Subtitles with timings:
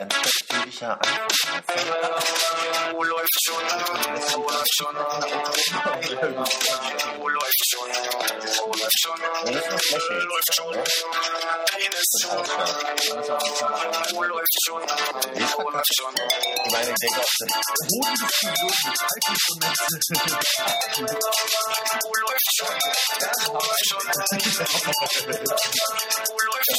[0.00, 0.14] ganz
[0.48, 1.18] natürlicher Anfang.
[2.92, 3.62] Wo läuft schon?
[4.34, 4.96] Wo läuft schon?
[7.16, 7.88] Wo läuft schon?
[8.58, 9.18] Wo läuft schon?
[9.44, 10.20] Wir müssen das lächeln.
[10.26, 10.70] Läuft schon.
[10.70, 10.82] ne?
[11.76, 12.46] Eines schon.
[14.14, 14.82] Wo läuft schon?
[15.34, 16.14] Ich Wo läuft schon?
[16.64, 17.56] Ich meine, ich denke auch, das
[22.02, 22.74] Wo läuft schon?
[23.52, 23.94] Wo läuft schon?
[26.28, 26.70] Wo läuft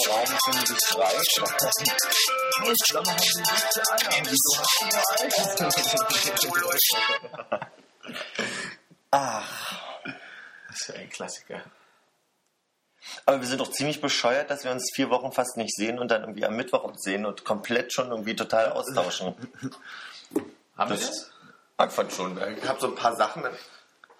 [9.12, 9.81] Ach,
[10.70, 11.62] Das ist ja ein Klassiker.
[13.26, 16.09] aber wir sind doch ziemlich bescheuert, dass wir uns vier Wochen fast nicht sehen und
[16.09, 19.35] dann irgendwie am Mittwoch uns sehen und komplett schon irgendwie total austauschen.
[20.77, 21.07] Haben wir Das-
[21.77, 21.88] das?
[21.90, 22.57] Ich fand schon.
[22.57, 23.43] Ich habe so ein paar Sachen.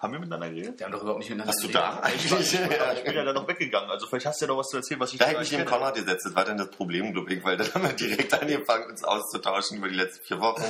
[0.02, 0.80] Haben wir miteinander geredet?
[0.80, 2.32] Wir haben doch überhaupt nicht miteinander Hast du da geredet.
[2.32, 2.52] eigentlich?
[2.52, 2.92] Ja.
[2.92, 3.88] Ich bin ja dann noch weggegangen.
[3.88, 5.64] Also vielleicht hast du ja noch was zu erzählen, was ich Da hätte ich neben.
[5.64, 6.26] Konrad gesetzt.
[6.26, 9.78] Das war dann das Problem, glaube ich, weil dann haben wir direkt angefangen, uns auszutauschen
[9.78, 10.64] über die letzten vier Wochen.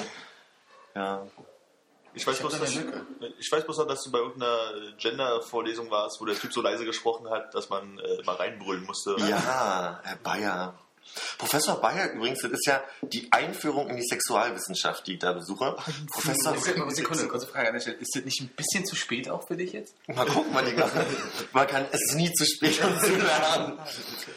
[0.95, 1.27] Ja.
[2.13, 2.79] Ich weiß, bloß, da dass,
[3.39, 6.85] ich weiß bloß noch, dass du bei irgendeiner Gender-Vorlesung warst, wo der Typ so leise
[6.85, 9.17] gesprochen hat, dass man äh, mal reinbrüllen musste.
[9.19, 10.79] Ja, Herr Bayer.
[11.37, 15.77] Professor Bayer übrigens, das ist ja die Einführung in die Sexualwissenschaft, die ich da besuche.
[16.11, 17.97] Professor, Ist das- Sekunde, kurze Frage an der Stelle.
[17.99, 19.95] Ist das nicht ein bisschen zu spät auch für dich jetzt?
[20.09, 20.89] mal gucken, man, Digga.
[21.53, 23.79] man kann, es ist nie zu spät, um zu lernen.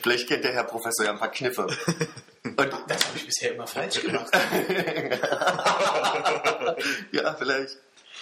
[0.04, 1.64] Vielleicht kennt der Herr Professor ja ein paar Kniffe.
[2.44, 4.32] Und Das habe ich bisher immer falsch gemacht.
[7.12, 7.78] ja, vielleicht.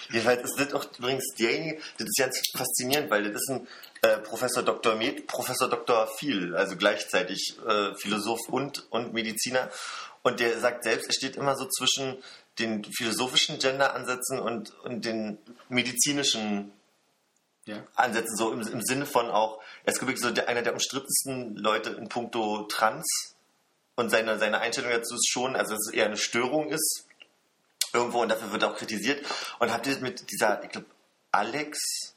[0.09, 3.67] Jedenfalls ist das auch übrigens derjenige, das ist ganz faszinierend, weil das ist ein
[4.03, 4.95] äh, Professor Dr.
[4.95, 6.07] Med, Professor Dr.
[6.19, 9.69] Viel, also gleichzeitig äh, Philosoph und, und Mediziner.
[10.21, 12.21] Und der sagt selbst, er steht immer so zwischen
[12.59, 15.37] den philosophischen Gender-Ansätzen und, und den
[15.69, 16.71] medizinischen
[17.65, 17.81] Ja.
[17.95, 21.55] Ansätzen, so im, im Sinne von auch, er ist wirklich so der, einer der umstrittensten
[21.55, 23.05] Leute in puncto Trans.
[23.95, 27.07] Und seine, seine Einstellung dazu ist schon, also dass es eher eine Störung ist,
[27.93, 29.25] irgendwo, und dafür wird er auch kritisiert.
[29.59, 30.87] Und habt ihr mit dieser, ich glaube,
[31.31, 32.12] Alex,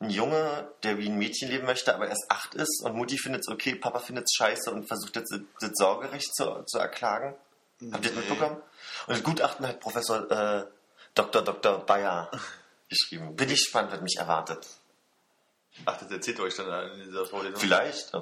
[0.00, 3.42] ein Junge, der wie ein Mädchen leben möchte, aber erst acht ist, und Mutti findet
[3.42, 7.34] es okay, Papa findet es scheiße und versucht jetzt das, Sorgerecht zu, zu erklagen?
[7.92, 8.56] Habt ihr das mitbekommen?
[9.06, 10.66] Und das Gutachten hat Professor äh,
[11.14, 11.42] Dr.
[11.42, 11.78] Dr.
[11.84, 12.30] Bayer
[12.88, 13.34] geschrieben.
[13.34, 14.66] Bin ich gespannt, was mich erwartet.
[15.84, 17.60] Ach, das erzählt euch dann in dieser Vorlesung.
[17.60, 18.12] Vielleicht.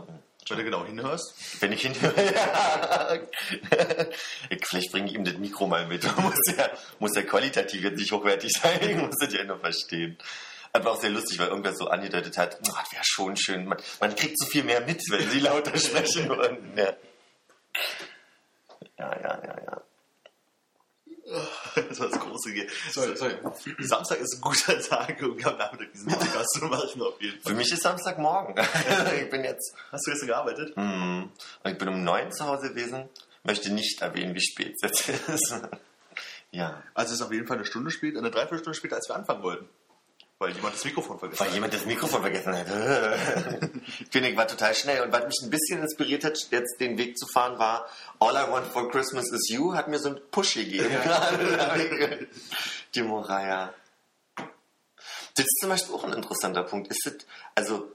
[0.49, 1.61] Wenn du genau hinhörst.
[1.61, 2.15] Wenn ich hinhöre.
[4.51, 6.05] ich, vielleicht bringe ich ihm das Mikro mal mit.
[6.19, 8.78] muss, ja, muss ja qualitativ jetzt nicht hochwertig sein.
[8.83, 10.19] Ich muss das ja nur verstehen.
[10.77, 13.67] Das war auch sehr lustig, weil irgendwer so angedeutet hat, oh, das wäre schon schön.
[13.67, 16.77] Man, man kriegt so viel mehr mit, wenn sie lauter sprechen würden.
[16.77, 16.95] Ja.
[18.99, 19.83] ja, ja, ja, ja.
[21.89, 23.35] Das war das große Ge Sorry, sorry.
[23.81, 27.49] Samstag ist ein guter Tag, um am Nachmittag diesen Podcast zu machen, auf jeden Für
[27.49, 27.55] Fall.
[27.55, 28.55] mich ist Samstagmorgen.
[29.21, 30.77] ich bin jetzt, Hast du gestern gearbeitet?
[30.77, 31.31] hm,
[31.65, 33.09] und ich bin um neun zu Hause gewesen.
[33.43, 35.55] Möchte nicht erwähnen, wie spät es jetzt ist.
[36.53, 36.83] ja.
[36.95, 39.43] Also es ist auf jeden Fall eine Stunde später, eine Dreiviertelstunde später, als wir anfangen
[39.43, 39.69] wollten.
[40.39, 41.55] Weil jemand das Mikrofon vergessen Weil hat.
[41.55, 42.67] jemand das Mikrofon vergessen hat.
[44.13, 45.01] ich war total schnell.
[45.03, 47.89] Und was mich ein bisschen inspiriert hat, jetzt den Weg zu fahren, war
[48.21, 50.95] All I Want for Christmas is You, hat mir so einen Push gegeben.
[52.95, 53.73] Die Moraya.
[54.37, 56.89] Das ist zum Beispiel auch ein interessanter Punkt.
[56.89, 57.15] Ist das,
[57.55, 57.91] also,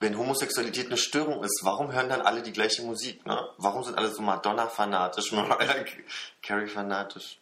[0.00, 3.24] wenn Homosexualität eine Störung ist, warum hören dann alle die gleiche Musik?
[3.26, 3.48] Ne?
[3.58, 5.84] Warum sind alle so Madonna-fanatisch, Mariah
[6.42, 7.41] Carey-fanatisch?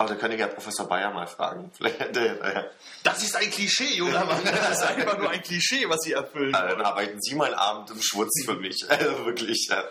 [0.00, 1.72] Aber da könnte ich ja Professor Bayer mal fragen.
[1.76, 2.70] Vielleicht hätte er.
[3.02, 4.42] Das ist ein Klischee, junger Mann.
[4.44, 7.54] Das ist einfach nur ein Klischee, was sie erfüllen Äh, dann arbeiten Sie mal einen
[7.54, 8.76] Abend im Schwutz für mich.
[8.88, 9.68] Also wirklich.
[9.68, 9.84] Ja.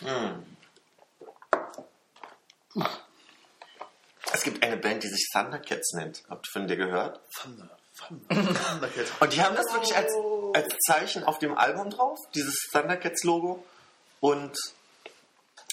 [0.00, 0.44] Hm.
[4.32, 6.22] Es gibt eine Band, die sich Thundercats nennt.
[6.28, 7.20] Habt ihr von der gehört?
[7.40, 9.12] Thunder, Thunder, Thundercats.
[9.18, 10.12] Und die haben das wirklich als,
[10.52, 13.64] als Zeichen auf dem Album drauf, dieses Thundercats-Logo.
[14.20, 14.54] Und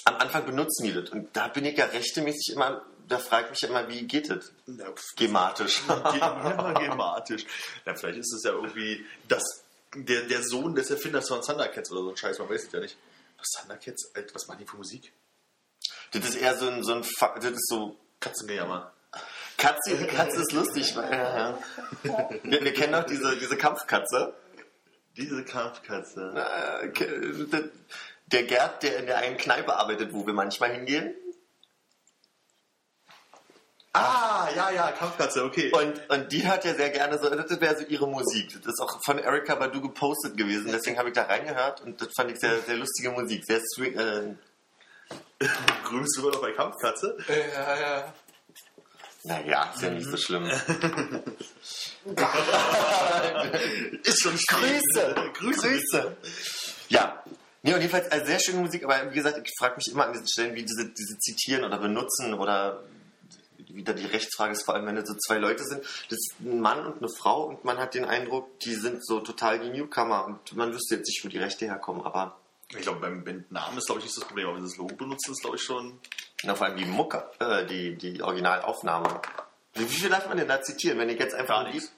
[0.06, 1.09] am Anfang benutzen die das.
[1.09, 4.52] Und da bin ich ja rechtemäßig immer, da frage ich mich immer, wie geht das?
[4.68, 5.81] Ja, Gematisch.
[5.88, 7.46] Gematisch.
[7.86, 9.44] Ja, vielleicht ist es ja irgendwie das,
[9.96, 12.80] der, der Sohn des Erfinders von Thundercats oder so ein Scheiß, man weiß es ja
[12.80, 12.97] nicht.
[13.38, 14.12] Was Thundercats?
[14.16, 15.12] Alter, was machen die für Musik?
[16.12, 17.01] Das ist eher so ein, so ein,
[17.42, 18.92] das ist so Katzengejammer.
[19.57, 20.95] Katze, Katze ist lustig.
[20.95, 21.57] Weil.
[22.44, 24.33] Wir, wir kennen doch diese, diese Kampfkatze.
[25.16, 26.33] Diese Kampfkatze.
[26.81, 27.69] Äh, ke- der-
[28.33, 31.15] Der Gerd, der in der einen Kneipe arbeitet, wo wir manchmal hingehen.
[33.95, 35.71] Ah, ja, ja, Kampfkatze, okay.
[35.71, 38.51] Und, und die hört ja sehr gerne so, das wäre so ihre Musik.
[38.63, 40.71] Das ist auch von Erika Badu gepostet gewesen.
[40.71, 43.45] Deswegen habe ich da reingehört und das fand ich sehr, sehr lustige Musik.
[43.45, 44.33] Sehr swing, äh,
[45.85, 47.15] grüßt du immer noch bei Kampfkatze?
[47.27, 48.13] Ja, ja.
[49.25, 50.45] naja, ist ja nicht so schlimm.
[54.03, 55.15] Ist schon Grüße!
[55.35, 55.69] Grüße.
[55.69, 56.18] Grüße!
[56.89, 57.24] Ja,
[57.65, 60.12] Nee, und jedenfalls also sehr schöne Musik, aber wie gesagt, ich frage mich immer an
[60.13, 62.83] diesen Stellen, wie diese, diese zitieren oder benutzen oder
[63.69, 66.60] wieder die Rechtsfrage ist, vor allem wenn es so zwei Leute sind, das ist ein
[66.60, 70.25] Mann und eine Frau und man hat den Eindruck, die sind so total die Newcomer
[70.25, 72.38] und man wüsste jetzt nicht, wo die Rechte herkommen, aber
[72.69, 74.95] Ich glaube, beim Bandnamen ist, glaube ich, nicht das Problem, aber wenn sie das Logo
[74.95, 76.00] benutzen, ist, glaube ich, schon.
[76.44, 79.21] na, vor allem die Mucke, äh, die, die Originalaufnahme.
[79.75, 81.92] Wie, viel darf man denn da zitieren, wenn ich jetzt einfach Gar nichts.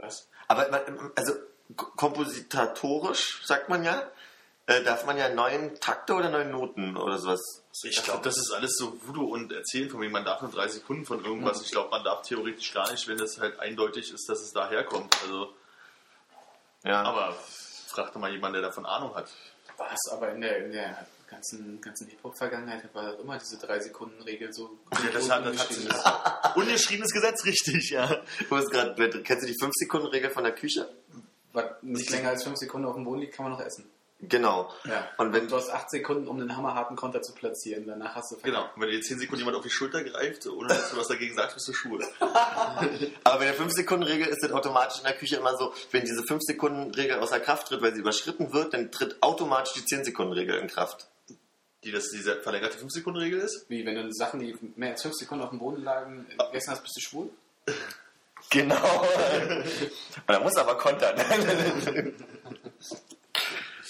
[0.00, 0.06] die-
[0.48, 1.32] Aber man- also
[1.76, 4.02] k- kompositorisch, sagt man ja,
[4.66, 7.64] äh, darf man ja neun Takte oder neun Noten oder sowas.
[7.82, 10.68] Ich glaube, das ist alles so Voodoo und Erzählen von wegen, man darf nur drei
[10.68, 11.62] Sekunden von irgendwas.
[11.62, 15.16] Ich glaube, man darf theoretisch gar nicht, wenn es halt eindeutig ist, dass es daherkommt.
[15.22, 15.52] Also,
[16.84, 17.02] Ja.
[17.02, 17.34] aber
[17.88, 19.30] frag doch mal jemanden, der davon Ahnung hat.
[19.78, 24.78] Was aber in der, in der ganzen, ganzen Hip-Hop-Vergangenheit war doch immer diese 3-Sekunden-Regel so.
[24.92, 28.06] Ja, das hat, das hat Ungeschriebenes Gesetz, richtig, ja.
[28.48, 30.88] Du bist grad, kennst du die 5-Sekunden-Regel von der Küche?
[31.54, 33.90] Was nicht länger als 5 Sekunden auf dem Boden liegt, kann man noch essen.
[34.28, 34.72] Genau.
[34.84, 35.08] Ja.
[35.16, 37.86] Und wenn du hast 8 Sekunden, um einen hammerharten Konter zu platzieren.
[37.86, 38.64] Danach hast du Genau.
[38.76, 41.34] Und wenn dir 10 Sekunden jemand auf die Schulter greift, ohne dass du was dagegen
[41.34, 42.06] sagst, bist du schwul.
[42.20, 47.18] Aber bei der 5-Sekunden-Regel ist es automatisch in der Küche immer so, wenn diese 5-Sekunden-Regel
[47.18, 51.08] außer Kraft tritt, weil sie überschritten wird, dann tritt automatisch die 10-Sekunden-Regel in Kraft.
[51.82, 53.64] Die das diese verlängerte 5-Sekunden-Regel ist.
[53.68, 56.82] Wie, wenn du Sachen, die mehr als 5 Sekunden auf dem Boden lagen, gegessen hast,
[56.82, 57.30] bist du schwul?
[58.50, 58.74] Genau.
[59.06, 61.16] Und da muss aber kontern.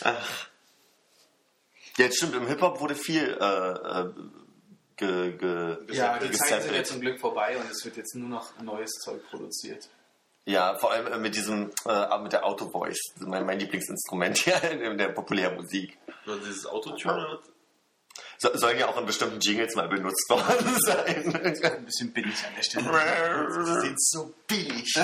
[0.05, 0.49] Ach.
[1.97, 2.35] Ja, das stimmt.
[2.35, 4.11] Im Hip-Hop wurde viel äh, äh,
[4.97, 8.29] ge, ge, Ja, die Zeiten sind jetzt zum Glück vorbei und es wird jetzt nur
[8.29, 9.89] noch neues Zeug produziert.
[10.45, 12.99] Ja, vor allem äh, mit diesem, äh, mit der Auto-Voice.
[13.21, 15.99] Mein, mein Lieblingsinstrument hier in der Populärmusik.
[16.27, 17.39] Oder dieses Autotune.
[18.39, 21.37] So, sollen ja auch in bestimmten Jingles mal benutzt worden sein.
[21.37, 23.49] Ein bisschen billig an der Stelle.
[23.57, 24.93] Die sind so billig.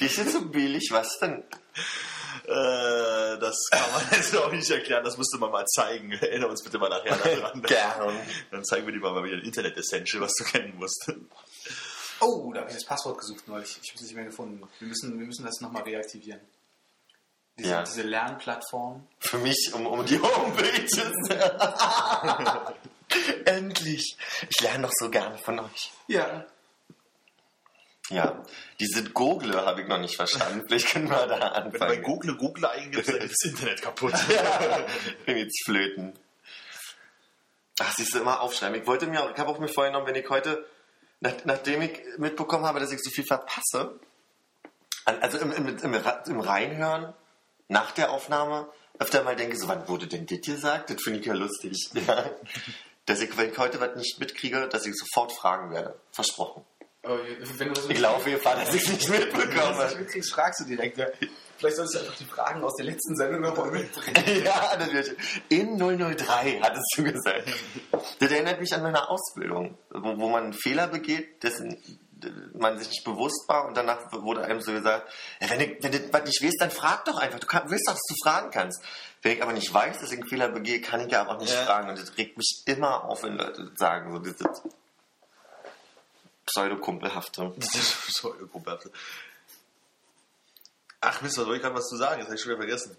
[0.00, 1.44] Die sind so billig, was denn?
[2.46, 6.12] Äh, das kann man jetzt auch nicht erklären, das müsste man mal zeigen.
[6.20, 7.62] Erinnere uns bitte mal nachher daran.
[7.62, 8.18] Gern.
[8.50, 11.10] Dann zeigen wir dir mal wieder ein Internet-Essential, was du kennen musst.
[12.20, 13.78] Oh, da habe ich das Passwort gesucht neulich.
[13.82, 14.62] Ich habe es nicht mehr gefunden.
[14.78, 16.40] Wir müssen, wir müssen das nochmal reaktivieren.
[17.58, 17.82] Diese, Ja.
[17.82, 19.06] diese Lernplattform.
[19.18, 20.92] Für mich um, um die Homepages.
[23.44, 24.16] Endlich.
[24.48, 25.92] Ich lerne doch so gerne von euch.
[26.06, 26.44] Ja.
[28.08, 28.44] Ja,
[28.78, 30.62] diese Google habe ich noch nicht verstanden.
[30.66, 31.40] Vielleicht können wir da Wenn
[31.72, 32.02] du bei anfangen.
[32.02, 34.14] Google Google eingibst, dann ist das Internet kaputt.
[35.26, 36.12] bin jetzt flöten.
[37.80, 38.80] Ach, siehst du, immer aufschreiben.
[38.80, 40.64] Ich wollte mir auch, ich habe auch mir vorgenommen, wenn ich heute,
[41.20, 43.98] nach, nachdem ich mitbekommen habe, dass ich so viel verpasse,
[45.04, 47.12] also im, im, im, im Reinhören,
[47.68, 48.68] nach der Aufnahme,
[48.98, 50.90] öfter mal denke, so, wann wurde denn das gesagt?
[50.90, 51.90] Das finde ich ja lustig.
[52.06, 52.30] Ja.
[53.04, 55.96] Dass ich, wenn ich heute was nicht mitkriege, dass ich sofort fragen werde.
[56.10, 56.64] Versprochen.
[57.06, 57.18] Aber
[57.58, 59.84] wenn du das Ich laufe Gefahr, dass ich es nicht Wenn du das mitbekomme.
[59.84, 60.98] nicht mitkriegst, fragst du direkt.
[60.98, 61.06] Ja.
[61.58, 64.42] Vielleicht solltest du einfach die Fragen aus der letzten Sendung nochmal mitbringen.
[64.44, 65.14] Ja, natürlich.
[65.48, 67.44] In 003 hattest du gesagt.
[68.18, 71.80] Das erinnert mich an meine Ausbildung, wo, wo man einen Fehler begeht, dessen
[72.54, 75.06] man sich nicht bewusst war und danach wurde einem so gesagt,
[75.40, 77.38] ja, wenn, du, wenn du was nicht weißt, dann frag doch einfach.
[77.38, 78.82] Du kann, willst doch, dass du fragen kannst.
[79.22, 81.52] Wenn ich aber nicht weiß, dass ich einen Fehler begehe, kann ich ja auch nicht
[81.52, 81.64] Ja.
[81.64, 81.90] fragen.
[81.90, 84.12] Und das regt mich immer auf, wenn Leute das sagen.
[84.12, 84.38] So dieses
[86.46, 87.52] Pseudokumpelhafte.
[88.52, 88.78] Gruppe.
[91.00, 92.18] Ach Mist, was wollte ich gerade was zu sagen?
[92.20, 92.96] Das habe ich schon wieder vergessen.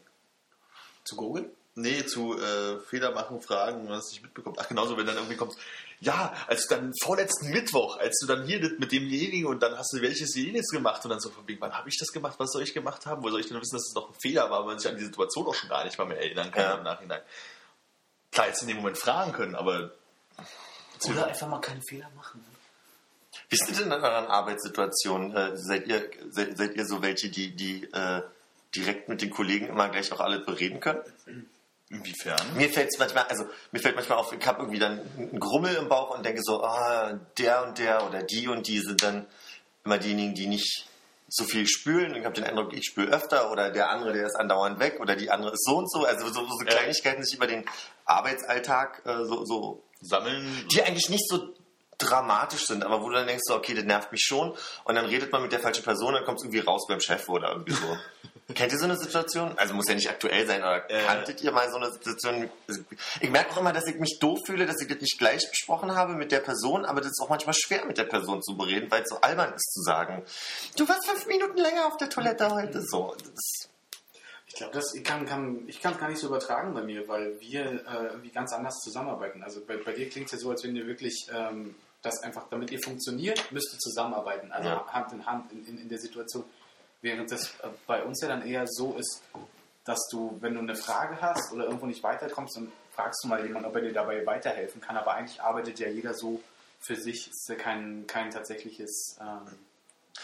[1.03, 1.51] Zu Google?
[1.75, 4.57] Nee, zu äh, Fehler machen, Fragen, wenn man es nicht mitbekommt.
[4.59, 5.53] Ach, genauso, wenn dann irgendwie kommt,
[5.99, 9.77] ja, als du dann vorletzten Mittwoch, als du dann hier das mit demjenigen und dann
[9.77, 12.39] hast du welches jenes gemacht und dann so von wegen, wann habe ich das gemacht,
[12.39, 13.23] was soll ich gemacht haben?
[13.23, 14.97] Wo soll ich denn wissen, dass es doch ein Fehler war, weil man sich an
[14.97, 16.73] die Situation auch schon gar nicht mal mehr erinnern kann Ja.
[16.75, 17.21] im Nachhinein.
[18.31, 19.91] Klar, jetzt in dem Moment fragen können, aber
[21.07, 22.43] Oder einfach mal keinen Fehler machen.
[23.49, 25.35] Wie ist es denn in euren Arbeitssituationen?
[25.35, 28.21] Äh, seid, ihr, seid, seid ihr so welche, die, die äh,
[28.75, 31.01] direkt mit den Kollegen immer gleich auch alles bereden können?
[31.89, 32.39] inwiefern?
[32.55, 35.75] Mir fällt es manchmal, also mir fällt manchmal auf, ich habe irgendwie dann einen Grummel
[35.75, 39.25] im Bauch und denke so, ah, der und der oder die und die sind dann
[39.85, 40.87] immer diejenigen, die nicht
[41.29, 42.11] so viel spülen.
[42.11, 44.99] Und ich habe den Eindruck, ich spüle öfter oder der andere, der ist andauernd weg
[44.99, 46.05] oder die andere ist so und so.
[46.05, 46.57] Also so, so.
[46.65, 47.65] Kleinigkeiten sich über den
[48.05, 50.65] Arbeitsalltag äh, so, so Sammeln.
[50.71, 51.53] die eigentlich nicht so
[51.97, 55.05] dramatisch sind, aber wo du dann denkst, so, okay, das nervt mich schon und dann
[55.05, 57.73] redet man mit der falschen Person, dann kommt es irgendwie raus beim Chef oder irgendwie
[57.73, 57.97] so.
[58.55, 59.57] Kennt ihr so eine Situation?
[59.57, 61.03] Also muss ja nicht aktuell sein, aber Äh.
[61.05, 62.49] kanntet ihr mal so eine Situation?
[63.19, 65.93] Ich merke auch immer, dass ich mich doof fühle, dass ich das nicht gleich besprochen
[65.95, 68.89] habe mit der Person, aber das ist auch manchmal schwer mit der Person zu bereden,
[68.89, 70.23] weil es so albern ist zu sagen,
[70.77, 72.81] du warst fünf Minuten länger auf der Toilette heute.
[72.83, 73.15] So,
[74.47, 77.05] Ich glaube, das ich kann, kann ich kann es gar nicht so übertragen bei mir,
[77.09, 79.43] weil wir äh, irgendwie ganz anders zusammenarbeiten.
[79.43, 81.75] Also bei, bei dir klingt es ja so, als wenn ihr wirklich ähm,
[82.07, 84.51] das einfach, damit ihr funktioniert, müsst ihr zusammenarbeiten.
[84.51, 84.87] Also Ja.
[84.87, 86.43] Hand in Hand in, in, in der Situation.
[87.01, 89.21] Während das äh, bei uns ja dann eher so ist,
[89.85, 93.45] dass du, wenn du eine Frage hast oder irgendwo nicht weiterkommst, dann fragst du mal
[93.45, 94.97] jemanden, ob er dir dabei weiterhelfen kann.
[94.97, 96.41] Aber eigentlich arbeitet ja jeder so
[96.79, 97.27] für sich.
[97.27, 99.57] Es ist ja kein, kein tatsächliches ähm,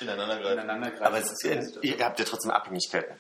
[0.02, 0.54] Ineinander greifen.
[0.54, 1.06] Ineinandergreifen.
[1.06, 3.16] Aber es ist, ihr habt ja trotzdem Abhängigkeiten.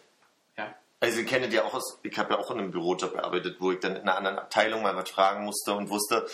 [0.57, 0.73] ja.
[0.99, 3.73] Also ihr kennt ja auch aus, ich habe ja auch in einem Bürojob gearbeitet, wo
[3.73, 6.25] ich dann in einer anderen Abteilung mal was fragen musste und wusste,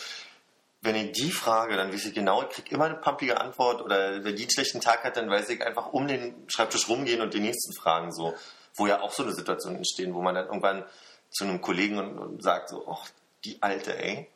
[0.81, 4.23] wenn ich die frage, dann weiß ich genau, ich kriege immer eine pampige Antwort oder
[4.23, 7.33] wenn die einen schlechten Tag hat, dann weiß ich einfach um den Schreibtisch rumgehen und
[7.33, 8.33] die nächsten fragen so.
[8.75, 10.85] Wo ja auch so eine Situation entstehen, wo man dann irgendwann
[11.31, 13.09] zu einem Kollegen und, und sagt so, ach,
[13.43, 14.29] die Alte, ey.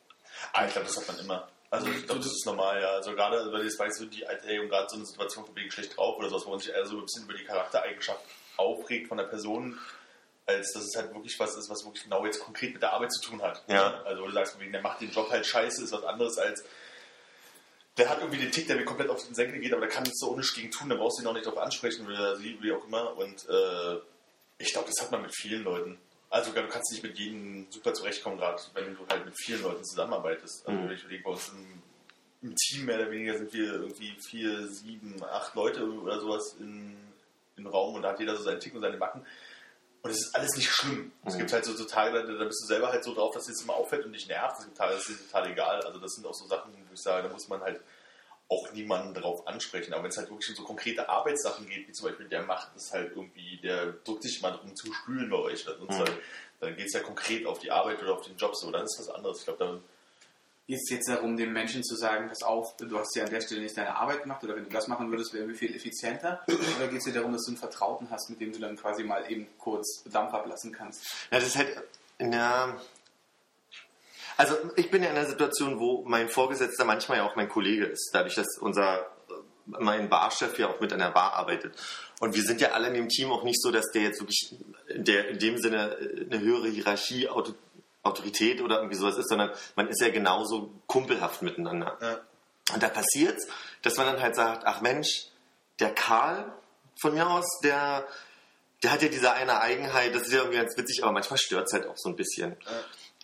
[0.51, 1.47] Ah, ich glaube, das hat man immer.
[1.69, 2.89] Also ich glaube, das ist normal, ja.
[2.89, 5.55] Also gerade, weil jetzt weißt du, die alte hey, und gerade so eine Situation von
[5.55, 8.21] wegen schlecht drauf oder sowas, wo man sich eher so ein bisschen über die Charaktereigenschaft
[8.57, 9.79] aufregt von der Person,
[10.45, 13.11] als dass es halt wirklich was ist, was wirklich genau jetzt konkret mit der Arbeit
[13.13, 13.63] zu tun hat.
[13.67, 14.01] Ja.
[14.03, 16.63] Also wo du sagst, der macht den Job halt scheiße, ist was anderes als
[17.97, 20.03] der hat irgendwie den Tick, der mir komplett auf den Senkel geht, aber der kann
[20.03, 22.57] nichts so ohne gegen tun, da brauchst du ihn auch nicht drauf ansprechen oder sie,
[22.61, 23.15] wie auch immer.
[23.15, 23.99] Und äh,
[24.57, 25.99] ich glaube, das hat man mit vielen Leuten.
[26.29, 29.83] Also du kannst nicht mit jedem super zurechtkommen, gerade wenn du halt mit vielen Leuten
[29.85, 30.67] zusammenarbeitest.
[30.67, 30.89] Also Mhm.
[30.89, 31.83] wenn ich überlege, bei uns im,
[32.41, 36.97] im Team mehr oder weniger sind wir irgendwie vier, sieben, acht Leute oder sowas in,
[37.57, 39.23] im Raum und da hat jeder so seinen Tick und seine Macken.
[40.03, 41.13] Und es ist alles nicht schlimm.
[41.25, 41.39] Es Mhm.
[41.39, 43.73] gibt halt so, Tage, da, bist du selber halt so drauf, dass dir das immer
[43.75, 44.59] auffällt und dich nervt.
[44.59, 45.81] Es gibt Tage, das ist total egal.
[45.81, 47.79] Also das sind auch so Sachen, wo ich sage, da muss man halt
[48.49, 49.93] auch niemanden darauf ansprechen.
[49.93, 52.75] Aber wenn es halt wirklich um so konkrete Arbeitssachen geht, wie zum Beispiel der macht
[52.75, 55.99] es halt irgendwie, der drückt sich mal drum zu spülen bei euch, sonst Mhm.
[55.99, 56.17] halt,
[56.59, 58.99] dann geht es ja konkret auf die Arbeit oder auf den Job so, dann ist
[58.99, 59.39] was anderes.
[59.39, 59.83] Ich glaube, dann
[60.65, 63.41] Geht es jetzt darum, den Menschen zu sagen, pass auf, du hast ja an der
[63.41, 66.41] Stelle nicht deine Arbeit gemacht oder wenn du das machen würdest, wäre wir viel effizienter?
[66.47, 69.03] Oder geht es dir darum, dass du einen Vertrauten hast, mit dem du dann quasi
[69.03, 71.03] mal eben kurz Dampf ablassen kannst?
[71.31, 71.83] Ja, das ist halt,
[72.19, 72.77] ja.
[74.37, 77.85] Also ich bin ja in einer Situation, wo mein Vorgesetzter manchmal ja auch mein Kollege
[77.85, 79.05] ist, dadurch, dass unser
[79.65, 81.75] mein Barchef ja auch mit an der Bar arbeitet.
[82.19, 84.55] Und wir sind ja alle in dem Team auch nicht so, dass der jetzt wirklich
[84.89, 87.53] der, in dem Sinne eine höhere Hierarchie, Auto,
[88.03, 91.97] Autorität oder irgendwie sowas ist, sondern man ist ja genauso kumpelhaft miteinander.
[92.01, 92.19] Ja.
[92.73, 93.37] Und da passiert
[93.83, 95.27] dass man dann halt sagt, ach Mensch,
[95.79, 96.51] der Karl
[96.99, 98.07] von mir aus, der,
[98.81, 101.67] der hat ja diese eine Eigenheit, das ist ja irgendwie ganz witzig, aber manchmal stört
[101.67, 102.55] es halt auch so ein bisschen.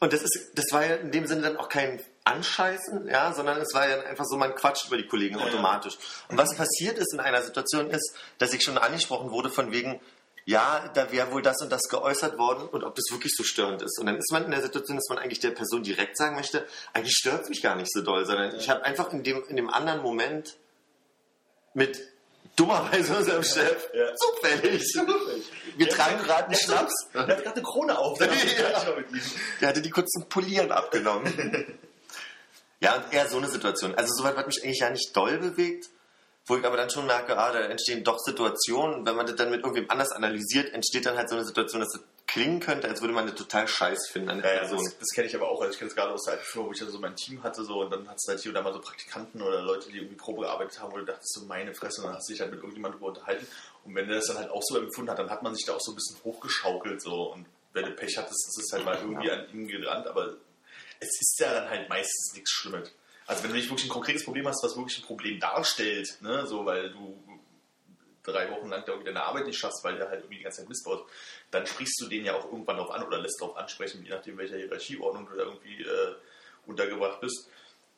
[0.02, 3.60] Und das ist, das war ja in dem Sinne dann auch kein Anscheißen, ja, sondern
[3.60, 5.46] es war ja einfach so, man quatscht über die Kollegen Ja.
[5.46, 5.98] automatisch.
[6.28, 10.00] Und was passiert ist in einer Situation ist, dass ich schon angesprochen wurde von wegen,
[10.50, 13.84] ja, da wäre wohl das und das geäußert worden und ob das wirklich so störend
[13.84, 14.00] ist.
[14.00, 16.66] Und dann ist man in der Situation, dass man eigentlich der Person direkt sagen möchte,
[16.94, 19.56] eigentlich stört es mich gar nicht so doll, sondern ich habe einfach in dem, in
[19.58, 20.56] dem anderen Moment
[21.76, 22.00] mit
[22.56, 24.08] dummerweise unserem Chef Ja.
[24.16, 24.82] zufällig.
[25.78, 26.94] Wir Der- tragen gerade einen Schnaps.
[27.14, 28.18] Der hat gerade eine Krone auf.
[28.18, 28.28] Der
[28.60, 28.70] Ja.
[28.72, 28.96] ja.
[29.62, 31.32] Der hatte die kurz zum Polieren abgenommen.
[32.80, 33.94] ja, und eher so eine Situation.
[33.94, 35.90] Also soweit hat mich eigentlich ja nicht doll bewegt,
[36.50, 39.52] wo ich aber dann schon merke, ah, da entstehen doch Situationen, wenn man das dann
[39.52, 43.02] mit irgendwem anders analysiert, entsteht dann halt so eine Situation, dass das klingen könnte, als
[43.02, 44.84] würde man das total scheiß finden an der Ja, ja, Person.
[44.84, 45.62] das, das kenne ich aber auch.
[45.62, 47.42] Also ich kenne es gerade aus der alten Firma, wo ich also so mein Team
[47.44, 49.90] hatte so und dann hat es halt hier und da mal so Praktikanten oder Leute,
[49.90, 52.34] die irgendwie Probe gearbeitet haben, wo du dachtest, so meine Fresse, und dann hast du
[52.34, 53.48] dich halt mit irgendjemandem drüber unterhalten.
[53.86, 55.74] Und wenn der das dann halt auch so empfunden hat, dann hat man sich da
[55.74, 58.96] auch so ein bisschen hochgeschaukelt so und wenn du Pech hattest, ist es halt mal
[58.96, 60.34] irgendwie an ihm gerannt, aber
[61.00, 62.92] es ist ja dann halt meistens nichts Schlimmes.
[63.30, 66.48] Also wenn du nicht wirklich ein konkretes Problem hast, was wirklich ein Problem darstellt, ne,
[66.48, 67.16] so weil du
[68.24, 70.62] drei Wochen lang da irgendwie deine Arbeit nicht schaffst, weil der halt irgendwie die ganze
[70.62, 71.06] Zeit Mist baut,
[71.52, 74.36] dann sprichst du den ja auch irgendwann darauf an oder lässt darauf ansprechen, je nachdem,
[74.40, 76.16] welcher Hierarchieordnung du da irgendwie äh,
[76.66, 77.48] untergebracht bist.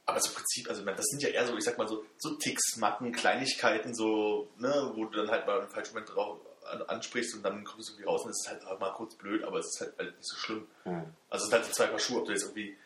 [0.05, 2.35] Aber so im Prinzip, also das sind ja eher so, ich sag mal so, so
[2.35, 6.81] Ticks, Macken, Kleinigkeiten, so, ne, wo du dann halt mal im falschen Moment drauf an,
[6.81, 9.59] ansprichst und dann kommst du irgendwie raus und es ist halt mal kurz blöd, aber
[9.59, 10.67] es ist halt, halt nicht so schlimm.
[10.83, 11.05] Hm.
[11.29, 12.77] Also es sind halt so zwei Paar Schuhe, ob du jetzt irgendwie,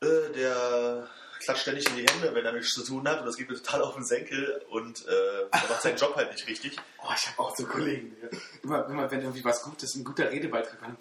[0.00, 3.36] äh, der klatscht ständig in die Hände, wenn er nichts zu tun hat und das
[3.36, 6.76] geht mir total auf den Senkel und äh, der macht seinen Job halt nicht richtig.
[7.02, 8.16] Oh, ich habe auch so Kollegen.
[8.22, 8.28] Ja.
[8.62, 10.96] Immer, immer, wenn irgendwie was Gutes, ein guter Redebeitrag war.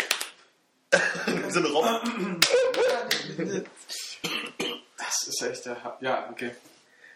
[1.50, 2.40] so eine Raum.
[4.98, 5.98] Das ist echt der.
[6.02, 6.52] Ja, okay.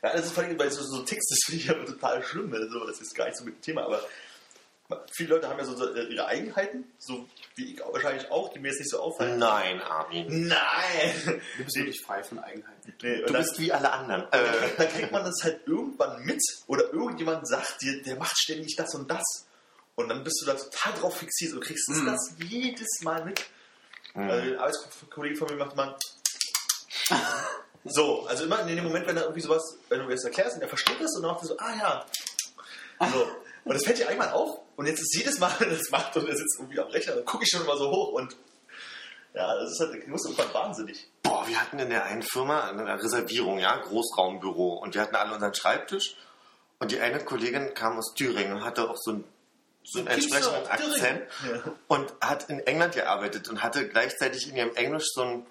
[0.03, 2.53] Ja, das ist vor allem bei so, so Ticks, das finde ich aber total schlimm.
[2.53, 4.03] Also, das ist gar nicht so mit dem Thema, aber
[5.13, 8.69] viele Leute haben ja so, so ihre Eigenheiten, so wie ich wahrscheinlich auch, die mir
[8.69, 9.37] jetzt nicht so auffallen.
[9.39, 10.47] Nein, Armin.
[10.47, 11.41] Nein!
[11.57, 12.93] Du bist wirklich frei von Eigenheiten.
[13.01, 14.27] Nee, Du dann, bist wie alle anderen.
[14.31, 18.37] dann, Äh, dann kriegt man das halt irgendwann mit oder irgendjemand sagt dir, der macht
[18.37, 19.23] ständig das und das.
[19.95, 22.05] Und dann bist du da total drauf fixiert und kriegst Mhm.
[22.05, 23.45] das jedes Mal mit.
[24.13, 24.29] Mhm.
[24.29, 25.95] Also ein Arbeitskollege von mir macht mal.
[27.83, 30.55] So, also immer in dem Moment, wenn er irgendwie sowas, wenn du mir das erklärst
[30.55, 32.05] und er versteht das und dann macht er so, ah ja.
[33.11, 33.27] So.
[33.63, 36.15] Und das fällt dir einmal auf und jetzt ist jedes Mal, wenn er das macht
[36.17, 38.35] und er sitzt irgendwie am Rechner, dann gucke ich schon immer so hoch und
[39.33, 41.09] ja, das ist halt, du musst irgendwann wahnsinnig.
[41.23, 44.73] Boah, wir hatten in der einen Firma eine Reservierung, ja, Großraumbüro.
[44.73, 46.17] Und wir hatten alle unseren Schreibtisch.
[46.79, 49.23] Und die eine Kollegin kam aus Thüringen und hatte auch so ein
[49.83, 50.67] so einen entsprechenden.
[50.67, 51.73] Akzent Ja.
[51.87, 55.45] und hat in England gearbeitet und hatte gleichzeitig in ihrem Englisch so ein,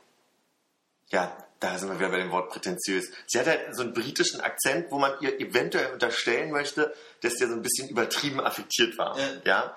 [1.08, 3.10] ja, da sind wir wieder bei dem Wort prätentiös.
[3.26, 7.48] Sie hat halt so einen britischen Akzent, wo man ihr eventuell unterstellen möchte, dass der
[7.48, 9.18] so ein bisschen übertrieben affektiert war.
[9.18, 9.24] Ja.
[9.44, 9.76] ja?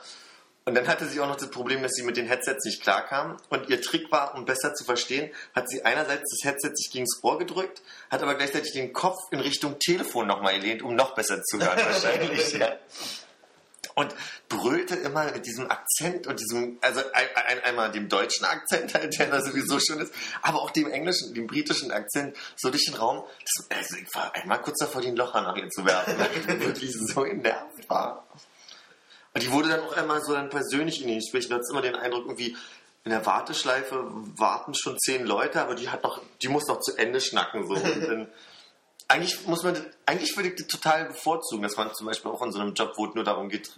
[0.65, 3.37] Und dann hatte sie auch noch das Problem, dass sie mit den Headsets nicht klarkam.
[3.49, 7.19] Und ihr Trick war, um besser zu verstehen, hat sie einerseits das Headset sich gegens
[7.21, 11.43] Ohr gedrückt, hat aber gleichzeitig den Kopf in Richtung Telefon nochmal gelehnt, um noch besser
[11.43, 12.53] zu hören wahrscheinlich.
[12.59, 12.77] ja.
[13.95, 14.15] Und
[14.50, 19.17] brüllte immer mit diesem Akzent und diesem, also ein, ein, einmal dem deutschen Akzent, halt,
[19.19, 22.95] der da sowieso schon ist, aber auch dem englischen, dem britischen Akzent so durch den
[22.95, 23.23] Raum.
[23.39, 26.93] Das, also ich war einmal kurz davor, den Locher nach ihr zu werfen, weil ich
[26.93, 28.27] so genervt war.
[29.33, 31.50] Und die wurde dann auch einmal so dann persönlich in den Gesprächen.
[31.50, 32.55] Du hast immer den Eindruck, irgendwie
[33.03, 34.05] in der Warteschleife
[34.38, 37.67] warten schon zehn Leute, aber die hat noch, die muss noch zu Ende schnacken.
[37.67, 37.73] So.
[37.73, 38.27] Und dann,
[39.07, 42.51] eigentlich muss man, eigentlich würde ich das total bevorzugen, dass man zum Beispiel auch in
[42.51, 43.72] so einem Job, wo es nur darum geht,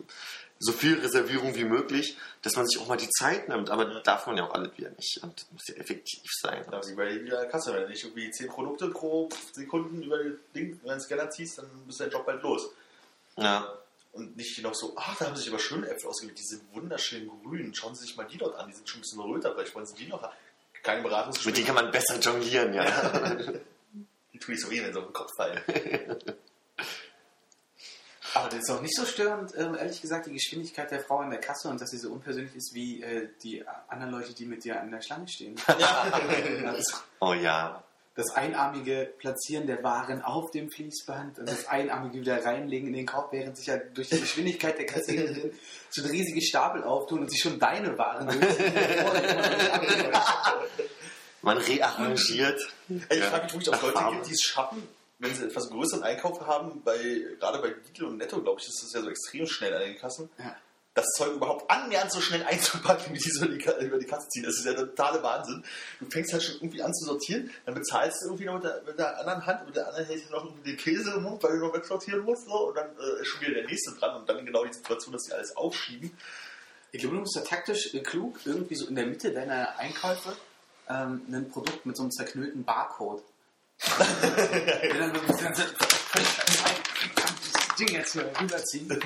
[0.60, 3.70] so viel Reservierung wie möglich, dass man sich auch mal die Zeit nimmt.
[3.70, 5.20] Aber das darf man ja auch alle wieder nicht.
[5.22, 6.66] Und das muss ja effektiv sein.
[6.72, 10.34] Da wie bei jeder Kasse, wenn du nicht irgendwie 10 Produkte pro Sekunden über das
[10.54, 12.70] Ding, über den Scanner ziehst, dann ist dein Job bald los.
[13.38, 13.78] Ja.
[14.14, 17.28] Und nicht noch so, ach, da haben sich aber schöne Äpfel ausgewählt, die sind wunderschön
[17.28, 17.76] grün.
[17.76, 19.86] Schauen Sie sich mal die dort an, die sind schon ein bisschen röter, vielleicht wollen
[19.86, 20.34] Sie die noch haben.
[20.84, 22.86] Kein Mit denen kann man besser jonglieren, ja.
[24.40, 25.62] Tue ich so wenn sie auf den Kopf fallen.
[28.36, 31.30] Aber das ist auch nicht so störend, ähm, ehrlich gesagt, die Geschwindigkeit der Frau an
[31.30, 34.66] der Kasse und dass sie so unpersönlich ist wie äh, die anderen Leute, die mit
[34.66, 35.56] dir an der Schlange stehen.
[36.66, 37.82] Also, Oh ja.
[38.16, 43.06] das einarmige Platzieren der Waren auf dem Fließband und das einarmige wieder reinlegen in den
[43.06, 45.54] Korb, während sich ja durch die Geschwindigkeit der Kassiererin
[45.94, 48.58] schon riesige Stapel auftun und sie schon deine Waren lösen.
[51.46, 52.60] Man rearrangiert.
[52.90, 53.30] Ey, ich Ja.
[53.30, 54.16] frage mich, wo es auch Leute Farbe.
[54.16, 54.88] gibt, die es schaffen,
[55.20, 56.98] wenn sie etwas größeren Einkauf haben, bei,
[57.40, 59.98] gerade bei Lidl und Netto, glaube ich, ist das ja so extrem schnell an den
[59.98, 60.56] Kassen, Ja.
[60.94, 64.06] das Zeug überhaupt annähernd so schnell einzupacken, wie die so über die, Ka- über die
[64.06, 64.44] Kasse ziehen.
[64.44, 65.64] Das ist ja der totale Wahnsinn.
[66.00, 68.82] Du fängst halt schon irgendwie an zu sortieren, dann bezahlst du irgendwie noch mit der,
[68.86, 71.60] mit der anderen Hand, mit der anderen Hälfte noch irgendwie den Käse im Mund, weil
[71.60, 74.28] du noch wegsortieren musst, so, und dann äh, ist schon wieder der nächste dran und
[74.30, 76.12] dann genau die Situation, dass die alles aufschieben.
[76.92, 80.36] Ich glaube, du musst da taktisch äh, klug irgendwie so in der Mitte deiner Einkäufe
[80.90, 83.24] ähm, ein Produkt mit so einem zerknüllten Barcode.
[86.16, 89.02] Das Ding jetzt hier rüberziehen.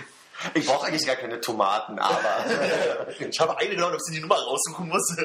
[0.53, 4.35] Ich brauche eigentlich gar keine Tomaten, aber Ich habe eine genommen, ob sie die Nummer
[4.37, 5.15] raussuchen muss.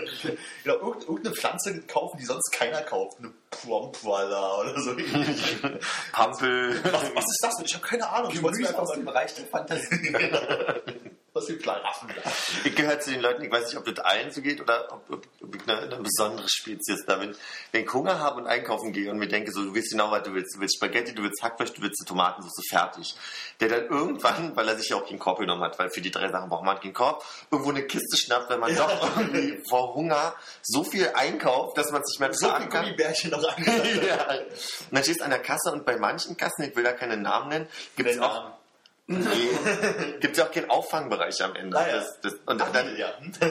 [0.65, 3.19] genau, irgend- irgendeine Pflanze kaufen, die sonst keiner kauft.
[3.19, 4.97] Eine Plumpwalla oder so.
[6.13, 6.83] Pampel.
[6.85, 7.67] Was, was ist das denn?
[7.67, 8.33] Ich habe keine Ahnung.
[8.33, 10.13] Ich wollte es mir einfach aus dem Bereich der Fantasie.
[11.35, 12.31] was für Plaraffen da.
[12.65, 15.11] Ich gehöre zu den Leuten, ich weiß nicht, ob das allen so geht oder ob,
[15.11, 17.35] ob, ob ich eine, eine besondere Spezies da bin.
[17.73, 20.23] Wenn ich Hunger habe und einkaufen gehe und mir denke, so, du willst genau, was
[20.23, 20.55] du willst.
[20.55, 23.17] Du willst Spaghetti, du willst Hackfleisch, du willst eine Tomatensauce, fertig.
[23.59, 26.13] Der dann irgendwann, weil er sich ja auch keinen Korb genommen hat, weil für die
[26.13, 29.95] drei Sachen braucht man keinen Korb, irgendwo eine Kiste schnappt, wenn man doch irgendwie vor
[29.95, 32.85] Hunger so viel einkauft, dass man es nicht mehr So viel tragen kann.
[32.85, 34.31] Gummibärchen noch ja.
[34.31, 37.17] Und dann stehst du an der Kasse und bei manchen Kassen, ich will da keine
[37.17, 38.64] Namen nennen, gibt es auch Namen.
[39.07, 39.51] Nee,
[40.21, 41.77] gibt ja auch keinen Auffangbereich am Ende.
[41.77, 41.97] Ah, ja.
[41.97, 43.13] das, das, und Ach, dann, ja.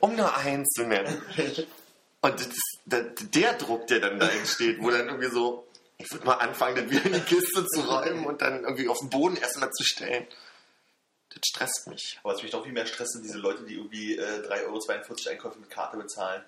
[0.00, 1.22] um nur eins zu nennen.
[2.22, 2.48] Und das,
[2.86, 6.90] der, Druck, der dann da entsteht, wo dann irgendwie so, ich würde mal anfangen, das
[6.90, 10.26] wieder in die Kiste zu räumen und dann irgendwie auf den Boden erstmal zu stellen.
[11.28, 12.18] Das stresst mich.
[12.24, 15.30] Aber was mich doch viel mehr stresst, sind diese Leute, die irgendwie äh, 3,42 Euro
[15.30, 16.42] Einkäufe mit Karte bezahlen.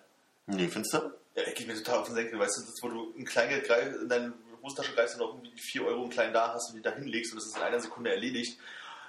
[0.46, 1.12] Nee, findest du?
[1.36, 2.40] Ja, geht mir total auf den Senkel.
[2.40, 4.32] Weißt du, das, wo du ein Kleingeld greif, in deine
[4.62, 7.33] Hosentasche greifst und noch irgendwie 4 Euro einen kleinen da hast und die da hinlegst
[7.33, 8.59] und das ist in einer Sekunde erledigt.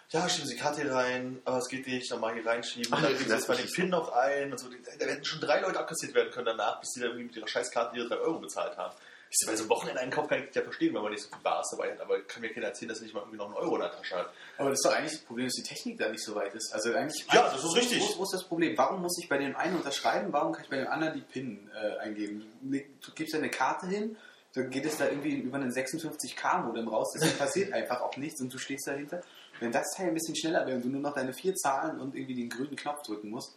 [0.09, 2.91] Ja, schieben Sie die Karte hier rein, aber es geht nicht, dann mal hier reinschieben,
[2.93, 4.67] Ach, dann geben Sie mal den PIN noch ein und so.
[4.99, 7.47] Da hätten schon drei Leute abkassiert werden können danach, bis die dann irgendwie mit ihrer
[7.47, 8.93] Scheißkarte ihre 3 Euro bezahlt haben.
[9.35, 11.67] Ich bei so einem Wochenendeinkauf kann ich ja verstehen, wenn man nicht so viel Bares
[11.71, 13.75] dabei hat, aber kann mir keiner erzählen, dass er nicht mal irgendwie noch einen Euro
[13.77, 14.29] in der Tasche hat.
[14.59, 16.71] Aber das ist doch eigentlich das Problem, dass die Technik da nicht so weit ist.
[16.71, 17.99] Also eigentlich, Ja, das ist richtig.
[17.99, 18.77] Wo, wo ist das Problem?
[18.77, 20.31] Warum muss ich bei dem einen unterschreiben?
[20.31, 22.45] Warum kann ich bei dem anderen die PIN äh, eingeben?
[22.61, 24.15] Du gibst eine Karte hin,
[24.53, 27.13] dann geht es da irgendwie über einen 56K-Modem raus.
[27.19, 29.21] Das passiert einfach auch nichts und du stehst dahinter.
[29.59, 32.15] Wenn das Teil ein bisschen schneller wäre und du nur noch deine vier Zahlen und
[32.15, 33.55] irgendwie den grünen Knopf drücken musst.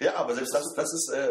[0.00, 1.30] Ja, aber selbst das, das ist äh,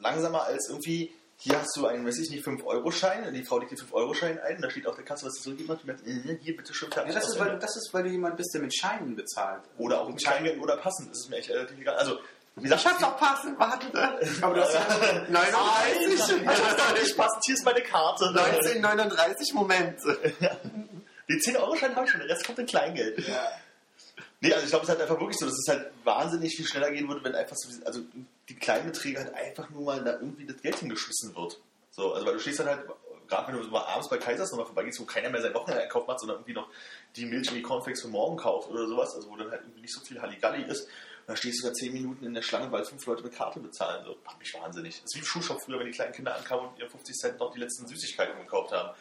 [0.00, 3.78] langsamer als irgendwie, hier hast du einen, weiß ich nicht, 5-Euro-Schein, die Frau legt den
[3.78, 6.56] 5-Euro-Schein ein, da steht auf der Kasse, was sie zurückgeben hat, die sagt, äh, hier
[6.56, 9.16] bitte schön Ja, das, ist, weil, das ist, weil du jemand bist, der mit Scheinen
[9.16, 9.62] bezahlt.
[9.78, 11.96] Oder auch mit Kleingeld oder passend, das ist mir echt relativ egal.
[11.96, 12.18] Also,
[12.56, 13.86] wie Ich hab's auch passend, warte.
[14.42, 16.14] Aber du hast ja 39.
[16.14, 18.26] ich hab's nicht passend, hier ist meine Karte.
[18.28, 19.98] 1939, Moment.
[21.28, 23.26] Den 10-Euro-Schein habe ich schon, der Rest kommt in Kleingeld.
[23.26, 23.48] Ja.
[24.40, 26.66] Nee, also ich glaube, es ist halt einfach wirklich so, dass es halt wahnsinnig viel
[26.66, 28.00] schneller gehen würde, wenn einfach so, also
[28.48, 31.58] die kleinen Beträge halt einfach nur mal da irgendwie das Geld hingeschmissen wird.
[31.90, 32.84] So, also weil du stehst dann halt
[33.28, 36.06] gerade wenn du so mal abends bei Kaisers nochmal vorbeigehst, wo keiner mehr seinen Wocheneinkauf
[36.06, 36.68] macht, sondern irgendwie noch
[37.16, 39.82] die Milch und die Cornflakes für morgen kauft oder sowas, also wo dann halt irgendwie
[39.82, 40.88] nicht so viel Halligalli ist.
[41.26, 44.04] Dann stehst du da 10 Minuten in der Schlange, weil fünf Leute mit Karte bezahlen.
[44.04, 45.00] So, macht mich wahnsinnig.
[45.00, 47.38] Das ist wie im Schulshop früher, wenn die kleinen Kinder ankamen und ihr 50 Cent
[47.38, 48.94] noch die letzten Süßigkeiten gekauft haben.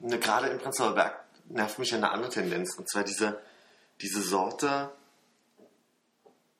[0.00, 2.74] Ne, Gerade im Prenzlauer Berg nervt mich eine andere Tendenz.
[2.76, 3.40] Und zwar diese,
[4.00, 4.90] diese Sorte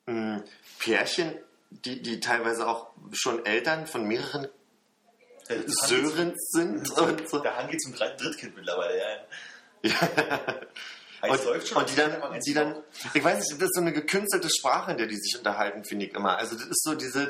[0.07, 0.45] mh,
[0.79, 1.35] Pärchen,
[1.71, 4.47] die, die teilweise auch schon Eltern von mehreren
[5.49, 7.39] Der Sören sind so.
[7.41, 9.91] Der Hang geht zum Drittkind mittlerweile, ja.
[9.91, 10.61] ja.
[11.31, 12.77] Und, läuft schon, und die dann, die dann,
[13.13, 16.07] ich weiß nicht, das ist so eine gekünstelte Sprache, in der die sich unterhalten, finde
[16.07, 16.37] ich immer.
[16.39, 17.29] Also das ist so diese,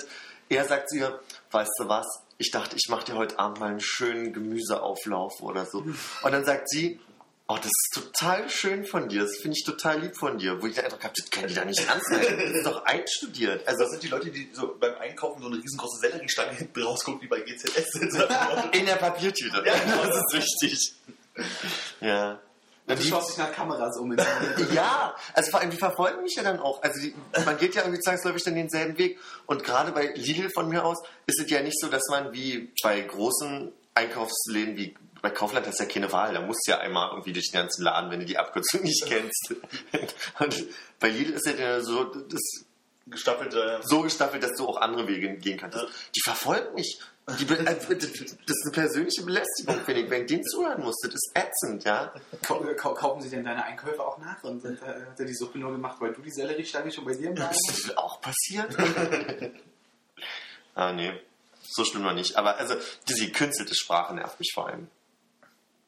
[0.49, 2.07] er sagt zu ihr, weißt du was,
[2.39, 5.79] ich dachte, ich mache dir heute Abend mal einen schönen Gemüseauflauf oder so.
[5.79, 7.01] Und dann sagt sie,
[7.47, 10.61] oh, das ist total schön von dir, das finde ich total lieb von dir.
[10.61, 12.39] Wo ich den Eindruck habe, das können die da nicht ernst nehmen.
[12.39, 13.67] Das ist doch einstudiert.
[13.67, 17.23] Also das sind die Leute, die so beim Einkaufen so eine riesengroße Selleriestange hinten rausgucken,
[17.23, 17.95] wie bei GZS
[18.73, 19.63] in der Papiertüte.
[19.65, 20.05] Ja, genau.
[20.05, 20.95] Das ist wichtig.
[22.01, 22.41] Ja.
[22.87, 24.15] Du Die- schaust dich nach Kameras um.
[24.75, 26.83] Ja, also vor allem, die verfolgen mich ja dann auch.
[26.83, 29.19] Also die, man geht ja irgendwie zwangsläufig dann denselben Weg.
[29.47, 32.73] Und gerade bei Lidl von mir aus ist es ja nicht so, dass man wie
[32.83, 36.35] bei großen Einkaufsläden wie bei Kaufland hast du ja keine Wahl.
[36.35, 39.07] Da musst du ja einmal irgendwie durch den ganzen Laden, wenn du die Abkürzung nicht
[39.07, 39.55] kennst.
[40.39, 40.67] Und
[41.01, 42.41] bei Lidl ist ja so, das
[43.07, 43.81] Gestaffelte.
[43.85, 45.79] so gestaffelt, dass du auch andere Wege gehen kannst.
[46.15, 47.01] Die verfolgen mich.
[47.39, 50.11] Die, be- also, das ist eine persönliche Belästigung, finde ich.
[50.11, 52.13] Wenn ich denen zuhören muss, das ist ätzend, ja.
[52.47, 54.45] Kau- kau- Kaufen sie denn deine Einkäufe auch nach?
[54.45, 57.31] Und äh, hat er die Suppe nur gemacht, weil du die Selleriestange schon bei dir
[57.31, 57.71] im Laden hast?
[57.71, 58.77] Ist das auch passiert?
[60.75, 61.13] ah, nee.
[61.71, 62.37] So schlimm noch nicht.
[62.37, 62.75] Aber also,
[63.09, 64.89] diese künstelte Sprache nervt mich vor allem.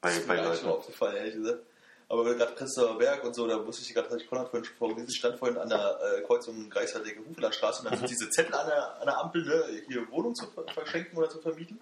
[0.00, 0.78] Bei, bei Bei Leuten Leuten.
[0.78, 1.58] aufgefallen, ehrlich gesagt.
[2.08, 4.76] Aber gerade Prenzlauer Berg und so, da wusste ich gerade, dass ich Konrad vorhin schon
[4.76, 8.66] vorgelesen stand vorhin an der äh, Kreuzung Greifswaldecke Hufelandstraße und dann sind diese Zettel an
[8.68, 11.80] der, an der Ampel, ne, hier Wohnung zu ver- verschenken oder zu vermieten.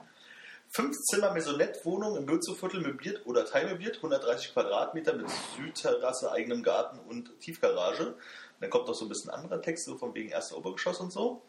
[0.71, 7.39] Fünf Zimmer Maisonette-Wohnung im Bürzelviertel möbliert oder teilmöbliert, 130 Quadratmeter mit Südterrasse, eigenem Garten und
[7.41, 8.07] Tiefgarage.
[8.09, 8.17] Und
[8.61, 11.43] dann kommt noch so ein bisschen anderer Text, so von wegen erster Obergeschoss und so.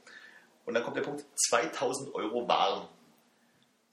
[0.65, 2.87] Und dann kommt der Punkt 2000 Euro warm.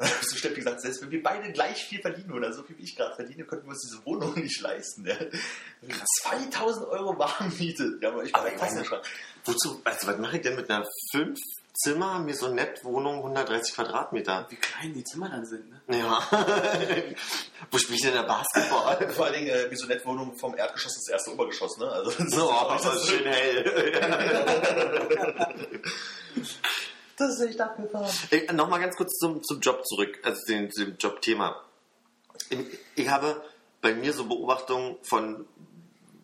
[0.22, 2.96] So Steffi gesagt, selbst wenn wir beide gleich viel verdienen oder so viel wie ich
[2.96, 5.06] gerade verdiene, könnten wir uns diese Wohnung nicht leisten.
[5.06, 5.16] Ja.
[6.22, 7.98] 2000 Euro Warmmiete.
[8.00, 8.92] Ja, aber ich Aber ich fast meine- nicht.
[9.44, 11.38] Wozu, also was mache ich denn mit einer fünf
[11.74, 14.46] Zimmer Maisonette-Wohnung 130 Quadratmeter?
[14.50, 15.98] Wie klein die Zimmer dann sind, ne?
[15.98, 16.22] Ja.
[17.70, 19.10] Wo spiele ich denn da Basketball?
[19.10, 21.76] Vor allen Dingen äh, Maisonette-Wohnung vom Erdgeschoss ins erste Obergeschoss.
[21.78, 21.86] Ne?
[21.90, 23.64] Also, So, aber das ist schön hell.
[27.22, 28.10] Das ist echt abgefahren.
[28.30, 31.60] Äh, Nochmal ganz kurz zum, zum Job zurück, also dem, dem Jobthema.
[32.50, 32.58] Ich,
[32.96, 33.42] ich habe
[33.80, 35.46] bei mir so Beobachtungen von,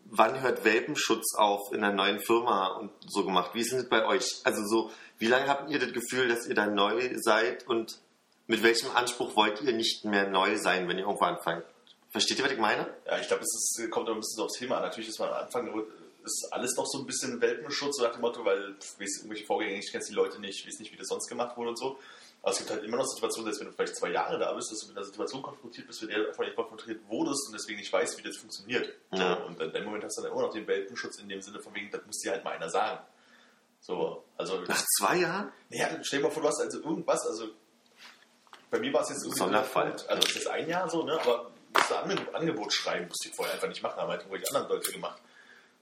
[0.06, 3.50] wann hört Welpenschutz auf in einer neuen Firma und so gemacht.
[3.54, 4.40] Wie ist denn das bei euch?
[4.44, 7.98] Also so, wie lange habt ihr das Gefühl, dass ihr da neu seid und
[8.46, 11.64] mit welchem Anspruch wollt ihr nicht mehr neu sein, wenn ihr irgendwo anfangt?
[12.10, 12.86] Versteht ihr, was ich meine?
[13.06, 14.82] Ja, ich glaube, es ist, kommt auch ein bisschen so aufs Thema an.
[14.84, 15.84] Natürlich ist man am Anfang
[16.24, 19.46] ist alles noch so ein bisschen Welpenschutz, so nach dem Motto, weil du weißt irgendwelche
[19.46, 21.98] Vorgänge nicht, kennst die Leute nicht, weißt nicht, wie das sonst gemacht wurde und so.
[22.42, 24.70] Aber es gibt halt immer noch Situationen, dass wenn du vielleicht zwei Jahre da bist,
[24.70, 27.52] dass du mit einer Situation konfrontiert bist, mit der du einfach nicht konfrontiert wurdest und
[27.54, 28.94] deswegen nicht weißt, wie das funktioniert.
[29.12, 29.34] Ja.
[29.34, 31.74] Und in dem Moment hast du dann immer noch den Welpenschutz in dem Sinne von
[31.74, 33.00] wegen, das muss dir halt mal einer sagen.
[33.80, 35.52] So, also, Nach zwei Jahren?
[35.68, 37.48] naja, stell dir mal vor, du hast also irgendwas, also
[38.70, 39.98] bei mir war es jetzt irgendwie Sonderfall.
[39.98, 43.24] so, also es ist ein Jahr so, ne, aber musst du Ange Angebot schreiben, musst
[43.24, 45.20] du vorher einfach nicht machen, haben halt irgendwelche anderen Leute gemacht.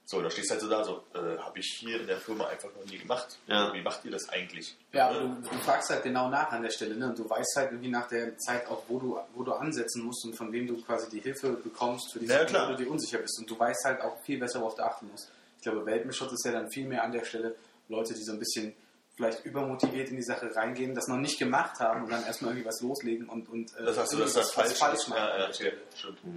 [0.09, 2.47] So, da stehst du halt so da, so, äh, habe ich hier in der Firma
[2.47, 3.38] einfach noch nie gemacht.
[3.49, 3.75] Ja.
[3.75, 4.77] Wie macht ihr das eigentlich?
[4.92, 7.09] Ja, aber du, du fragst halt genau nach an der Stelle, ne?
[7.09, 10.25] Und du weißt halt irgendwie nach der Zeit auch, wo du, wo du ansetzen musst
[10.25, 12.90] und von wem du quasi die Hilfe bekommst für die Ja, Sachen, wo du dir
[12.90, 13.37] unsicher bist.
[13.40, 15.29] Und du weißt halt auch viel besser, worauf du achten musst.
[15.57, 17.57] Ich glaube, Welpenschutz ist ja dann viel mehr an der Stelle
[17.88, 18.75] Leute, die so ein bisschen
[19.16, 22.68] vielleicht übermotiviert in die Sache reingehen, das noch nicht gemacht haben und dann erstmal irgendwie
[22.68, 25.09] was loslegen und, und äh, Das heißt, das irgendwas falsch, ist.
[25.09, 25.72] machen, Ja, okay,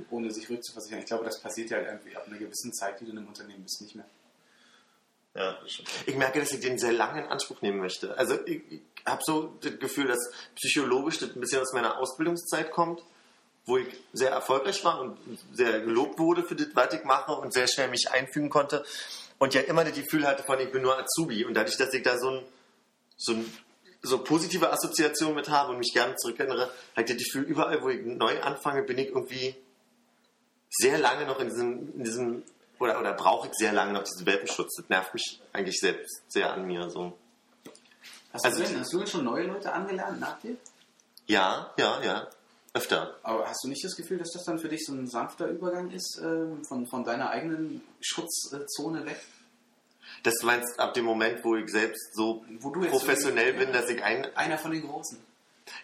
[0.10, 1.00] ohne sich rückzuversichern.
[1.00, 3.28] Ich glaube, das passiert ja halt irgendwie ab einer gewissen Zeit, die du in einem
[3.28, 4.06] Unternehmen bist, nicht mehr.
[5.36, 5.58] Ja.
[6.06, 8.18] Ich merke, dass ich den sehr lange in Anspruch nehmen möchte.
[8.18, 12.72] Also ich, ich habe so das Gefühl, dass psychologisch das ein bisschen aus meiner Ausbildungszeit
[12.72, 13.04] kommt,
[13.66, 15.18] wo ich sehr erfolgreich war und
[15.54, 18.84] sehr gelobt wurde für das, was ich mache und sehr schnell mich einfügen konnte.
[19.38, 21.46] Und ja immer das Gefühl hatte von, ich bin nur Azubi.
[21.46, 22.46] Und dadurch, dass ich da so ein,
[23.20, 23.36] so
[24.02, 28.06] so positive Assoziation mit habe und mich gerne zurückerinnere, ich das Gefühl, überall, wo ich
[28.06, 29.56] neu anfange, bin ich irgendwie
[30.70, 32.44] sehr lange noch in diesem, in diesem
[32.80, 34.76] oder, oder brauche ich sehr lange noch diesen Welpenschutz.
[34.78, 36.90] Das nervt mich eigentlich selbst sehr an mir.
[36.90, 37.18] So.
[38.32, 40.56] Hast, Also- du denn, hast du denn schon neue Leute angelernt nach dir?
[41.28, 42.28] Ja, ja, ja.
[42.74, 43.18] Öfter.
[43.24, 45.92] Aber hast du nicht das Gefühl, dass das dann für dich so ein sanfter Übergang
[45.92, 49.20] ist, ähm, von, von deiner eigenen Schutzzone weg?
[50.24, 52.44] Das du meinst ab dem Moment, wo ich selbst so
[52.90, 54.26] professionell bin, dass ich ein.
[54.36, 55.20] Einer von den Großen.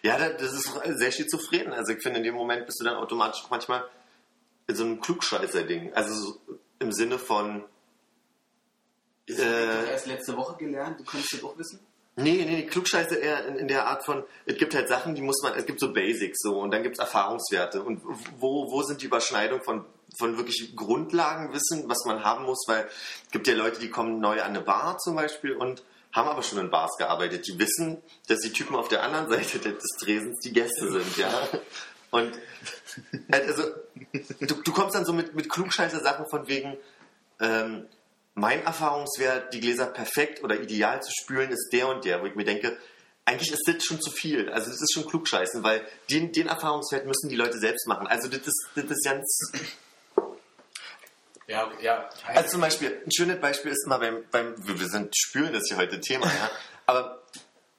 [0.02, 1.72] Ja, da- das ist sehr schizophren.
[1.72, 3.84] Also ich finde, in dem Moment bist du dann automatisch auch manchmal
[4.66, 5.92] in so einem Klugscheißer-Ding.
[5.94, 6.38] Also so
[6.80, 7.66] im Sinne von, habe
[9.26, 11.00] ich Äh, doch erst letzte Woche gelernt.
[11.00, 11.80] Du kannst das auch wissen.
[12.16, 15.22] nee, nee, nee, Klugscheiße eher in, in der Art von, es gibt halt Sachen, die
[15.22, 17.82] muss man, es gibt so Basics so und dann gibt es Erfahrungswerte.
[17.82, 18.02] Und
[18.38, 19.84] wo, wo sind die Überschneidungen von,
[20.18, 22.64] von wirklich Grundlagenwissen, was man haben muss?
[22.66, 22.88] Weil
[23.24, 26.42] es gibt ja Leute, die kommen neu an eine Bar zum Beispiel und haben aber
[26.42, 27.46] schon in Bars gearbeitet.
[27.46, 31.30] Die wissen, dass die Typen auf der anderen Seite des Tresens die Gäste sind, ja.
[32.10, 32.32] Und
[33.30, 33.64] also,
[34.40, 36.76] du, du kommst dann so mit, mit klugscheißer Sachen von wegen,
[37.40, 37.86] ähm,
[38.34, 42.34] mein Erfahrungswert, die Gläser perfekt oder ideal zu spülen, ist der und der, wo ich
[42.34, 42.76] mir denke,
[43.24, 44.50] eigentlich ist das schon zu viel.
[44.50, 48.06] Also das ist schon klugscheißen, weil den, den Erfahrungswert müssen die Leute selbst machen.
[48.06, 48.42] Also das
[48.74, 49.52] das ist ganz...
[51.46, 52.08] Ja, ja.
[52.26, 55.70] Also zum Beispiel, ein schönes Beispiel ist immer beim, beim wir sind spülen, das ist
[55.70, 56.50] ja heute Thema, ja.
[56.86, 57.22] Aber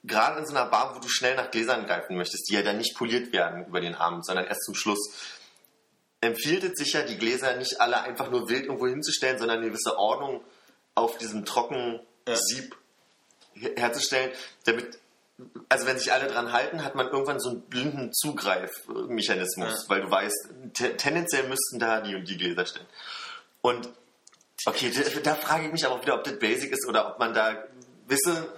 [0.04, 2.78] gerade in so einer Bar, wo du schnell nach Gläsern greifen möchtest, die ja dann
[2.78, 5.14] nicht poliert werden über den Abend, sondern erst zum Schluss,
[6.22, 9.68] empfiehlt es sich ja, die Gläser nicht alle einfach nur wild irgendwo hinzustellen, sondern eine
[9.68, 10.44] gewisse Ordnung
[10.96, 12.00] auf diesem trockenen
[12.34, 12.76] Sieb
[13.54, 14.32] her- herzustellen,
[14.66, 14.98] damit,
[15.70, 20.10] also wenn sich alle dran halten, hat man irgendwann so einen blinden Zugreifmechanismus, weil du
[20.10, 22.86] weißt, te tendenziell müssten da die und die Gläser stehen.
[23.68, 23.90] Und
[24.66, 27.20] okay, da, da frage ich mich aber auch wieder, ob das basic ist oder ob
[27.20, 27.64] man da
[28.08, 28.54] wisse,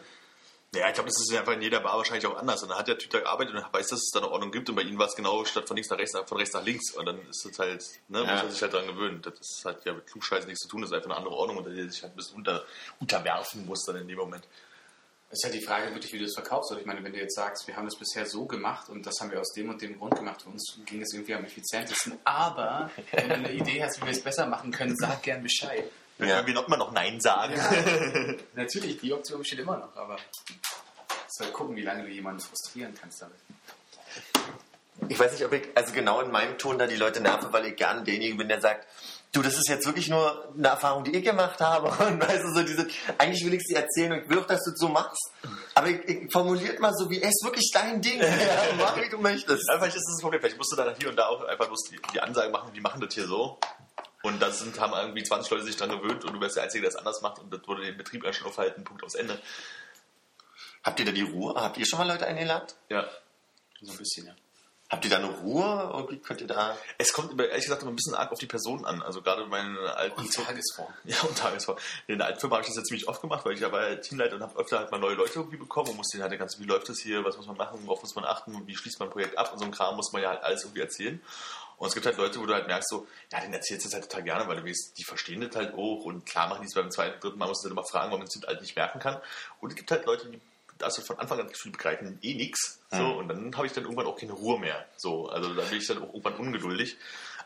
[0.76, 2.62] Ja, ich glaube, das ist einfach in jeder Bar wahrscheinlich auch anders.
[2.62, 4.70] Und dann hat der Typ da gearbeitet und weiß, dass es da eine Ordnung gibt.
[4.70, 6.92] Und bei ihnen war es genau statt von links nach rechts, von rechts nach links.
[6.96, 8.34] Und dann ist es halt, ne, Ja.
[8.34, 9.22] muss man sich halt dran gewöhnen.
[9.24, 10.82] Das halt ja mit Klugscheißen nichts zu tun.
[10.82, 12.64] Das ist einfach eine andere Ordnung, unter der sich halt ein bisschen unter,
[13.00, 14.46] unterwerfen muss dann in dem Moment.
[15.32, 16.72] Ist ja die Frage wirklich, wie du es verkaufst.
[16.72, 19.14] Oder ich meine, wenn du jetzt sagst, wir haben das bisher so gemacht und das
[19.22, 22.18] haben wir aus dem und dem Grund gemacht, für uns ging es irgendwie am effizientesten.
[22.24, 25.84] Aber wenn du eine Idee hast, wie wir es besser machen können, sag gern Bescheid.
[26.18, 26.36] Dann Ja.
[26.38, 27.54] können wir noch immer noch Nein sagen.
[28.56, 30.18] Natürlich, die Option besteht immer noch, aber
[31.28, 33.38] soll gucken, wie lange du jemanden frustrieren kannst damit.
[35.08, 37.68] ich weiß nicht, ob ich also genau in meinem Ton da die Leute nerve, weil
[37.68, 38.88] ich gerne derjenige bin, der sagt,
[39.32, 41.88] du, das ist jetzt wirklich nur eine Erfahrung, die ich gemacht habe.
[42.06, 42.88] Und weißt du, so diese,
[43.18, 45.32] eigentlich will ich sie erzählen und ich will auch, dass du es so machst.
[45.76, 48.20] Aber ich, ich formuliert mal so, wie es ist wirklich dein Ding.
[48.30, 49.70] Ja, mach, wie du möchtest.
[49.70, 50.42] Einfach ist das das Problem.
[50.42, 52.82] Vielleicht musst du dann hier und da auch einfach bloß die, die Ansage machen, die
[52.82, 53.60] machen das hier so.
[54.22, 56.82] Und das sind, haben irgendwie 20 Leute sich dran gewöhnt und du wärst der Einzige,
[56.82, 59.40] der es anders macht und das würde den Betrieb ja schon aufhalten, Punkt aufs Ende.
[60.84, 61.56] Habt ihr da die Ruhe?
[61.56, 62.68] Habt ihr schon mal Leute eingeladen?
[62.90, 63.08] Ja.
[63.82, 64.36] So ein bisschen, ja.
[64.90, 65.92] Habt ihr da eine Ruhe?
[65.94, 66.76] Irgendwie könnt ihr da...
[66.98, 69.04] Es kommt ehrlich gesagt immer ein bisschen arg auf die Person an.
[69.04, 70.92] Also gerade meine alten Und Tagesform.
[71.04, 71.78] Ja, und Tagesform.
[72.08, 73.88] In der alten Firma habe ich das ja ziemlich oft gemacht, weil ich ja war
[73.88, 76.40] ja Teamleiter und habe öfter halt mal neue Leute irgendwie bekommen und musste halt der
[76.40, 79.00] ganze, wie läuft das hier, was muss man machen, worauf muss man achten, wie schließt
[79.00, 81.22] man ein Projekt ab und so ein Kram muss man ja halt alles irgendwie erzählen.
[81.78, 83.94] Und es gibt halt Leute, wo du halt merkst, so, ja, den erzählst du das
[83.94, 86.68] halt total gerne, weil du weißt, die verstehen das halt auch und klar machen die
[86.68, 88.62] es beim zweiten, dritten Mal, musst du dann immer fragen, warum man es halt alt
[88.62, 89.22] nicht merken kann.
[89.62, 90.42] Und es gibt halt Leute, die
[90.82, 92.80] also von Anfang an das Gefühl begreifen eh nichts.
[92.92, 93.18] So, Mhm.
[93.18, 94.86] und dann habe ich dann irgendwann auch keine Ruhe mehr.
[94.98, 96.98] So, also da bin ich dann auch irgendwann ungeduldig.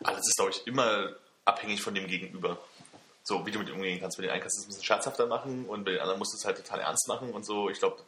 [0.01, 1.13] Aber das ist, glaube ich, immer
[1.45, 2.57] abhängig von dem Gegenüber.
[3.23, 4.17] So, wie du mit ihm umgehen kannst.
[4.17, 6.33] Mit den einen kannst du es ein bisschen scherzhafter machen und bei den anderen musst
[6.33, 7.69] du es halt total ernst machen und so.
[7.69, 8.01] Ich glaube,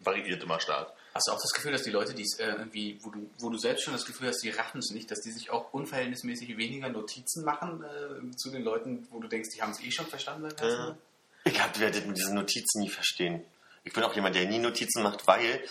[0.00, 0.92] variiert immer stark.
[1.14, 3.48] Hast du auch das Gefühl, dass die Leute, die es äh, irgendwie, wo du, wo
[3.50, 6.56] du selbst schon das Gefühl hast, die raffen es nicht, dass die sich auch unverhältnismäßig
[6.58, 10.06] weniger Notizen machen äh, zu den Leuten, wo du denkst, die haben es eh schon
[10.06, 10.48] verstanden.
[10.60, 10.96] Mal?
[11.44, 13.42] Ich hab, werdet mit diesen Notizen nie verstehen.
[13.86, 15.62] Ich bin auch jemand, der nie Notizen macht, weil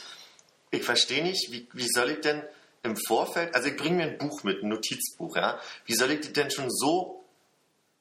[0.72, 2.42] ich verstehe nicht, wie, wie soll ich denn
[2.82, 5.60] im Vorfeld, also ich bringe mir ein Buch mit, ein Notizbuch, ja.
[5.86, 7.26] Wie soll ich das denn schon so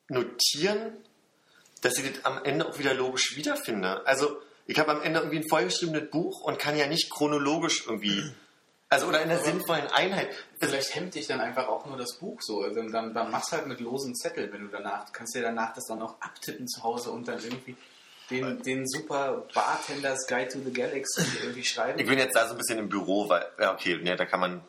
[0.08, 0.92] notieren,
[1.80, 4.06] dass ich das am Ende auch wieder logisch wiederfinde?
[4.06, 8.22] Also ich habe am Ende irgendwie ein vollgeschriebenes Buch und kann ja nicht chronologisch irgendwie,
[8.90, 10.28] also oder in der sinnvollen Einheit.
[10.60, 12.62] Vielleicht hemmt dich dann einfach auch nur das Buch so.
[12.62, 15.86] Also dann, dann machst halt mit losen Zettel, wenn du danach, kannst dir danach das
[15.88, 17.76] dann auch abtippen zu Hause und dann irgendwie
[18.30, 21.98] den, den super Bartenders Guide to the Galaxy irgendwie schreiben.
[21.98, 24.40] ich bin jetzt da so ein bisschen im Büro, weil, ja okay, ne, da kann
[24.40, 24.62] man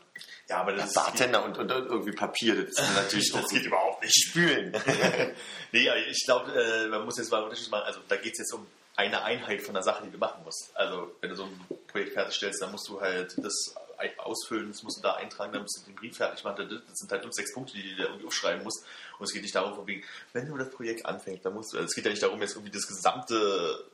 [0.49, 4.13] Ja, aber Ja, Bartender und, und irgendwie Papier, das ist natürlich Das geht überhaupt nicht.
[4.13, 4.71] Spülen.
[5.71, 7.85] nee, aber ich glaube, äh, man muss jetzt mal einen Unterschied machen.
[7.85, 8.65] Also da geht es jetzt um
[8.95, 10.71] eine Einheit von der Sache, die du machen musst.
[10.73, 13.75] Also wenn du so ein Projekt fertigstellst, dann musst du halt das
[14.17, 16.67] ausfüllen, das musst du da eintragen, dann musst du den Brief fertig machen.
[16.87, 18.85] Das sind halt fünf, sechs Punkte, die du da irgendwie aufschreiben musst.
[19.19, 19.85] Und es geht nicht darum,
[20.33, 22.55] wenn du das Projekt anfängst, dann musst du, also es geht ja nicht darum, jetzt
[22.55, 23.85] irgendwie das gesamte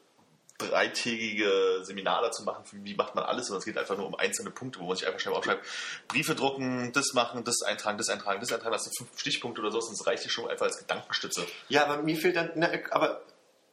[0.58, 4.52] dreitägige Seminar dazu machen, wie macht man alles, sondern es geht einfach nur um einzelne
[4.52, 5.66] Punkte, wo man sich einfach schnell aufschreibt,
[6.08, 9.72] Briefe drucken, das machen, das eintragen, das eintragen, das eintragen, das sind fünf Stichpunkte oder
[9.72, 11.46] so, das reicht dir schon einfach als Gedankenstütze.
[11.70, 13.22] Ja, aber mir fehlt dann, na, aber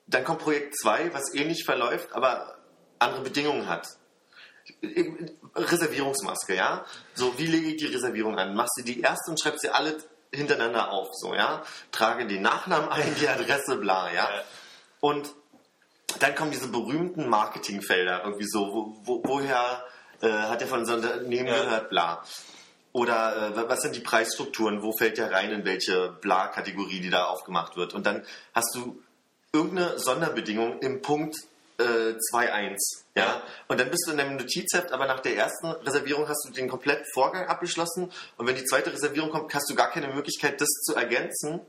[0.06, 2.58] dann kommt Projekt 2, was ähnlich verläuft, aber
[2.98, 3.86] andere Bedingungen hat.
[5.54, 6.84] Reservierungsmaske, ja?
[7.14, 8.54] So, wie lege ich die Reservierung an?
[8.54, 9.96] Machst du die erste und schreibst sie alle
[10.32, 11.62] hintereinander auf, so, ja?
[11.92, 14.28] Trage den Nachnamen ein, die Adresse, bla, ja?
[15.00, 15.30] Und
[16.20, 19.84] dann kommen diese berühmten Marketingfelder irgendwie so, wo, wo, woher
[20.20, 21.62] äh, hat er von unserem Unternehmen Ja.
[21.62, 22.24] gehört, bla.
[22.92, 27.26] Oder äh, was sind die Preisstrukturen, wo fällt der rein, in welche Bla-Kategorie, die da
[27.26, 27.94] aufgemacht wird.
[27.94, 29.02] Und dann hast du
[29.52, 31.36] irgendeine Sonderbedingung im Punkt
[31.78, 32.76] äh, 2.1.
[33.14, 33.42] Ja?
[33.68, 36.68] Und dann bist du in deinem Notizheft, aber nach der ersten Reservierung hast du den
[36.68, 38.12] kompletten Vorgang abgeschlossen.
[38.36, 41.60] Und wenn die zweite Reservierung kommt, hast du gar keine Möglichkeit, das zu ergänzen.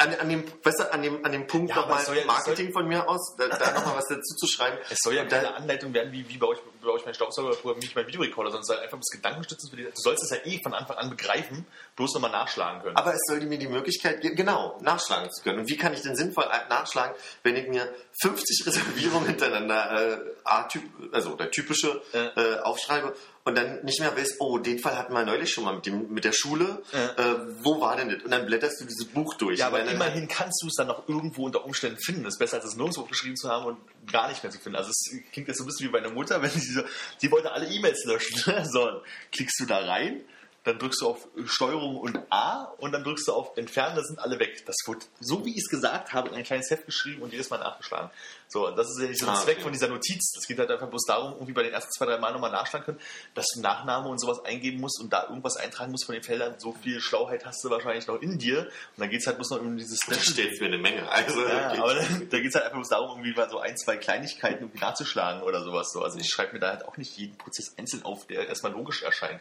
[0.00, 2.72] An, an, dem, weißt du, an, dem, an dem Punkt Ja, nochmal soll ja- Marketing
[2.72, 4.78] von mir aus, da, da nochmal was dazu zu schreiben.
[4.88, 7.04] Es soll ja Und da- keine Anleitung werden, wie, wie baue ich, wie baue ich
[7.04, 9.82] meinen Staubsauger oder wie ich meinen Videorekorder, sondern es soll einfach das Gedankenstützen für die.
[9.82, 12.96] Du sollst es ja eh von Anfang an begreifen, bloß nochmal nachschlagen können.
[12.96, 15.58] Aber es sollte mir die Möglichkeit geben, genau, nachschlagen zu können.
[15.58, 20.84] Und wie kann ich denn sinnvoll nachschlagen, wenn ich mir 50 Reservierungen hintereinander, äh, A-Typ,
[21.12, 23.16] also der typische, äh, aufschreibe
[23.48, 26.12] und dann nicht mehr weiß, oh, den Fall hatten wir neulich schon mal mit, dem,
[26.12, 27.06] mit der Schule, Ja.
[27.32, 28.22] äh, wo war denn das?
[28.22, 29.58] Und dann blätterst du dieses Buch durch.
[29.58, 32.24] ja, aber Und dann- immerhin kannst du es dann noch irgendwo unter Umständen finden.
[32.24, 33.78] Das ist besser, als es nirgendwo geschrieben zu haben und
[34.12, 34.76] gar nicht mehr zu finden.
[34.76, 36.82] Also es klingt jetzt so ein bisschen wie bei einer Mutter, wenn sie so,
[37.22, 38.36] die wollte alle E-Mails löschen.
[38.70, 40.20] so, klickst du da rein,
[40.68, 44.18] dann drückst du auf Steuerung und A und dann drückst du auf Entfernen, da sind
[44.18, 44.64] alle weg.
[44.66, 47.50] Das wird, so wie ich es gesagt habe, in ein kleines Heft geschrieben und jedes
[47.50, 48.10] Mal nachgeschlagen.
[48.48, 49.62] So, das ist ja nicht so der Ah, Zweck okay.
[49.64, 50.32] von dieser Notiz.
[50.32, 52.84] Das geht halt einfach bloß darum, irgendwie bei den ersten zwei, drei Mal nochmal nachschlagen
[52.86, 53.00] können,
[53.34, 56.54] dass du Nachname und sowas eingeben musst und da irgendwas eintragen musst von den Feldern.
[56.58, 58.60] So viel Schlauheit hast du wahrscheinlich noch in dir.
[58.60, 61.10] Und dann geht es halt bloß noch um dieses da steht mir eine Menge.
[61.10, 61.80] Also, ja, okay.
[61.80, 64.64] aber dann, da geht es halt einfach bloß darum, irgendwie mal so ein, zwei Kleinigkeiten
[64.64, 65.90] irgendwie nachzuschlagen oder sowas.
[65.92, 66.02] So.
[66.02, 69.02] Also ich schreibe mir da halt auch nicht jeden Prozess einzeln auf, der erstmal logisch
[69.02, 69.40] erscheint.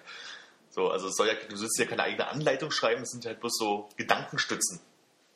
[0.78, 3.40] So, also es soll ja, du sollst ja keine eigene Anleitung schreiben, es sind halt
[3.40, 4.80] bloß so Gedankenstützen.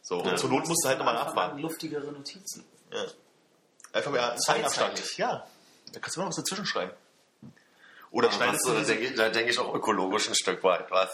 [0.03, 0.35] So, und Ja.
[0.35, 1.57] zur Not musst du halt nochmal nachfragen.
[1.57, 2.63] Luftigere Notizen.
[2.93, 3.05] Ja.
[3.91, 5.17] Einfach mehr Zeitabstand.
[5.17, 5.47] Ja,
[5.93, 6.91] da kannst du immer noch was dazwischen schreiben.
[8.11, 10.91] Oder schneidest du da diese, denke ich, da denke ich auch ökologisch ein Stück weit.
[10.91, 11.09] Was?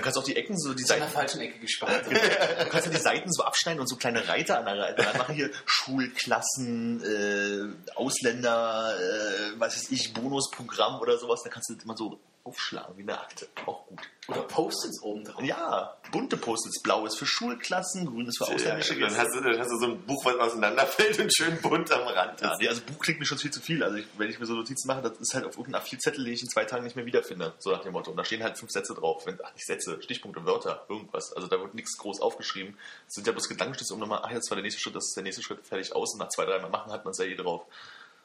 [0.00, 2.04] Da kannst du auch die Ecken, so die Ist an der Seiten, falschen Ecke gespart.
[2.10, 5.18] Du kannst ja die Seiten so abschneiden und so kleine Reiter an der Seite dran
[5.18, 5.34] machen.
[5.34, 11.42] Hier Schulklassen, äh, Ausländer, äh, was weiß ich, Bonusprogramm oder sowas.
[11.44, 13.46] Da kannst du das immer so aufschlagen wie eine Akte.
[13.66, 14.00] Auch gut.
[14.26, 15.42] Oder Post-its oben drauf.
[15.42, 16.80] Ja, bunte Post-its.
[16.82, 19.18] Blau ist für Schulklassen, grün ist für ausländische dann, Gäste.
[19.20, 22.40] hast du, dann hast du so ein Buch, was auseinanderfällt und schön bunt am Rand
[22.40, 22.60] Ja, ist.
[22.60, 23.82] nee, also Buch klingt mir schon viel zu viel.
[23.82, 26.32] Also ich, wenn ich mir so Notizen mache, das ist halt auf irgendeinem A4-Zettel, den
[26.32, 27.52] ich in zwei Tagen nicht mehr wiederfinde.
[27.58, 28.10] So nach dem Motto.
[28.12, 29.26] Und da stehen halt fünf Sätze drauf.
[29.26, 31.32] Wenn, ach, nicht Sätze, Stichpunkte, Wörter, irgendwas.
[31.32, 32.76] Also da wird nichts groß aufgeschrieben.
[33.06, 35.16] Das sind ja bloß Gedankenstütze, um nochmal, ach, jetzt war der nächste Schritt, das ist
[35.16, 36.12] der nächste Schritt fertig aus.
[36.12, 37.66] Und nach zwei, drei Mal machen hat man es ja eh drauf.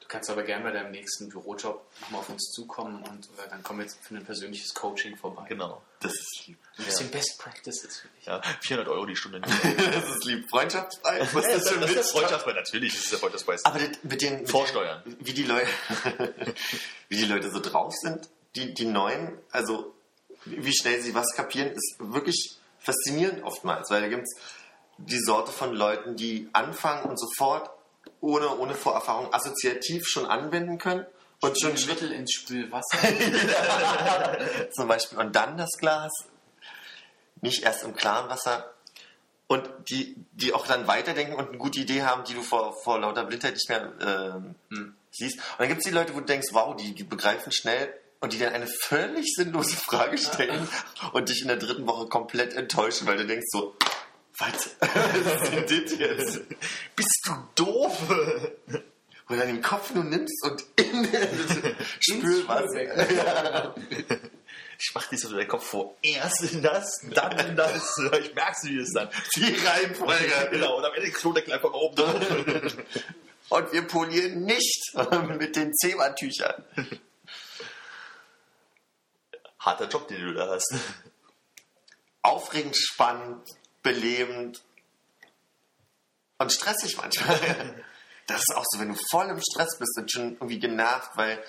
[0.06, 3.64] Du kannst aber gerne bei deinem nächsten Bürojob nochmal auf uns zukommen und äh, dann
[3.64, 5.48] kommen wir jetzt für ein persönliches Coaching vorbei.
[5.50, 5.82] Genau.
[6.00, 6.60] Das ist lieb.
[6.78, 8.28] Ein bisschen Best Practices für dich.
[8.28, 9.42] Ja, 400 Euro die Stunde.
[9.64, 10.48] Das ist lieb.
[10.48, 11.34] Freundschaftspreis?
[11.34, 12.12] Was ist das für ein Witz?
[12.12, 12.94] Freundschaftspreis, natürlich.
[12.94, 13.66] Das ist der Freundschaftspreis.
[13.66, 15.02] Aber das, mit den mit Vorsteuern.
[15.06, 15.68] Den, wie die Leute,
[17.10, 19.96] wie die Leute so drauf sind, die die neuen, also
[20.46, 24.36] wie schnell sie was kapieren, ist wirklich faszinierend oftmals, weil da gibt es
[24.98, 27.70] die Sorte von Leuten, die anfangen und sofort
[28.22, 31.06] ohne ohne Vorerfahrung assoziativ schon anwenden können
[31.42, 32.98] und schon Ein Drittel ins Spülwasser.
[34.72, 36.12] zum Beispiel und dann das Glas
[37.42, 38.72] nicht erst im klaren Wasser
[39.48, 43.00] und die, die auch dann weiterdenken und eine gute Idee haben, die du vor, vor
[43.00, 45.38] lauter Blindheit nicht mehr ähm, siehst.
[45.38, 48.34] Und dann gibt es die Leute, wo du denkst, wow, die, die begreifen schnell und
[48.34, 50.68] die dann eine völlig sinnlose Frage stellen
[51.14, 53.76] und dich in der dritten Woche komplett enttäuschen, weil du denkst so,
[54.38, 54.76] was?
[54.80, 56.42] Was ist denn das jetzt?
[56.96, 57.98] Bist du doof?
[59.28, 61.06] Wo du dann den Kopf nur nimmst und in
[62.00, 63.76] Spülwasser.
[64.78, 65.96] Ich mach dir so den Kopf vor.
[66.02, 67.96] Erst in das, dann in das.
[68.20, 69.10] Ich merk's, wie es dann.
[69.38, 70.50] Die Reihenfolge.
[70.52, 72.16] Genau, und am Ende Klodeckel einfach oben drauf.
[73.50, 74.94] Und wir polieren nicht
[75.38, 76.66] mit den Zebrantüchern.
[79.66, 80.74] Harter Job, den du da hast.
[82.22, 83.48] Aufregend, spannend,
[83.82, 84.62] belebend
[86.38, 87.84] und stressig manchmal.
[88.28, 91.44] Das ist auch so, wenn du voll im Stress bist und schon irgendwie genervt, weil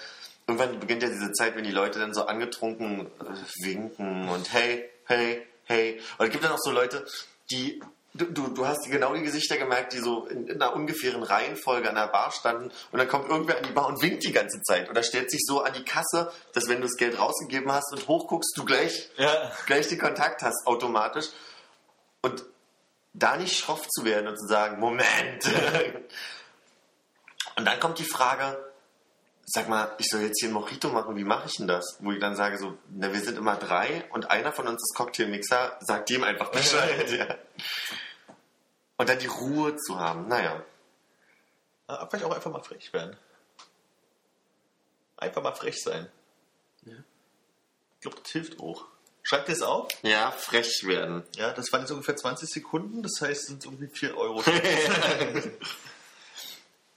[0.46, 4.86] irgendwann beginnt ja diese Zeit, wenn die Leute dann so angetrunken äh, winken und hey,
[5.06, 5.98] hey, hey.
[6.18, 7.06] Und es gibt dann auch so Leute,
[7.50, 7.82] die,
[8.16, 11.88] du, du, du hast genau die Gesichter gemerkt, die so in, in einer ungefähren Reihenfolge
[11.88, 14.60] an der Bar standen und dann kommt irgendwer an die Bar und winkt die ganze
[14.62, 17.92] Zeit oder stellt sich so an die Kasse, dass wenn du das Geld rausgegeben hast
[17.92, 19.52] und hochguckst, du gleich, Ja.
[19.66, 21.26] gleich den Kontakt hast automatisch.
[22.22, 22.44] Und
[23.12, 25.44] da nicht schroff zu werden und zu sagen, Moment.
[27.56, 28.58] und dann kommt die Frage,
[29.46, 31.96] sag mal, ich soll jetzt hier ein Mojito machen, wie mache ich denn das?
[32.00, 34.96] Wo ich dann sage so, na, wir sind immer drei und einer von uns ist
[34.96, 37.10] Cocktailmixer, sagt dem einfach Bescheid.
[37.10, 37.36] ja.
[38.96, 40.62] Und dann die Ruhe zu haben, naja.
[41.88, 43.16] Ja, vielleicht auch einfach mal frech werden.
[45.16, 46.10] Einfach mal frech sein.
[46.84, 48.86] Ich glaube, das hilft auch.
[49.22, 49.88] Schreibt ihr es auf?
[50.02, 51.24] Ja, frech werden.
[51.34, 54.42] Ja, das waren jetzt ungefähr 20 Sekunden, das heißt, es sind irgendwie 4 Euro.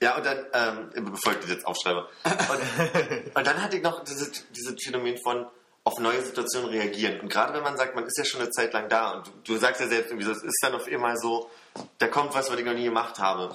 [0.02, 2.08] Ja, und dann, ähm, bevor ich das jetzt aufschreibe.
[2.24, 5.46] Und Und dann hatte ich noch dieses, dieses Phänomen von
[5.90, 7.20] auf neue Situationen reagieren.
[7.20, 9.30] Und gerade wenn man sagt, man ist ja schon eine Zeit lang da und du,
[9.54, 11.50] du sagst ja selbst irgendwie so, es ist dann auf einmal so,
[11.98, 13.54] da kommt was, was ich noch nie gemacht habe.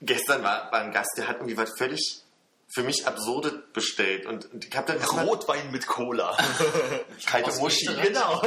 [0.00, 2.22] Gestern war, war ein Gast, der hat irgendwie was völlig
[2.74, 6.36] für mich Absurdes bestellt und, ich habe dann Rotwein mit Cola.
[7.26, 7.86] kalte Muschi.
[8.02, 8.42] Genau.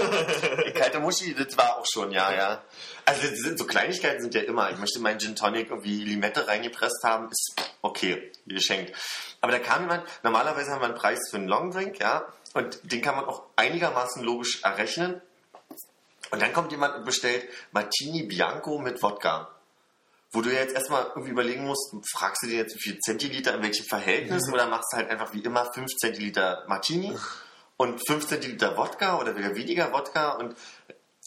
[0.73, 2.63] Kalte Muschi, das war auch schon, ja, ja.
[3.05, 4.71] Also das sind, so Kleinigkeiten sind ja immer.
[4.71, 7.53] Ich möchte meinen Gin Tonic irgendwie Limette reingepresst haben, ist
[7.83, 8.93] okay, geschenkt.
[9.41, 12.79] Aber da kam jemand, normalerweise haben wir einen Preis für einen Long Drink, ja, und
[12.89, 15.21] den kann man auch einigermaßen logisch errechnen.
[16.31, 19.49] Und dann kommt jemand und bestellt Martini Bianco mit Wodka.
[20.31, 23.55] Wo du ja jetzt erstmal irgendwie überlegen musst, fragst du dir jetzt, wie viel Zentiliter
[23.55, 27.15] in welchem Verhältnis oder machst du halt einfach wie immer 5 Zentiliter Martini
[27.77, 30.55] und 5 Zentiliter Wodka oder wieder weniger Wodka und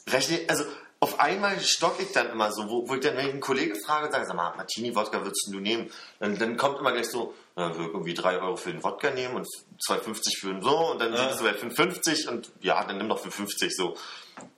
[0.08, 0.64] rechne, also
[1.00, 3.76] auf einmal stock ich dann immer so, wo, wo ich dann, wenn ich einen Kollegen
[3.84, 7.08] frage und sage, sag mal, Martini Wodka würdest du nur Dann, dann kommt immer gleich
[7.08, 9.46] so, na, wir irgendwie 3 Euro für den Wodka nehmen und
[9.86, 13.18] 2,50 für den so und dann sind es bei 5,50 und ja, dann nimm doch
[13.18, 13.96] für 50 so.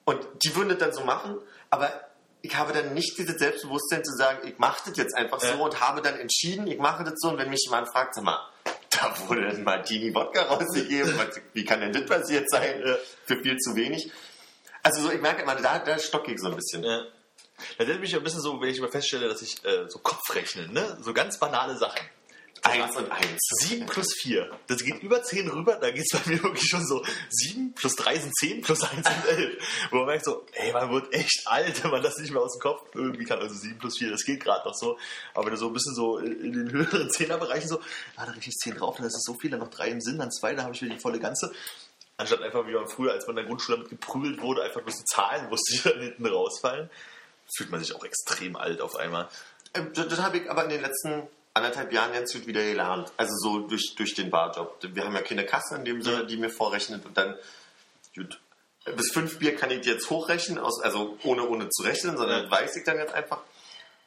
[0.05, 1.38] Und die würden das dann so machen,
[1.70, 1.90] aber
[2.42, 5.57] ich habe dann nicht dieses Selbstbewusstsein zu sagen, ich mache das jetzt einfach Ja.
[5.57, 8.24] so und habe dann entschieden, ich mache das so und wenn mich jemand fragt, sag
[8.24, 8.38] mal,
[8.90, 11.14] da wurde ein Martini Wodka rausgegeben,
[11.55, 12.82] wie kann denn das passiert sein?
[12.84, 12.96] Ja.
[13.24, 14.11] Für viel zu wenig.
[14.82, 16.82] Also so, ich merke immer, da, da stocke ich so ein bisschen.
[16.84, 17.03] Ja.
[17.76, 20.72] Da erinnert mich ein bisschen so, wenn ich immer feststelle, dass ich äh, so Kopfrechnen,
[20.72, 20.98] ne?
[21.03, 22.01] So ganz banale Sachen.
[22.62, 23.38] Eins und eins.
[23.62, 24.50] 7 plus 4.
[24.66, 27.96] Das geht über 10 rüber, da geht es bei mir wirklich schon so 7 plus
[27.96, 29.88] 3 sind 10 plus 1 sind 11.
[29.90, 32.56] Wo man merkt so, ey, man wird echt alt, wenn man das nicht mehr aus
[32.56, 33.38] dem Kopf irgendwie kann.
[33.38, 34.98] Also 7 plus 4, das geht gerade noch so.
[35.34, 37.80] Aber wenn du so ein bisschen so in den höheren Zehnerbereichen so,
[38.16, 40.18] ah, da richtig 10 drauf, dann ist es so viel, dann noch 3 im Sinn,
[40.18, 41.52] dann 2, dann habe ich wieder die volle Ganze.
[42.16, 44.98] Anstatt einfach wie man früher, als man in der Grundschule damit geprügelt wurde, einfach bloß
[44.98, 46.90] die Zahlen wusste, die dann hinten rausfallen,
[47.56, 49.28] fühlt man sich auch extrem alt auf einmal.
[49.72, 51.22] Ähm, das habe ich aber in den letzten
[51.55, 53.12] anderthalb Jahren ganz gut wieder gelernt.
[53.16, 54.78] Also so durch, durch den Barjob.
[54.82, 57.36] Wir haben ja keine Kasse in dem Sinne, die mir vorrechnet und dann,
[58.14, 58.40] gut,
[58.96, 62.51] bis fünf Bier kann ich jetzt hochrechnen, aus, also ohne, ohne zu rechnen, sondern das
[62.51, 63.40] weiß ich dann jetzt einfach.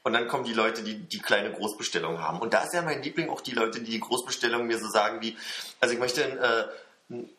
[0.03, 2.39] Und dann kommen die Leute, die die kleine Großbestellung haben.
[2.39, 5.21] Und da ist ja mein Liebling auch die Leute, die die Großbestellung mir so sagen
[5.21, 5.37] wie,
[5.79, 6.65] also ich möchte ein, äh,
[7.09, 7.29] ein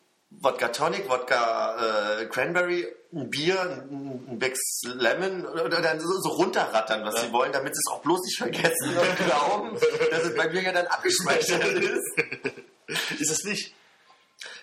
[0.41, 6.29] Wodka Tonic, Wodka äh, Cranberry, ein Bier, ein, ein Bex Lemon oder dann so, so
[6.29, 9.77] runterrattern, was sie wollen, damit sie es auch bloß nicht vergessen und glauben,
[10.11, 12.17] dass es bei mir ja dann abgespeichert ist.
[13.19, 13.73] Ist es nicht?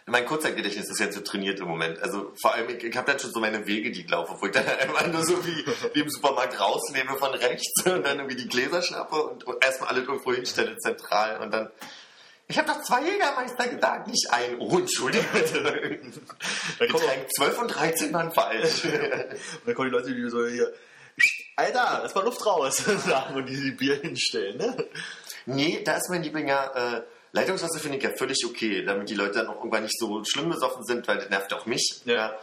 [0.06, 2.00] Mein Kurzzeitgedächtnis ist jetzt so trainiert im Moment.
[2.02, 4.46] Also vor allem, ich, ich habe dann schon so meine Wege, die ich laufe, wo
[4.46, 5.64] ich dann einfach nur so wie,
[5.94, 9.90] wie im Supermarkt rausnehme von rechts und dann irgendwie die Gläser schnappe und, und erstmal
[9.90, 11.70] alle irgendwo hinstelle zentral und dann.
[12.48, 14.58] Ich habe doch zwei Jägermeister gesagt, nicht ein.
[14.58, 15.62] Oh, entschuldige bitte.
[16.78, 18.82] Kommen, Getränk 12 und 13 waren falsch.
[19.64, 20.72] dann kommen die Leute, die so hier,
[21.56, 22.76] Alter, lass mal Luft raus,
[23.06, 24.88] sagen und die die Bier hinstellen, ne?
[25.46, 29.14] Nee, da ist mein Liebling ja, äh, Leitungswasser finde ich ja völlig okay, damit die
[29.14, 32.02] Leute dann auch irgendwann nicht so schlimm besoffen sind, weil das nervt auch mich.
[32.04, 32.38] Ja.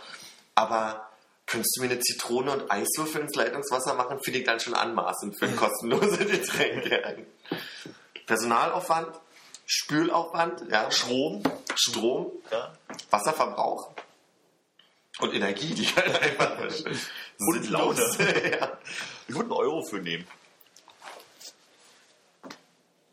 [0.56, 1.10] Aber
[1.46, 5.38] könntest du mir eine Zitrone und Eiswürfel ins Leitungswasser machen, finde ich dann schon anmaßend
[5.38, 6.86] für ein kostenlose Getränk.
[6.88, 7.00] Ja.
[8.26, 9.10] Personalaufwand,
[9.72, 10.90] Spülaufwand, ja.
[10.90, 11.44] Strom,
[11.76, 12.74] Strom, ja.
[13.12, 13.92] Wasserverbrauch
[15.20, 16.58] und Energie, die halt einfach
[17.38, 18.02] Und Laune.
[18.52, 18.78] ja.
[19.28, 20.28] Ich würde einen Euro für nehmen.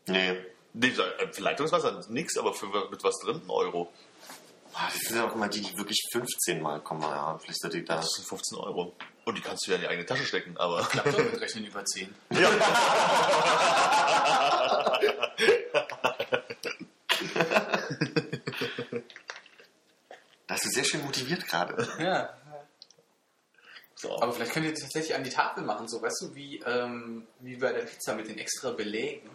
[0.07, 0.37] Nee.
[0.73, 3.93] Nee, äh, für Leitungswasser nix, aber für mit was drin, ein Euro.
[4.73, 7.03] Boah, Das sind ja auch immer die, die wirklich 15 Mal kommen.
[7.03, 7.97] Ja, vielleicht ich da.
[7.97, 8.95] Das sind 15 Euro.
[9.25, 10.81] Und die kannst du ja in die eigene Tasche stecken, aber.
[10.85, 12.15] Klappt doch mit Rechnen über 10.
[20.47, 21.87] Das ist sehr schön motiviert gerade.
[21.99, 22.29] Ja.
[23.95, 24.21] So.
[24.21, 27.25] Aber vielleicht könnt ihr das tatsächlich an die Tafel machen, so weißt du, wie, ähm,
[27.39, 29.27] wie bei der Pizza mit den extra Belägen.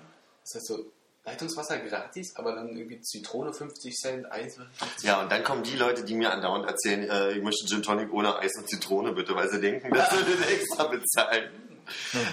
[0.44, 0.92] Das heißt so,
[1.24, 5.76] Leitungswasser gratis, aber dann irgendwie Zitrone 50 Cent, Eiswürfel 50 Ja, und dann kommen die
[5.76, 9.34] Leute, die mir andauernd erzählen, äh, ich möchte Gin Tonic ohne Eis und Zitrone bitte,
[9.34, 11.50] weil sie denken, dass sie das extra bezahlen.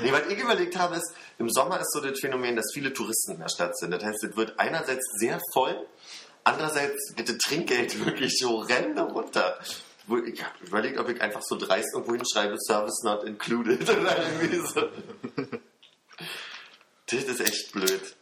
[0.04, 3.34] Nee, was ich überlegt habe, ist, im Sommer ist so das Phänomen, dass viele Touristen
[3.34, 3.90] in der Stadt sind.
[3.92, 5.88] Das heißt, es wird einerseits sehr voll,
[6.44, 9.60] andererseits das Trinkgeld wirklich so renne runter.
[10.26, 13.88] Ich habe überlegt, ob ich einfach so dreist irgendwo hinschreibe, Service not included.
[17.12, 18.16] Das ist echt blöd.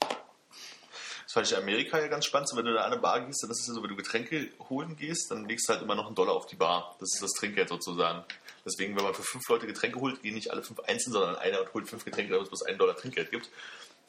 [0.00, 2.48] Das fand ich in Amerika ja ganz spannend.
[2.48, 3.96] So, wenn du da an eine Bar gehst, dann ist es ja so, wenn du
[3.96, 6.96] Getränke holen gehst, dann legst du halt immer noch einen Dollar auf die Bar.
[6.98, 8.24] Das ist das Trinkgeld sozusagen.
[8.66, 11.60] Deswegen, wenn man für fünf Leute Getränke holt, gehen nicht alle fünf einzeln, sondern einer
[11.60, 13.48] und holt fünf Getränke, damit es bloß einen Dollar Trinkgeld gibt.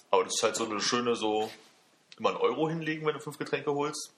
[0.10, 1.52] Aber das ist halt so eine schöne, so
[2.22, 4.12] immer einen Euro hinlegen, wenn du fünf Getränke holst.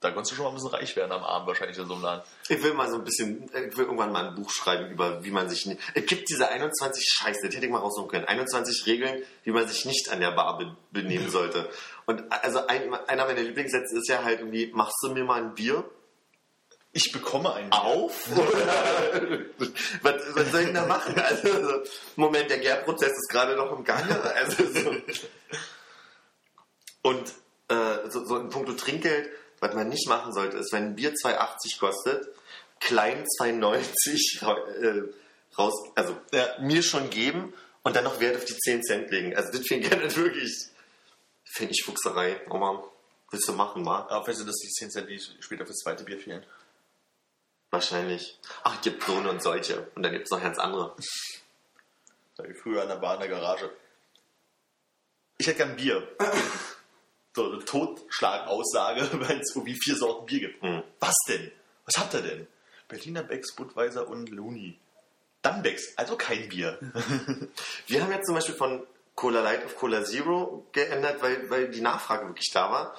[0.00, 2.02] Da konntest du schon mal ein bisschen reich werden am Abend wahrscheinlich in so einem
[2.02, 2.22] Laden.
[2.48, 5.30] Ich will mal so ein bisschen, ich will irgendwann mal ein Buch schreiben über, wie
[5.30, 5.80] man sich nicht.
[5.94, 8.26] Es gibt diese 21 Scheiße, das hätte ich mal raussuchen können.
[8.26, 11.70] 21 Regeln, wie man sich nicht an der Bar be benehmen sollte.
[12.04, 15.54] Und also ein, einer meiner Lieblingssätze ist ja halt irgendwie, machst du mir mal ein
[15.54, 15.84] Bier
[16.92, 17.72] Ich bekomme einen.
[17.72, 18.28] auf?
[20.02, 21.18] was, was soll ich denn da machen?
[21.18, 21.82] Also, so,
[22.16, 24.20] Moment, der Gärprozess ist gerade noch im Gange.
[24.20, 24.94] Also, so.
[27.04, 27.32] Und
[27.68, 29.28] äh, so, so in puncto Trinkgeld,
[29.60, 32.26] was man nicht machen sollte, ist, wenn ein Bier 2,80 kostet,
[32.80, 35.02] klein 2,90 ra- äh,
[35.58, 36.56] raus, also Ja.
[36.60, 37.52] mir schon geben
[37.82, 39.36] und dann noch Wert auf die 10 Cent legen.
[39.36, 40.50] Also das finde ich gerne wirklich,
[41.44, 42.40] finde ich Fuchserei.
[42.48, 42.90] Aber
[43.30, 44.06] willst du machen, wa?
[44.08, 46.44] Aber weißt du, dass die 10 Cent die später fürs zweite Bier fehlen?
[47.70, 48.38] Wahrscheinlich.
[48.62, 49.88] Ach, gibt so und solche.
[49.94, 50.96] Und dann gibt es noch ganz andere.
[52.38, 53.70] Wie früher an der Bar in der Garage.
[55.36, 56.08] Ich hätte gern Bier.
[57.34, 60.62] So eine Totschlagaussage, wenn es irgendwie vier Sorten Bier gibt.
[60.62, 60.82] Hm.
[61.00, 61.50] Was denn?
[61.84, 62.46] Was habt ihr denn?
[62.88, 64.78] Berliner Becks, Budweiser und Luni.
[65.42, 66.78] Dann Becks, also kein Bier.
[67.86, 71.80] Wir haben jetzt zum Beispiel von Cola Light auf Cola Zero geändert, weil, weil die
[71.80, 72.96] Nachfrage wirklich da war.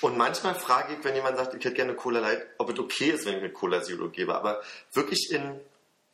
[0.00, 3.10] Und manchmal frage ich, wenn jemand sagt, ich hätte gerne Cola Light, ob es okay
[3.10, 4.34] ist, wenn ich mir Cola Zero gebe.
[4.34, 5.60] Aber wirklich in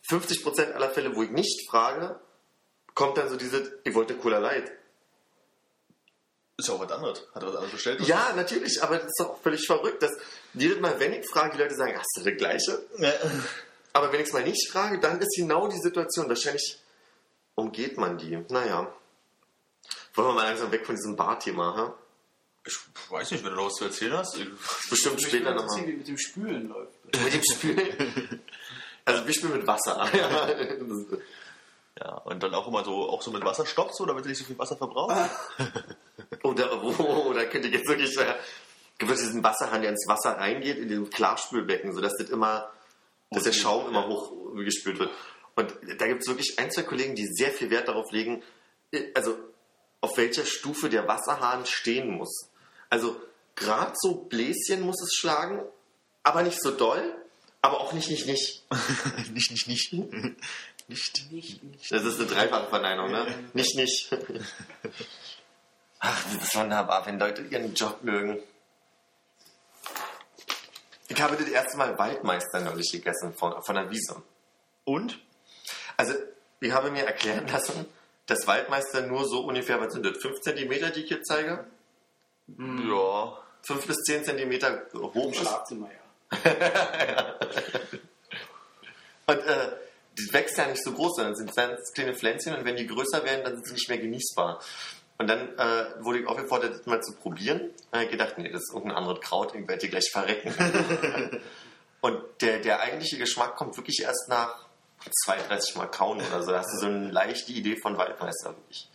[0.09, 2.19] 50% aller Fälle, wo ich nicht frage,
[2.95, 4.73] kommt dann so diese, ich wollte Cola Light.
[6.59, 7.23] Ist ja auch was anderes.
[7.35, 8.01] Hat er was anderes bestellt?
[8.01, 10.11] Ja, natürlich, aber das ist doch völlig verrückt, dass
[10.55, 12.83] jedes Mal, wenn ich frage, die Leute sagen, hast du das gleiche?
[12.99, 13.13] Ja.
[13.93, 16.29] Aber wenn ich es mal nicht frage, dann ist genau die Situation.
[16.29, 16.81] Wahrscheinlich
[17.55, 18.37] umgeht man die.
[18.49, 18.93] Naja.
[20.15, 21.95] Wollen wir mal langsam weg von diesem Bar-Thema, ha?
[22.67, 22.77] Ich
[23.09, 24.37] weiß nicht, wenn du noch was zu erzählen hast.
[24.37, 24.49] Ich-
[24.91, 25.87] Bestimmt später nochmal.
[25.87, 26.93] wie mit dem Spülen läuft.
[27.25, 28.43] Mit dem Spülen.
[29.05, 29.97] Also wir spielen mit Wasser.
[32.01, 34.45] Ja, und dann auch immer so, auch so mit Wasserstoff, so, damit du nicht so
[34.45, 35.31] viel Wasser verbrauchst.
[36.43, 38.17] oder, oh, da könnte ich jetzt wirklich...
[38.19, 38.35] Äh,
[38.99, 42.71] gibt es diesen Wasserhahn, der ins Wasser reingeht, in diesem Klarspülbecken, sodass das immer,
[43.31, 45.11] dass der Schaum immer hoch gespült wird.
[45.55, 48.43] Und da gibt es wirklich ein, zwei Kollegen, die sehr viel Wert darauf legen,
[48.93, 49.39] äh, also
[50.01, 52.51] auf welcher Stufe der Wasserhahn stehen muss.
[52.91, 53.21] Also
[53.55, 55.63] gerade so Bläschen muss es schlagen,
[56.23, 57.15] aber nicht so doll,
[57.63, 58.65] aber auch nicht, nicht, nicht.
[59.33, 59.93] nicht, nicht, nicht.
[60.89, 61.31] Nicht.
[61.31, 61.93] Nicht, nicht.
[61.93, 63.27] Das ist eine dreifache Verneinung, ne?
[63.55, 64.11] Nicht, nicht.
[66.01, 68.39] Ach, das ist wunderbar, wenn Leute ihren Job mögen.
[71.09, 74.23] Ich habe das erste Mal Waldmeister neulich gegessen von, von der Wiese.
[74.85, 75.19] Und?
[75.97, 76.15] Also,
[76.61, 77.87] ich habe mir erklären lassen,
[78.27, 81.67] dass Waldmeister nur so ungefähr, was sind das, 5 cm, die ich hier zeige?
[82.57, 83.39] Ja.
[83.63, 84.53] 5 bis 10 cm
[84.95, 85.37] hoch Im ist.
[85.39, 85.91] Schlafzimmer,
[86.45, 87.39] ja.
[89.27, 89.71] Und äh,
[90.19, 93.25] die wächst ja nicht so groß, sondern sind ganz kleine Pflänzchen und wenn die größer
[93.25, 94.61] werden, dann sind sie nicht mehr genießbar.
[95.19, 97.71] Und dann äh, wurde ich aufgefordert, das mal zu probieren.
[98.03, 100.55] Ich gedacht, nee, das ist irgendein anderes Kraut, ich werde hier gleich verrecken.
[102.01, 104.67] und der, der eigentliche Geschmack kommt wirklich erst nach
[105.25, 106.53] 32 Mal kauen oder so.
[106.53, 108.89] Da hast du so eine leichte Idee von Waldmeister wirklich.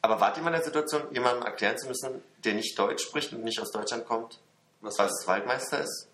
[0.00, 3.32] Aber wart ihr mal in der Situation, jemandem erklären zu müssen, der nicht Deutsch spricht
[3.32, 4.40] und nicht aus Deutschland kommt,
[4.80, 6.08] Was was Waldmeister ist?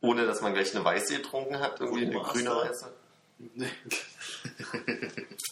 [0.00, 2.92] Ohne dass man gleich eine Weiße getrunken hat, irgendwie eine grüne Weiße.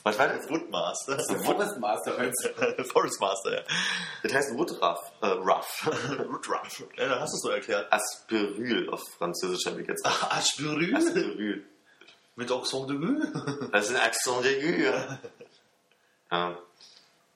[0.03, 0.49] Was war das?
[0.49, 1.18] Woodmaster.
[1.45, 2.53] Forest Master als
[2.93, 3.62] Forest Master, ja.
[4.22, 5.01] Das heißt Woodruff.
[5.20, 5.87] Äh, Ruff.
[6.30, 6.85] Woodruff.
[6.97, 7.93] Ja, dann hast du es so erklärt.
[7.93, 10.05] Asperül auf Französisch habe ich jetzt.
[10.07, 10.95] Aspirü.
[10.95, 11.66] Asperül.
[12.37, 13.68] Mit Accent de Rue.
[13.70, 14.82] Das ist ein Accent aigu.
[16.30, 16.59] Ja.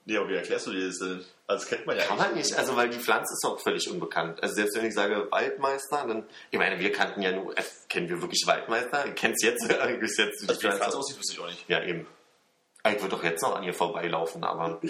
[0.09, 1.23] Nee, aber wie erklärst du dir das denn?
[1.47, 3.91] Also, das kennt man ja Kann man nicht, also weil die Pflanze ist auch völlig
[3.91, 4.43] unbekannt.
[4.43, 8.09] Also selbst wenn ich sage Waldmeister, dann, ich meine, wir kannten ja nur, äh, kennen
[8.09, 9.05] wir wirklich Waldmeister?
[9.05, 9.69] Ich kenn's jetzt,
[10.01, 11.69] bis jetzt die Also, wie die Pflanze aussieht, wüsste ich auch nicht.
[11.69, 12.07] Ja, eben.
[12.87, 14.81] Ich würde doch jetzt noch an ihr vorbeilaufen, aber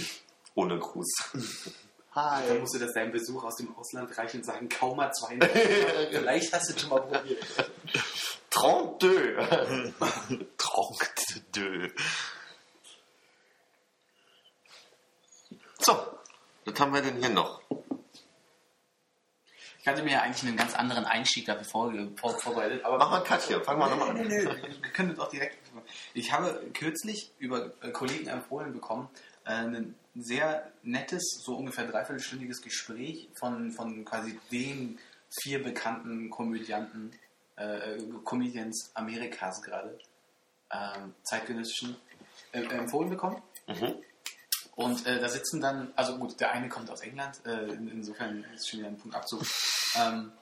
[0.55, 1.09] ohne Gruß.
[2.15, 2.59] Dann Hi.
[2.61, 5.37] musst du das deinem Besuch aus dem Ausland reichen und sagen, kaum mal zwei.
[6.11, 7.45] Vielleicht hast du es schon mal probiert.
[8.51, 9.95] 32.
[10.57, 11.91] Tronkt de.
[15.79, 15.97] So,
[16.65, 17.61] was haben wir denn hier noch?
[19.81, 23.11] Ich hatte mir ja eigentlich einen ganz anderen Einstieg dafür vor, vor, vorbereitet, aber Mach
[23.11, 24.17] mal einen Cut hier, fang mal nochmal an.
[24.17, 25.57] nee, nee, wir können das auch direkt.
[26.15, 29.09] Ich habe kürzlich über äh, Kollegen empfohlen bekommen,
[29.47, 34.99] äh, ein sehr nettes, so ungefähr dreiviertelstündiges Gespräch von, von quasi den
[35.43, 37.13] vier bekannten Komödianten,
[37.57, 39.99] äh, äh, Comedians Amerikas gerade,
[40.71, 41.97] ähm, zeitgenössischen,
[42.53, 43.41] äh, empfohlen bekommen.
[43.67, 43.95] Mhm.
[44.79, 48.45] Und äh, da sitzen dann, also gut, der eine kommt aus England, äh, in, insofern
[48.55, 49.45] ist schon wieder ein Punkt Abzug.
[49.97, 50.33] Ähm,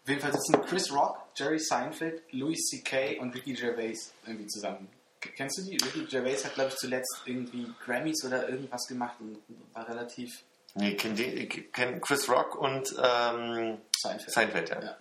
[0.00, 3.18] auf jeden Fall sitzen Chris Rock, Jerry Seinfeld, Louis C.K.
[3.18, 4.88] und Ricky Gervais irgendwie zusammen.
[5.18, 5.72] Kennst du die?
[5.72, 9.38] Ricky Gervais hat, glaube ich, zuletzt irgendwie Grammys oder irgendwas gemacht und
[9.74, 14.30] war relativ Nee, ich kenn Chris Rock und ähm, Seinfeld.
[14.32, 14.82] Seinfeld, ja.
[14.82, 14.96] Ja.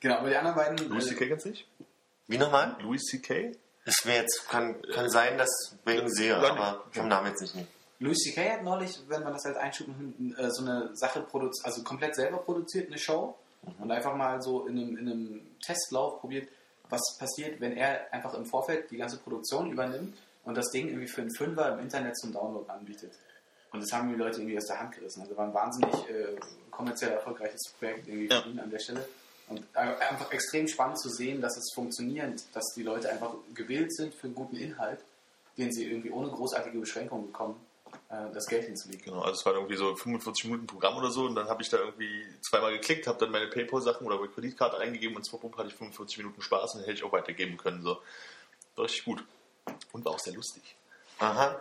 [0.00, 0.88] Genau, aber die anderen beiden.
[0.88, 1.26] Louis äh, C.K.
[1.28, 1.68] kennst du nicht?
[2.26, 2.76] Wie nochmal?
[2.80, 3.52] Louis C.K.?
[3.84, 7.42] Es wäre jetzt, kann, kann sein, dass ich ihn sehe, Nein, aber vom Namen jetzt
[7.42, 7.54] nicht.
[8.04, 8.50] Louis C.K.
[8.52, 12.14] hat neulich, wenn man das als Einschub nimmt, äh, so eine Sache produziert, also komplett
[12.14, 13.34] selber produziert, eine Show
[13.78, 16.48] und einfach mal so in einem, in einem Testlauf probiert,
[16.90, 21.08] was passiert, wenn er einfach im Vorfeld die ganze Produktion übernimmt und das Ding irgendwie
[21.08, 23.12] für einen Fünfer im Internet zum Download anbietet.
[23.72, 25.22] Und das haben die Leute irgendwie aus der Hand gerissen.
[25.22, 26.36] Also war ein wahnsinnig äh,
[26.70, 28.44] kommerziell erfolgreiches Projekt irgendwie für Ja.
[28.46, 29.08] ihn an der Stelle.
[29.48, 34.14] Und einfach extrem spannend zu sehen, dass es funktioniert, dass die Leute einfach gewillt sind
[34.14, 35.00] für einen guten Inhalt,
[35.58, 37.56] den sie irgendwie ohne großartige Beschränkungen bekommen,
[38.32, 39.04] das Geld hinzulegen.
[39.04, 41.68] Genau, also es war irgendwie so 45 Minuten Programm oder so und dann habe ich
[41.68, 45.68] da irgendwie zweimal geklickt, habe dann meine Paypal-Sachen oder meine Kreditkarte eingegeben und zwar hatte
[45.68, 47.82] ich 45 Minuten Spaß und hätte ich auch weitergeben können.
[47.82, 47.98] So.
[48.76, 49.24] War richtig gut.
[49.92, 50.76] Und war auch sehr lustig.
[51.18, 51.60] Aha.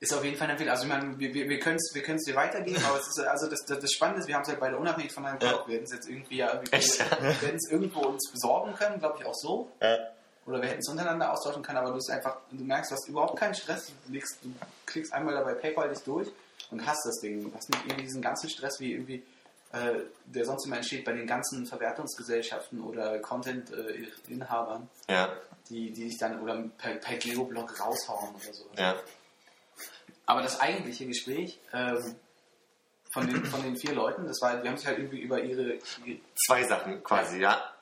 [0.00, 0.72] Ist auf jeden Fall eine Empfehlung.
[0.72, 3.20] Also ich meine, wir, wir, wir können es wir können's dir weitergeben, aber es ist
[3.20, 5.68] also das, das, das Spannende ist, wir haben es halt beide unabhängig voneinander gekauft.
[5.68, 6.98] Wir hätten es jetzt irgendwie ja irgendwie Echt?
[6.98, 9.70] wir hätten es irgendwo uns besorgen können, glaube ich auch so.
[9.80, 9.96] Äh,
[10.46, 13.08] Oder wir hätten es untereinander austauschen können, aber du bist einfach, du merkst, du hast
[13.08, 14.52] überhaupt keinen Stress, du, legst, du
[14.86, 16.28] klickst einmal dabei PayPal dich durch
[16.70, 17.42] und hast das Ding.
[17.42, 19.22] Du hast nicht irgendwie diesen ganzen Stress, wie irgendwie
[19.72, 25.32] äh, der sonst immer entsteht bei den ganzen Verwertungsgesellschaften oder Content-Inhabern, Ja,
[25.68, 28.64] die, die dich dann oder per, per Geoblog raushauen oder so.
[28.76, 28.94] ja.
[30.26, 32.14] Aber das eigentliche Gespräch ähm,
[33.12, 35.78] von, den, von den vier Leuten, das war, wir haben sich halt irgendwie über ihre
[36.46, 37.73] Zwei Sachen quasi, ja.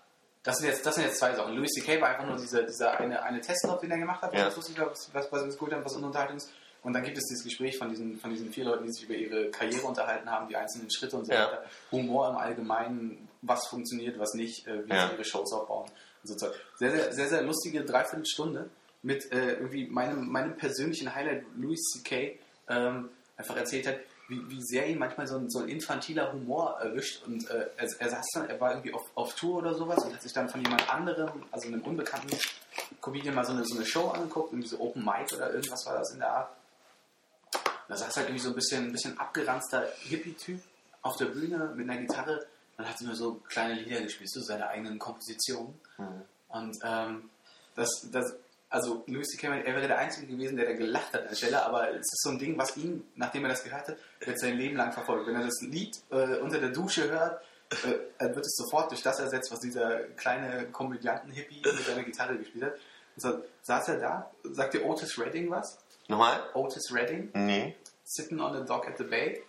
[0.42, 1.54] Das sind jetzt, das sind jetzt zwei Sachen.
[1.54, 2.00] Louis C.K.
[2.00, 4.46] war einfach nur dieser, dieser eine, eine Testlauf, den er gemacht hat, Ja.
[4.46, 4.56] was
[5.12, 6.50] was, was, uns gut hat, was Unterhaltung ist.
[6.82, 9.14] Und dann gibt es dieses Gespräch von diesen, von diesen vier Leuten, die sich über
[9.14, 11.46] ihre Karriere unterhalten haben, die einzelnen Schritte und so Ja.
[11.46, 11.64] weiter.
[11.92, 15.06] Humor im Allgemeinen, was funktioniert, was nicht, äh, wie Ja.
[15.08, 15.88] sie ihre Shows aufbauen
[16.22, 16.54] und so Zeug.
[16.76, 18.68] Sehr, sehr, sehr, sehr lustige Dreiviertelstunde
[19.02, 22.38] mit äh, irgendwie meinem, meinem persönlichen Highlight, Louis C.K.
[22.68, 23.96] Ähm, einfach erzählt hat,
[24.32, 27.22] wie, wie sehr ihn manchmal so ein, so ein infantiler Humor erwischt.
[27.26, 30.14] Und äh, er, er saß dann, er war irgendwie auf, auf Tour oder sowas und
[30.14, 32.36] hat sich dann von jemand anderem, also einem unbekannten
[33.00, 35.98] Comedian, mal so eine, so eine Show angeguckt, irgendwie so Open Mic oder irgendwas war
[35.98, 36.50] das in der Art.
[37.88, 40.62] Da saß halt irgendwie so ein bisschen, ein bisschen abgeranzter Hippie-Typ
[41.02, 42.46] auf der Bühne mit einer Gitarre.
[42.76, 45.78] Dann hat sie nur so kleine Lieder gespielt, so seine eigenen Kompositionen.
[46.48, 47.28] Und ähm,
[47.74, 48.34] das, das,
[48.72, 49.48] also Louis C.K.
[49.48, 52.22] er wäre der Einzige gewesen, der da gelacht hat an der Stelle, aber es ist
[52.22, 55.26] so ein Ding, was ihn, nachdem er das gehört hat, wird sein Leben lang verfolgt.
[55.26, 59.20] Wenn er das Lied äh, unter der Dusche hört, äh, wird es sofort durch das
[59.20, 62.74] ersetzt, was dieser kleine Komödianten-Hippie mit seiner Gitarre gespielt hat.
[63.16, 65.78] Und so saß er da, sagt dir Otis Redding was?
[66.08, 66.42] Nochmal?
[66.54, 67.76] Otis Redding, Nee.
[68.04, 69.42] Sitting on the Dock at the Bay.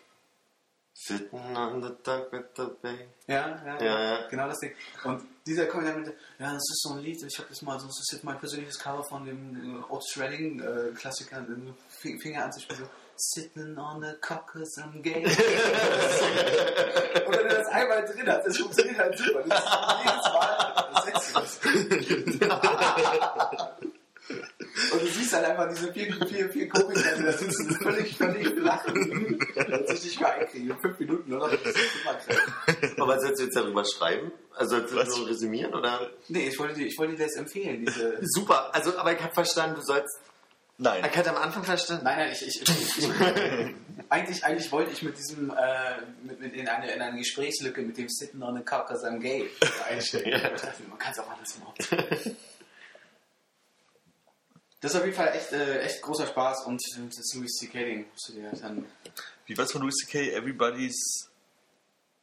[0.96, 3.08] Sitting on the dock at the bay.
[3.28, 4.28] Ja, ja, Ja, ja.
[4.30, 4.74] genau das Ding.
[5.04, 7.88] Und dieser Kommentar meinte, ja, das ist so ein Lied, ich habe das mal, so,
[7.88, 11.46] das ist jetzt mein persönliches Cover von dem äh, Otis Redding äh, Klassiker,
[12.00, 15.26] Finger anzuspielen, so, Sitting on the cockers am gate.
[15.26, 15.36] Und
[17.36, 19.44] wenn du das einmal drin hast, das funktioniert halt super.
[19.48, 19.70] Das ist
[20.04, 20.50] jedes Mal
[20.96, 21.60] ersetzt.
[25.34, 29.88] Siehst halt einfach diese vier, vier, vier Komiker, die da sitzen, völlig, völlig flach und
[29.88, 30.70] sich nicht mehr einkriegen.
[30.70, 31.50] In fünf Minuten, oder?
[31.50, 32.92] Das ist immer krass.
[33.00, 34.32] Aber sollst du jetzt darüber schreiben?
[34.56, 36.12] Also sollst du so resümieren oder?
[36.28, 38.20] Nee, ich wollte dir, ich wollte dir das empfehlen, diese.
[38.22, 40.20] Super, also aber ich habe verstanden, du sollst.
[40.78, 41.06] Nein.
[41.10, 42.04] Ich hatte am Anfang verstanden.
[42.04, 43.10] Nein, nein, ich, ich, ich, ich
[44.10, 45.56] eigentlich, eigentlich wollte ich mit diesem, äh,
[46.24, 49.50] mit, mit in, eine, in eine Gesprächslücke mit dem Sitten on the Caucus am Gay
[49.90, 50.32] einsteigen.
[50.32, 50.38] Ja.
[50.38, 52.36] Ich dachte, Man kann es auch anders machen.
[54.84, 58.06] Das ist auf jeden Fall echt, äh, echt großer Spaß und das Louis C.K.
[58.28, 58.86] Du dir dann.
[59.46, 60.36] Wie war es von Louis C.K.?
[60.36, 61.30] Everybody's.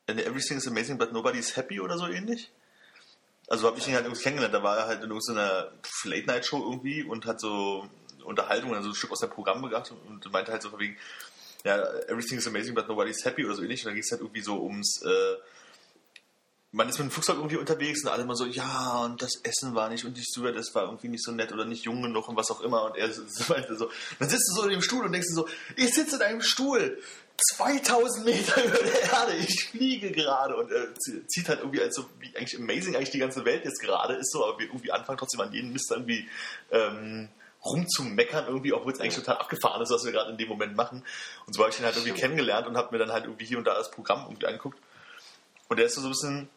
[0.06, 2.50] Everything is amazing, but nobody's happy oder so ähnlich?
[3.48, 4.52] Also habe ich ihn halt irgendwie kennengelernt.
[4.52, 5.72] Da war er halt in irgendeiner
[6.04, 7.88] Late-Night-Show irgendwie und hat so
[8.24, 10.98] Unterhaltung, also ein Stück aus dem Programm gebracht und meinte halt so von wegen,
[11.64, 13.80] ja, everything is amazing, but nobody's happy oder so ähnlich.
[13.80, 15.36] Und dann ging es halt irgendwie so ums, äh,
[16.72, 19.74] man ist mit dem Flugzeug irgendwie unterwegs und alle immer so, ja, und das Essen
[19.74, 22.36] war nicht und die Stewardess war irgendwie nicht so nett oder nicht jung genug und
[22.36, 22.84] was auch immer.
[22.84, 25.48] Und er so, so dann sitzt du so in dem Stuhl und denkst dir so,
[25.76, 27.02] ich sitze in einem Stuhl,
[27.56, 32.04] 2000 Meter über der Erde, ich fliege gerade und er zieht halt irgendwie als so,
[32.20, 35.18] wie eigentlich amazing eigentlich die ganze Welt jetzt gerade ist, so, aber wir irgendwie anfangen
[35.18, 36.28] trotzdem an jeden Mist irgendwie
[36.70, 37.28] ähm,
[37.64, 41.04] rumzumeckern irgendwie, obwohl es eigentlich total abgefahren ist, was wir gerade in dem Moment machen.
[41.46, 43.58] Und so habe ich ihn halt irgendwie kennengelernt und habe mir dann halt irgendwie hier
[43.58, 44.78] und da das Programm irgendwie angeguckt.
[45.68, 46.48] Und der ist so ein bisschen,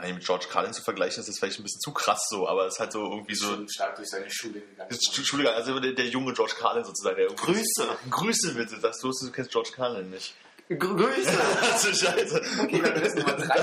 [0.00, 2.66] nein, mit George Carlin zu vergleichen, das ist vielleicht ein bisschen zu krass so, aber
[2.66, 3.66] es ist halt so irgendwie so.
[3.68, 4.88] stark durch seine Schule gegangen.
[4.90, 7.16] Das ist- Entschuldigung, also der, der junge George Carlin sozusagen.
[7.16, 7.88] Der Grüße.
[8.10, 10.34] Grüße bitte, das du, du kennst George Carlin nicht.
[10.68, 11.38] Grüße!
[11.72, 12.42] Also scheiße.
[12.62, 13.58] Okay, dann müssen wir drei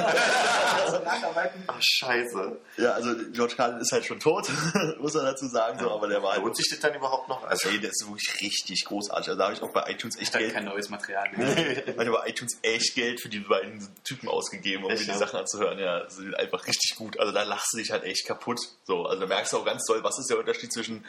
[1.03, 1.63] nacharbeiten.
[1.67, 2.57] Ach, scheiße.
[2.77, 4.47] Ja, also George Carlin ist halt schon tot,
[4.99, 6.41] muss man dazu sagen, so, aber der war halt.
[6.43, 7.43] Lohnt sich das dann überhaupt noch?
[7.43, 9.27] Also, Ey, der ist wirklich richtig großartig.
[9.29, 11.47] Also da habe ich auch bei iTunes echt Geld, Kein neues Material mehr.
[11.47, 15.17] habe ich bei iTunes echt Geld für die beiden Typen ausgegeben, um mir die ja?
[15.17, 15.77] Sachen anzuhören.
[15.79, 17.19] Ja, sie sind einfach richtig gut.
[17.19, 18.59] Also da lachst du dich halt echt kaputt.
[18.85, 21.03] So, also da merkst du auch ganz doll, was ist der Unterschied zwischen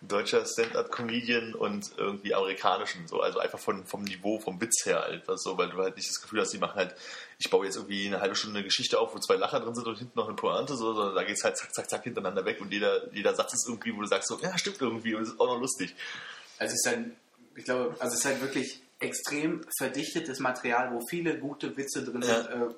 [0.00, 3.08] deutscher Stand-up-Comedian und irgendwie amerikanischen.
[3.08, 5.96] So, also einfach von, vom Niveau, vom Witz her halt, was so, weil du halt
[5.96, 6.94] nicht das Gefühl hast, die machen halt,
[7.38, 9.86] ich baue jetzt irgendwie eine halbe Stunde eine Geschichte auf, wo zwei Lacher drin sind
[9.86, 12.60] und hinten noch eine Pointe, so, sondern da geht's halt zack, zack, zack hintereinander weg
[12.60, 15.30] und jeder, jeder Satz ist irgendwie, wo du sagst so, ja, stimmt irgendwie und es
[15.30, 15.94] ist auch noch lustig.
[16.58, 17.10] Also es ist halt,
[17.56, 22.22] ich glaube, also es ist halt wirklich extrem verdichtetes Material, wo viele gute Witze drin
[22.22, 22.42] Ja.
[22.42, 22.74] sind, äh,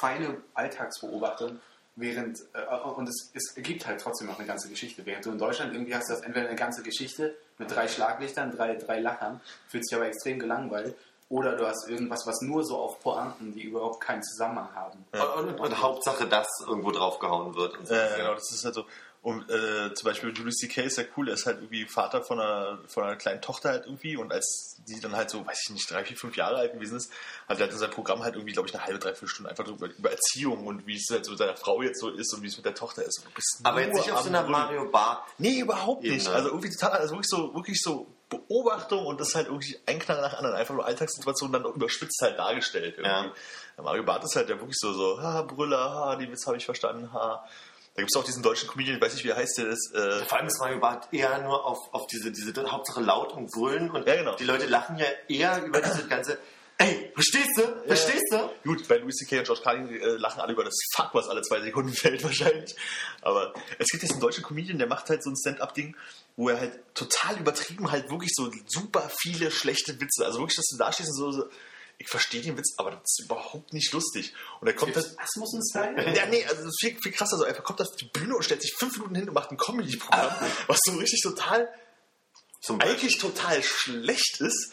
[0.00, 1.60] feine Alltagsbeobachtung,
[1.98, 5.04] während äh, und es, es gibt halt trotzdem noch eine ganze Geschichte.
[5.04, 8.54] Während du in Deutschland irgendwie hast, du das entweder eine ganze Geschichte mit drei Schlaglichtern,
[8.56, 10.94] drei, drei Lachern, fühlt sich aber extrem gelangweilt,
[11.30, 15.04] oder du hast irgendwas, was nur so auf Pointen, die überhaupt keinen Zusammenhang haben.
[15.12, 17.76] und, und, und Hauptsache, dass irgendwo draufgehauen wird.
[17.76, 17.94] Und so.
[17.94, 18.86] Ja, genau, das ist halt so.
[19.20, 20.82] Und äh, zum Beispiel Julius C.K.
[20.82, 23.84] ist ja cool, er ist halt irgendwie Vater von einer, von einer kleinen Tochter halt
[23.86, 26.72] irgendwie und als die dann halt so, weiß ich nicht, drei, vier, fünf Jahre alt
[26.72, 27.10] gewesen ist,
[27.48, 29.64] hat er halt in seinem Programm halt irgendwie, glaube ich, eine halbe, dreiviertel Stunde einfach
[29.64, 32.42] drüber, über Erziehung und wie es halt so mit seiner Frau jetzt so ist und
[32.42, 33.22] wie es mit der Tochter ist.
[33.64, 34.46] Aber jetzt nicht auf so einer.
[34.48, 35.24] Mario Bart.
[35.38, 36.22] Nee, überhaupt nicht.
[36.22, 36.34] Ebene.
[36.36, 40.20] Also irgendwie total, also wirklich so, wirklich so Beobachtung und das halt irgendwie ein Knall
[40.20, 40.56] nach anderen.
[40.56, 42.98] Einfach nur Alltagssituationen dann auch überspitzt halt dargestellt.
[42.98, 43.28] Irgendwie.
[43.76, 43.82] Ja.
[43.82, 46.64] Mario Barth ist halt ja wirklich so, so, ha, Brüller, ha, die Witz habe ich
[46.64, 47.44] verstanden, ha.
[47.98, 49.92] Da gibt es auch diesen deutschen Comedian, ich weiß nicht, wie er heißt, der ist,
[49.92, 53.50] äh, Vor allem ist Mario Bart eher nur auf, auf diese, diese Hauptsache laut und
[53.50, 54.36] brüllen und Ja, genau.
[54.36, 56.38] die Leute lachen ja eher über diese ganze.
[56.76, 57.62] Ey, verstehst du?
[57.88, 58.50] Verstehst du?
[58.62, 59.40] Gut, bei Louis C.K.
[59.40, 62.76] und George Carlin äh, lachen alle über das Fuck, was alle zwei Sekunden fällt wahrscheinlich.
[63.22, 65.96] Aber es gibt jetzt einen deutschen Comedian, der macht halt so ein Stand-Up-Ding,
[66.36, 70.66] wo er halt total übertrieben halt wirklich so super viele schlechte Witze, also wirklich, dass
[70.66, 71.48] du da stehst und so, so
[71.98, 74.32] ich verstehe den Witz, aber das ist überhaupt nicht lustig.
[74.60, 75.16] Und er kommt halt...
[75.18, 76.14] Asmussen-Style?
[76.16, 77.36] Ja, nee, also das ist viel, viel krasser.
[77.36, 79.56] So, er kommt auf die Bühne und stellt sich fünf Minuten hin und macht ein
[79.56, 80.32] Comedy-Programm,
[80.68, 81.68] was so richtig total
[82.62, 82.96] Zum Beispiel.
[82.96, 84.72] eigentlich total schlecht ist.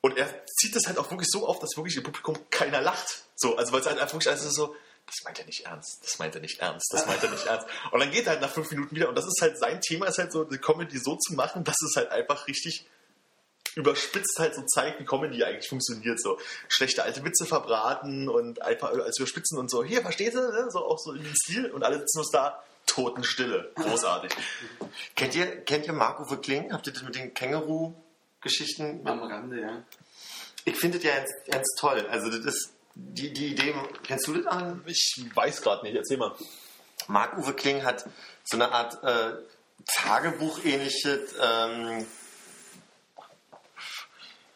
[0.00, 3.24] Und er zieht das halt auch wirklich so auf, dass wirklich im Publikum keiner lacht.
[3.36, 4.74] So, also weil es halt einfach wirklich alles ist so,
[5.06, 7.66] das meint er nicht ernst, das meint er nicht ernst, das meint er nicht ernst.
[7.90, 10.06] Und dann geht er halt nach fünf Minuten wieder und das ist halt sein Thema,
[10.06, 12.86] ist halt so, eine Comedy so zu machen, dass es halt einfach richtig
[13.74, 16.20] überspitzt halt so zeigt, wie Comedy eigentlich funktioniert.
[16.20, 20.40] So schlechte alte Witze verbraten und einfach als überspitzen und so, hier, versteht ihr?
[20.40, 20.70] ne?
[20.70, 23.70] So auch so in den Stil und alle sitzen uns da, Totenstille.
[23.76, 24.32] Großartig.
[25.16, 26.72] Kennt ihr, kennt ihr Marco Kling?
[26.72, 29.06] Habt ihr das mit den Känguru-Geschichten?
[29.06, 29.82] Am Rande, ja.
[30.64, 32.06] Ich finde das ja ganz, ganz toll.
[32.10, 33.74] Also, das ist die, die Idee.
[34.02, 34.82] Kennst du das an?
[34.86, 36.34] Ich weiß gerade nicht, erzähl mal.
[37.08, 38.04] Marc-Uwe Kling hat
[38.44, 39.36] so eine Art äh,
[39.86, 42.06] Tagebuch-ähnliches ähm,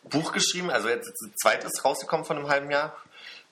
[0.08, 2.96] Buch geschrieben, also jetzt ist das zweites rausgekommen von einem halben Jahr,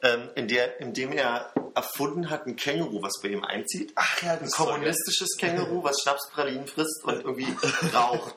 [0.03, 3.93] ähm, in, der, in dem er erfunden hat, ein Känguru, was bei ihm einzieht.
[3.95, 7.57] Ach ja, Ein kommunistisches Känguru, was Schnapspralinen frisst und irgendwie
[7.95, 8.35] raucht.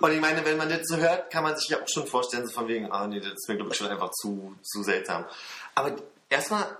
[0.00, 2.46] Und ich meine, wenn man das so hört, kann man sich ja auch schon vorstellen,
[2.46, 5.24] so von wegen, ah nee, das ist mir glaube ich schon einfach zu, zu seltsam.
[5.74, 5.96] Aber
[6.28, 6.76] erstmal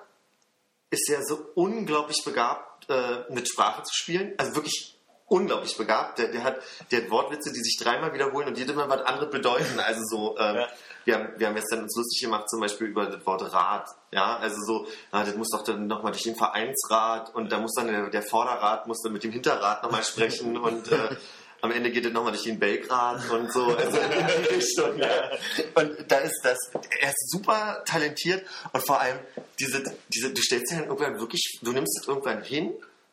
[0.90, 4.34] ist er so unglaublich begabt, äh, mit Sprache zu spielen.
[4.36, 4.98] Also wirklich
[5.32, 6.18] unglaublich begabt.
[6.18, 6.56] Der, der, hat,
[6.90, 9.80] der hat Wortwitze, die sich dreimal wiederholen und jedes Mal was anderes bedeuten.
[9.80, 10.68] Also so, ähm, Ja.
[11.04, 13.88] wir, haben, wir haben gestern uns lustig gemacht, zum Beispiel über das Wort Rat.
[14.12, 17.72] Ja, also so, ah, das muss doch dann nochmal durch den Vereinsrat und da muss
[17.74, 21.16] dann der, der Vorderrat muss dann mit dem Hinterrat nochmal sprechen und äh,
[21.62, 24.98] am Ende geht es nochmal durch den Belgrad und so, also in die Richtung.
[24.98, 25.30] Ja.
[25.76, 26.58] Und da ist das,
[27.00, 29.18] er ist super talentiert und vor allem,
[29.60, 32.72] diese, diese, du stellst dir dann irgendwann wirklich, du nimmst es irgendwann hin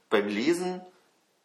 [0.09, 0.81] beim Lesen,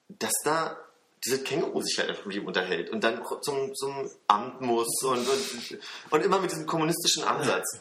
[0.09, 0.77] dass da
[1.25, 5.27] diese Känguru sich halt einfach mit ihm unterhält und dann zum, zum Amt muss und,
[5.27, 5.79] und,
[6.11, 7.79] und immer mit diesem kommunistischen Ansatz.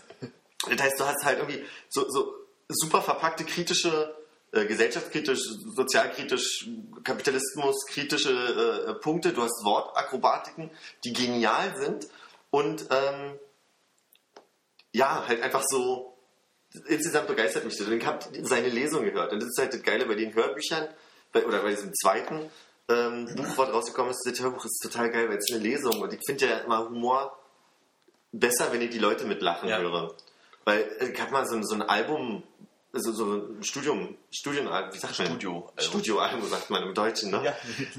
[0.70, 2.34] Das heißt, du hast halt irgendwie so, so
[2.70, 4.16] super verpackte kritische,
[4.54, 5.42] äh, gesellschaftskritisch,
[5.76, 6.70] sozialkritisch,
[7.04, 9.34] kapitalismuskritische äh, Punkte.
[9.34, 10.72] Du hast Wortakrobatiken,
[11.04, 12.08] die genial sind
[12.50, 13.38] und ähm,
[14.94, 16.16] ja, halt einfach so
[16.88, 17.88] insgesamt begeistert mich das.
[17.88, 20.88] Und ich habe seine Lesung gehört und das ist halt das Geile bei den Hörbüchern
[21.34, 22.50] bei, oder bei diesem zweiten
[22.90, 26.14] ähm, Buch, was rausgekommen ist, das Hörbuch ist total geil, weil es eine Lesung und
[26.14, 27.38] ich finde ja immer Humor
[28.32, 29.80] besser, wenn ich die Leute mitlachen Ja.
[29.80, 30.16] höre.
[30.66, 32.44] Weil äh, ich habe mal so, so ein Album,
[32.94, 35.28] so, so ein Studium, Studienalbum, wie sagt man?
[35.28, 35.72] Studioalbum.
[35.80, 37.44] Studioalbum sagt man im Deutschen, ne?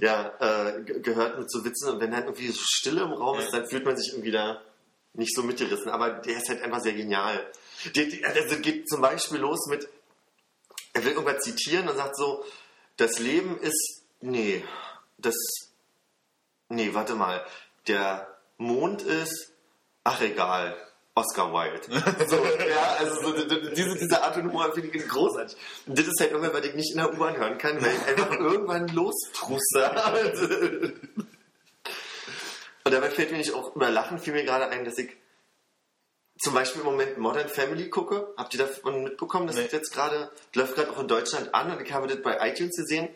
[0.01, 0.33] Ja.
[0.41, 3.39] Ja, äh, ge- gehört mit so Witzen und wenn dann irgendwie so Stille im Raum
[3.39, 4.61] ist, dann fühlt man sich irgendwie da
[5.15, 5.91] nicht so mitgerissen.
[5.91, 7.45] Aber der ist halt einfach sehr genial.
[7.95, 9.89] Der, der, also geht zum Beispiel los mit,
[10.93, 12.45] er will irgendwas zitieren und sagt so,
[12.97, 14.65] das Leben ist, nee,
[15.19, 15.35] das,
[16.69, 17.45] nee, warte mal,
[17.87, 19.53] der Mond ist,
[20.05, 20.77] ach egal,
[21.15, 21.81] Oscar Wilde.
[22.29, 23.33] So, ja, also so,
[23.71, 25.57] diese, diese Art von Humor finde ich großartig.
[25.87, 28.07] Und das ist halt irgendwann, was ich nicht in der U-Bahn hören kann, weil ich
[28.07, 30.95] einfach irgendwann lospruste.
[32.87, 35.17] Und dabei fällt mir nicht auch über Lachen fiel mir gerade ein, dass ich
[36.39, 38.35] zum Beispiel im Moment Modern Family gucke.
[38.37, 39.47] Habt ihr davon mitbekommen?
[39.47, 39.69] Das Nee.
[39.71, 43.09] jetzt gerade, läuft gerade auch in Deutschland an und ich habe das bei iTunes gesehen.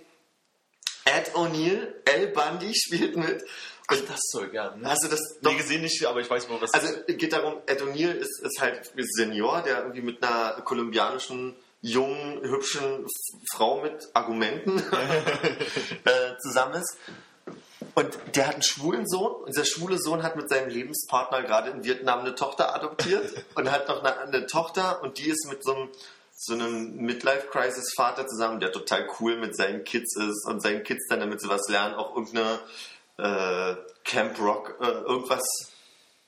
[1.05, 3.43] Ed O'Neill, Al Bundy spielt mit.
[3.91, 4.77] Und Das Zeug, ja.
[4.77, 4.87] Ne?
[4.89, 7.63] hast du das Nee, gesehen nicht, aber ich weiß, wo was also es geht darum,
[7.67, 13.07] Ed O'Neill ist, ist halt Senior, der irgendwie mit einer kolumbianischen, jungen, hübschen
[13.55, 14.79] Frau mit Argumenten
[16.05, 16.99] äh, zusammen ist.
[17.99, 21.71] Und der hat einen schwulen Sohn und dieser schwule Sohn hat mit seinem Lebenspartner gerade
[21.71, 25.65] in Vietnam eine Tochter adoptiert und hat noch eine, eine Tochter und die ist mit
[25.65, 25.89] so einem
[26.37, 31.19] so einem Midlife-Crisis-Vater zusammen, der total cool mit seinen Kids ist und seinen Kids dann,
[31.19, 32.61] damit sie was lernen, auch irgendeine
[33.17, 33.75] äh,
[34.05, 35.43] Camp Rock, äh, irgendwas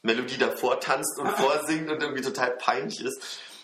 [0.03, 3.23] Melodie davor tanzt und vorsingt und irgendwie total peinlich ist.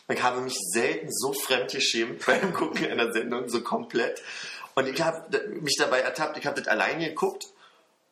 [0.09, 4.22] Ich habe mich selten so fremd geschämt beim Gucken einer Sendung, so komplett.
[4.76, 7.46] Und ich habe mich dabei ertappt, ich habe das alleine geguckt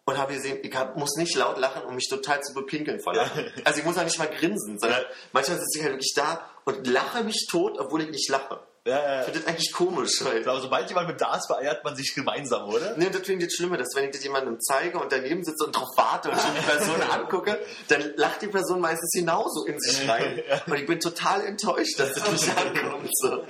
[0.06, 3.14] und habe gesehen, ich hab, muss nicht laut lachen, um mich total zu bepinkeln vor
[3.14, 3.50] Lachen.
[3.64, 5.06] Also ich muss auch nicht mal grinsen, sondern Ja.
[5.32, 8.60] manchmal sitze ich halt wirklich da und lache mich tot, obwohl ich nicht lache.
[8.86, 9.22] Ja, ja, Ich ja.
[9.22, 10.22] finde das eigentlich komisch.
[10.22, 12.94] Weil Aber sobald jemand mit da ist, vereiert man sich gemeinsam, oder?
[12.98, 15.64] Nee, das finde ich das Schlimme, dass wenn ich das jemandem zeige und daneben sitze
[15.64, 19.80] und drauf warte und schon die Person angucke, dann lacht die Person meistens genauso in
[19.80, 20.42] sich rein.
[20.66, 23.08] Und ich bin total enttäuscht, dass das nicht ankommt.
[23.14, 23.42] So.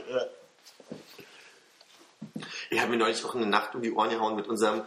[2.70, 4.82] Ich habe mir neulich auch eine Nacht um die Ohren gehauen mit unserem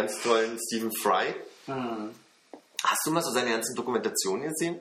[0.00, 1.34] ganz tollen Stephen Fry.
[2.84, 4.80] Hast du mal so seine ganzen Dokumentationen gesehen,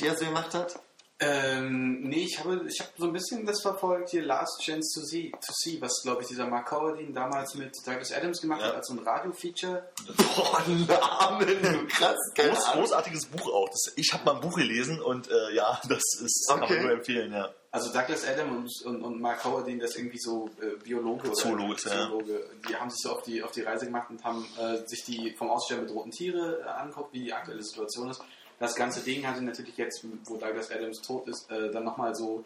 [0.00, 0.78] die er so gemacht hat?
[1.18, 5.06] Ähm, nee, ich habe, ich habe so ein bisschen das verfolgt, hier Last Chance to
[5.06, 8.66] See, to see was, glaube ich, dieser Mark Cowardin damals mit Douglas Adams gemacht Ja.
[8.68, 9.88] hat, als so ein Radio-Feature.
[10.14, 13.66] Boah, Namen, du krass, keine Groß, großartiges Buch auch.
[13.70, 16.74] Das, ich habe mal ein Buch gelesen und äh, ja, das ist, kann Okay.
[16.74, 17.48] man nur empfehlen, ja.
[17.76, 21.34] Also Douglas Adams und, und, und Mark Cowardin, das ist irgendwie so äh, Biologe oder
[21.34, 22.08] Zoologe, ja.
[22.08, 22.48] Zoologe.
[22.66, 25.34] Die haben sich so auf die, auf die Reise gemacht und haben äh, sich die
[25.36, 28.22] vom Aussterben bedrohten Tiere äh, angeguckt, wie die aktuelle Situation ist.
[28.58, 32.14] Das ganze Ding haben sie natürlich jetzt, wo Douglas Adams tot ist, äh, dann nochmal
[32.14, 32.44] so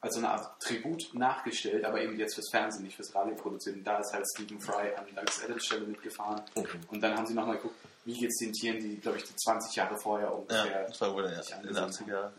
[0.00, 3.74] als so eine Art Tribut nachgestellt, aber eben jetzt fürs Fernsehen, nicht fürs Radio produziert.
[3.74, 6.40] Und da ist halt Stephen Fry an Douglas Adams Stelle mitgefahren.
[6.92, 7.74] Und dann haben sie nochmal geguckt,
[8.04, 11.00] wie geht es den Tieren, die, glaube ich, die 20 Jahre vorher ungefähr Ja, das
[11.00, 12.32] war wohl ja, in den angesehen 80er Jahren.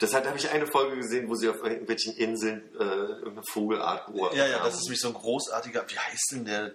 [0.00, 4.06] Das hat, habe ich eine Folge gesehen, wo sie auf irgendwelchen Inseln äh, irgendeine Vogelart
[4.06, 4.64] beobachtet Ja, ja, haben.
[4.64, 6.72] das ist nämlich so ein großartiger, wie heißt denn der?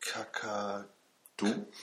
[0.00, 0.86] Kakadu?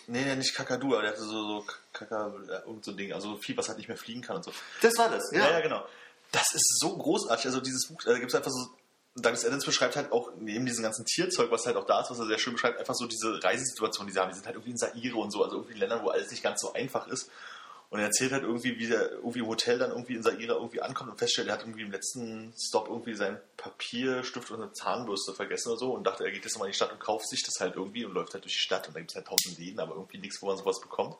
[0.07, 3.13] Nee, nee, nicht Kakadu, aber der hatte so, so Kaka, äh, irgend so ein Ding,
[3.13, 4.51] also viel, was halt nicht mehr fliegen kann und so.
[4.81, 5.39] Das war das, ja.
[5.41, 5.85] Ja, ja, genau.
[6.31, 7.45] Das ist so großartig.
[7.47, 8.69] Also dieses Buch, da gibt es einfach so.
[9.15, 12.19] Douglas Adams beschreibt halt auch neben diesem ganzen Tierzeug, was halt auch da ist, was
[12.19, 14.29] er sehr schön beschreibt, einfach so diese Reisesituation, die sie haben.
[14.29, 16.43] Die sind halt irgendwie in Saire und so, also irgendwie in Ländern, wo alles nicht
[16.43, 17.29] ganz so einfach ist.
[17.89, 20.81] Und er erzählt halt irgendwie, wie der irgendwie im Hotel dann irgendwie in Saire irgendwie
[20.81, 25.33] ankommt und feststellt, er hat irgendwie im letzten Stop irgendwie sein Papierstift und eine Zahnbürste
[25.33, 27.43] vergessen oder so und dachte, er geht jetzt nochmal in die Stadt und kauft sich
[27.43, 29.57] das halt irgendwie und läuft halt durch die Stadt und da gibt es halt tausend
[29.57, 31.17] Läden, aber irgendwie nichts, wo man sowas bekommt.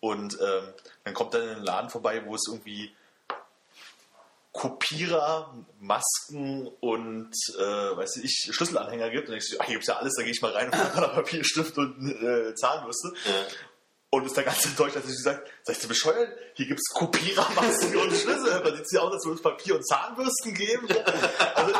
[0.00, 0.64] Und ähm,
[1.04, 2.92] dann kommt er in einen Laden vorbei, wo es irgendwie
[4.50, 9.28] Kopierer, Masken und äh, weiß ich, Schlüsselanhänger gibt.
[9.28, 11.08] Und ich so, ach, hier gibt's ja alles, da gehe ich mal rein und mal
[11.08, 13.14] Papierstift und äh, Zahnbürste.
[14.14, 16.28] Und ist da ganz enttäuscht, dass sie sagt, seid ihr bescheuert?
[16.52, 18.62] Hier gibt's Kopierer, Masken und Schlüssel.
[18.62, 20.86] Man sieht ja auch, dass wir uns Papier und Zahnbürsten geben.
[21.54, 21.72] Also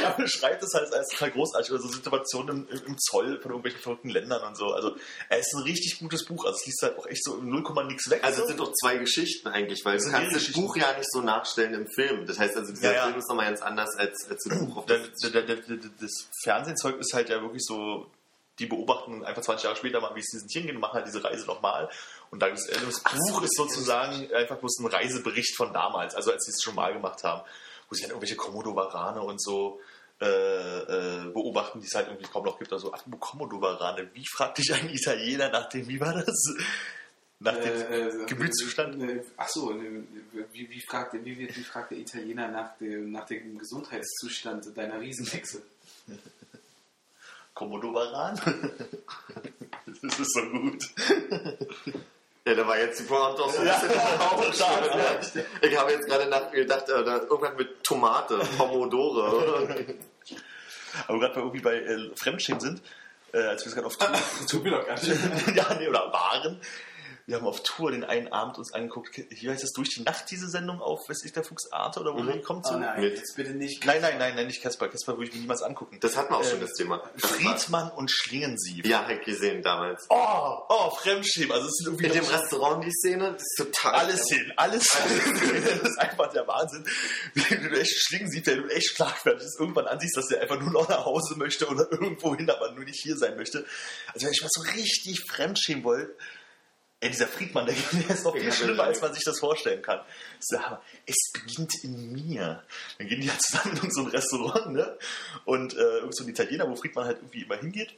[0.00, 1.72] er beschreibt es halt als total großartig.
[1.72, 4.66] Oder so Situationen im, im Zoll von irgendwelchen verrückten Ländern und so.
[4.72, 4.94] Also
[5.28, 6.44] er ist ein richtig gutes Buch.
[6.44, 8.22] Also es liest halt auch echt so im 0, nix weg.
[8.22, 8.42] Also so.
[8.42, 10.52] es sind doch zwei Geschichten eigentlich, weil Das du kannst das.
[10.52, 12.24] Buch ja nicht so nachstellen im Film.
[12.24, 13.04] Das heißt also, dieser Ja, ja.
[13.06, 14.86] Film ist nochmal ganz anders als, als das Buch.
[14.86, 16.12] Der- der- der- der- das
[16.44, 18.06] Fernsehzeug ist halt ja wirklich so,
[18.58, 21.06] die beobachten einfach 20 Jahre später mal, wie es diesen Tieren geht und machen halt
[21.06, 21.88] diese Reise nochmal.
[22.30, 26.52] Und Douglas Adams Buch ist sozusagen einfach bloß ein Reisebericht von damals, also als sie
[26.52, 27.42] es schon mal gemacht haben,
[27.88, 29.80] wo sie halt irgendwelche Komodo-Warane und so
[30.20, 32.72] äh, äh, beobachten, die es halt irgendwie kaum noch gibt.
[32.72, 36.54] Also, ach, du Komodo-Warane, wie fragt dich ein Italiener nach dem, wie war das?
[37.40, 39.02] Nach dem Äh, äh, Gemütszustand?
[39.02, 40.02] Äh, ach so, äh,
[40.52, 45.00] wie, wie, fragt, der- wie, wie fragt der Italiener nach dem, nach dem Gesundheitszustand deiner
[45.00, 45.62] Riesenechse?
[47.54, 48.40] Komodo-Waran?
[50.02, 50.84] das ist so gut.
[52.46, 55.20] Ja, da war jetzt die Pointe auch so ein bisschen total.
[55.62, 59.96] Ich habe jetzt gerade nachgedacht, äh, irgendwann mit Tomate, Pomodore.
[61.06, 62.82] Aber gerade irgendwie bei äh, Fremdschämen sind,
[63.32, 63.96] äh, als wir es gerade auf
[64.48, 65.56] Tut mir doch gar nicht.
[65.56, 66.60] ja, nee, oder waren,
[67.26, 69.16] Wir haben auf Tour den einen Abend uns angeguckt.
[69.16, 72.12] Wie heißt das durch die Nacht, diese Sendung auf Weiß ich der Fuchs Arte oder
[72.12, 72.42] wo Mhm.
[72.42, 72.66] kommt?
[72.66, 72.78] Oh So?
[72.78, 73.82] nein, Mit- jetzt bitte nicht.
[73.86, 74.88] Nein, nein, nein, nein, nicht Casper.
[74.88, 75.96] Casper würde ich mir niemals angucken.
[76.00, 77.02] Das hatten wir auch schon, Ähm, das Thema.
[77.16, 78.84] Friedmann und Schlingensief.
[78.84, 80.04] Ja, hab ich gesehen damals.
[80.10, 81.52] Oh, oh, Fremdschämen.
[81.52, 83.94] Also es sind irgendwie In dem Restaurant die Szene, das ist total.
[83.94, 85.04] alles hin, alles hin.
[85.82, 86.84] Das ist einfach der Wahnsinn.
[87.32, 90.70] Wie du echt Schlingensief, der du echt schlagfertig ist, irgendwann ansiehst, dass der einfach nur
[90.70, 93.64] noch nach Hause möchte oder irgendwo hin, aber nur nicht hier sein möchte.
[94.12, 96.14] Also wenn ich mal so richtig fremdschämen wollte,
[97.04, 99.82] ey, dieser Friedmann, der, der ist noch viel Ja, schlimmer, als man sich das vorstellen
[99.82, 100.00] kann.
[100.40, 102.62] So, aber es beginnt in mir.
[102.98, 104.98] Dann gehen die ja zusammen in so ein Restaurant, ne?
[105.44, 107.94] Und äh, irgend so ein Italiener, wo Friedmann halt irgendwie immer hingeht.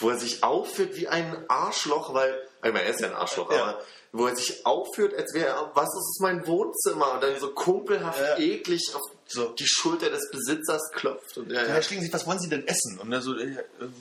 [0.00, 3.50] wo er sich aufführt wie ein Arschloch, weil, ich meine, er ist ja ein Arschloch,
[3.50, 3.62] Ja.
[3.62, 3.82] aber
[4.12, 7.14] wo er sich aufführt, als wäre er, was ist mein Wohnzimmer?
[7.14, 8.38] Und dann so kumpelhaft Ja.
[8.38, 9.50] eklig auf So.
[9.52, 11.36] die Schulter des Besitzers klopft.
[11.38, 11.68] Und ja, Ja.
[11.68, 12.98] Herr Schlingensief, was wollen Sie denn essen?
[12.98, 13.56] Und er so, äh,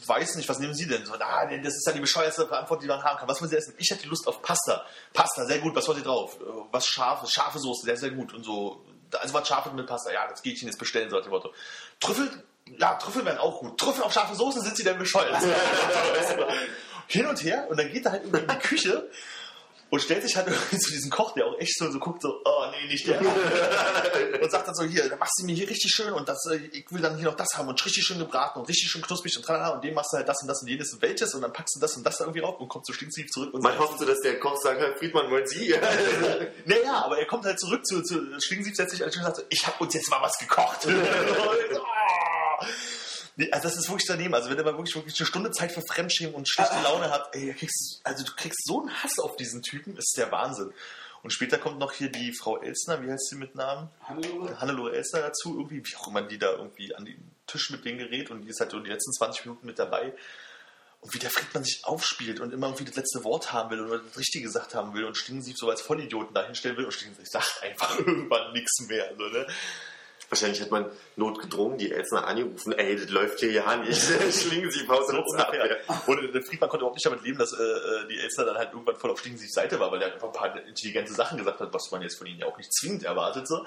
[0.05, 1.05] weiß nicht, was nehmen Sie denn?
[1.05, 3.27] So, ah, das ist ja die bescheuerste Antwort, die man haben kann.
[3.27, 3.73] Was wollen Sie essen?
[3.77, 4.85] Ich hätte Lust auf Pasta.
[5.13, 5.75] Pasta, sehr gut.
[5.75, 6.37] Was wollen Sie drauf?
[6.41, 8.33] Äh, Was Scharfes, scharfe Soße, sehr, sehr gut.
[8.33, 8.81] Und so,
[9.19, 10.11] also was Scharfes mit Pasta.
[10.11, 11.53] Ja, das gehe ich Ihnen jetzt bestellen, so dem Motto.
[11.99, 12.29] Trüffel,
[12.77, 13.77] ja, Trüffel wären auch gut.
[13.79, 15.41] Trüffel auf scharfe Soße, sind Sie denn bescheuert?
[17.07, 17.67] Hin und her.
[17.69, 19.09] Und dann geht er halt irgendwie in die Küche
[19.89, 22.41] und stellt sich halt irgendwie zu diesem Koch, der auch echt so, so guckt, so,
[22.43, 23.21] oh nee, nicht der.
[23.21, 26.57] und sagt dann so, hier, dann machst du mir hier richtig schön und das, äh,
[26.71, 29.35] ich will dann hier noch das haben und richtig schön gebraten und richtig schön knusprig
[29.37, 31.41] und tralala und dem machst du halt das und das und jenes und welches und
[31.41, 33.63] dann packst du das und das da irgendwie rauf und kommst so stinkstief zurück und
[33.63, 35.69] Man sagst, hofft so, dass der Koch sagt, Herr Friedmann, wollen Sie?
[36.65, 39.37] naja, aber er kommt halt zurück zu, zu Schlingensief, setzt sich an den und sagt
[39.37, 40.85] so, ich habe uns jetzt mal was gekocht.
[40.87, 42.65] Und ich so, oh.
[43.37, 44.33] Nee, also das ist wirklich daneben.
[44.33, 47.35] Also wenn ihr mal wirklich, wirklich eine Stunde Zeit für Fremdschämen und schlechte Laune habt,
[47.35, 50.73] ey, du kriegst, also du kriegst so einen Hass auf diesen Typen, ist der Wahnsinn.
[51.21, 53.89] Und später kommt noch hier die Frau Elsner, wie heißt sie mit Namen?
[54.01, 54.59] Hannelore?
[54.59, 57.99] Hannelore Elsner dazu, irgendwie, wie auch immer die da irgendwie an den Tisch mit denen
[57.99, 60.13] gerät und die ist halt so die letzten 20 Minuten mit dabei.
[61.01, 63.99] Und wie der Friedmann sich aufspielt und immer irgendwie das letzte Wort haben will oder
[63.99, 67.61] das Richtige gesagt haben will und Schlingensief so als Vollidioten dahinstellen will und Schlingensief sagt
[67.61, 69.13] einfach irgendwann nichts mehr.
[69.15, 69.45] So, ne?
[70.29, 74.01] Wahrscheinlich hat man notgedrungen die Elsner angerufen, ey, das läuft hier ja nicht.
[74.31, 75.79] Schlingen Sie Pause So ungefähr.
[76.05, 78.73] Und der Friedmann konnte überhaupt nicht damit leben, dass äh, äh, die Elster dann halt
[78.73, 81.73] irgendwann voll auf Schlingensiefs Seite war, weil er einfach ein paar intelligente Sachen gesagt hat,
[81.73, 83.47] was man jetzt von ihnen ja auch nicht zwingend erwartet.
[83.47, 83.65] So.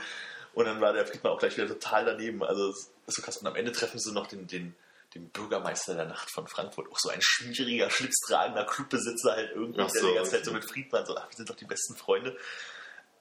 [0.52, 2.42] Und dann war der Friedmann auch gleich wieder total daneben.
[2.42, 3.38] Also ist so krass.
[3.38, 4.74] Und am Ende treffen sie noch den, den,
[5.14, 6.90] den Bürgermeister der Nacht von Frankfurt.
[6.90, 10.52] Auch so ein schwieriger, schlipstragender Clubbesitzer halt irgendwie, Ach der so, die ganze Zeit so
[10.52, 12.36] mit Friedmann so, ach, wir sind doch die besten Freunde.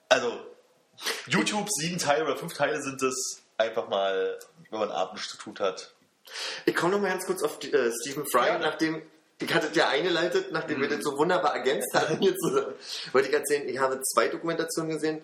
[0.09, 0.45] Also,
[1.27, 3.41] YouTube, sieben Teile oder fünf Teile sind es.
[3.57, 4.39] Einfach mal,
[4.69, 5.93] wenn man abends zu tun hat.
[6.65, 8.59] Ich komme noch mal ganz kurz auf die, äh, Stephen Fry, Ja.
[8.59, 9.01] nachdem
[9.41, 12.73] ich hatte ja eingeleitet, nachdem wir das so wunderbar ergänzt hatten hier zusammen.
[13.13, 15.21] Wollte ich erzählen, ich habe zwei Dokumentationen gesehen,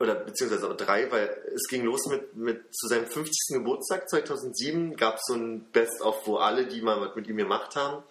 [0.00, 3.56] oder beziehungsweise auch drei, weil es ging los mit, mit zu seinem 50.
[3.58, 7.74] Geburtstag 2007 gab es so ein Best-of, wo alle, die mal was mit ihm gemacht
[7.74, 8.04] haben,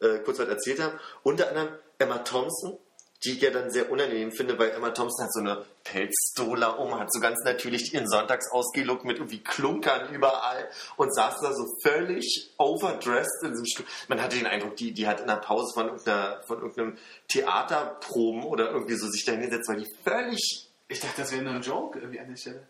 [0.00, 0.98] äh, kurz was erzählt haben.
[1.22, 2.78] Unter anderem Emma Thompson,
[3.24, 6.98] die ich ja dann sehr unangenehm finde, weil Emma Thompson hat so eine Pelzstola um,
[6.98, 12.54] hat so ganz natürlich ihren Sonntagsausgelook mit irgendwie Klunkern überall und saß da so völlig
[12.56, 13.86] overdressed in diesem Stuhl.
[14.08, 16.98] Man hatte den Eindruck, die, die hat in der Pause von, irgendeiner, von irgendeinem
[17.28, 20.66] Theaterproben oder irgendwie so sich da hingesetzt, weil die völlig...
[20.88, 22.66] Ich dachte, das wäre nur ein Joke irgendwie an der Stelle.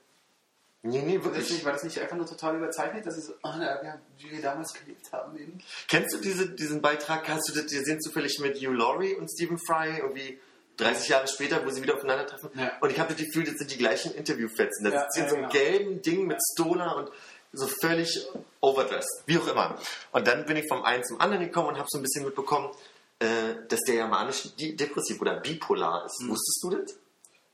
[0.83, 1.51] Nee, nee, War das, wirklich.
[1.51, 4.31] nicht, war das nicht einfach nur total überzeichnet, dass sie so, oh, na, ja, wie
[4.31, 5.59] wir damals gelebt haben eben?
[5.89, 7.28] Kennst du diese, diesen Beitrag?
[7.28, 10.39] Hast du das gesehen zufällig mit Hugh Laurie und Stephen Fry irgendwie
[10.78, 12.51] 30 Jahre später, wo sie wieder aufeinandertreffen?
[12.55, 12.72] Ja.
[12.81, 14.85] Und ich habe das Gefühl, das sind die gleichen Interviewfetzen.
[14.85, 15.64] Das Ja, ist in ja, so einem genau.
[15.64, 17.11] gelben Ding mit Stola und
[17.53, 18.26] so völlig
[18.61, 19.24] overdressed.
[19.26, 19.76] Wie auch immer.
[20.12, 22.70] Und dann bin ich vom einen zum anderen gekommen und habe so ein bisschen mitbekommen,
[23.18, 23.26] äh,
[23.68, 26.22] dass der ja manisch depressiv oder bipolar ist.
[26.22, 26.31] Mhm.
[26.31, 26.97] Wusstest du das?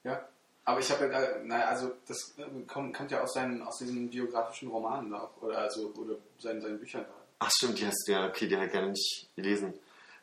[0.05, 0.29] Ja.
[0.69, 4.11] Aber ich habe ja, naja, also das äh, kommt, kommt ja aus, seinen, aus diesen
[4.11, 7.15] biografischen Romanen auch, oder also oder seinen, seinen Büchern da.
[7.39, 9.75] Ach stimmt, die hast du ja, okay, die ich gar nicht gelesen.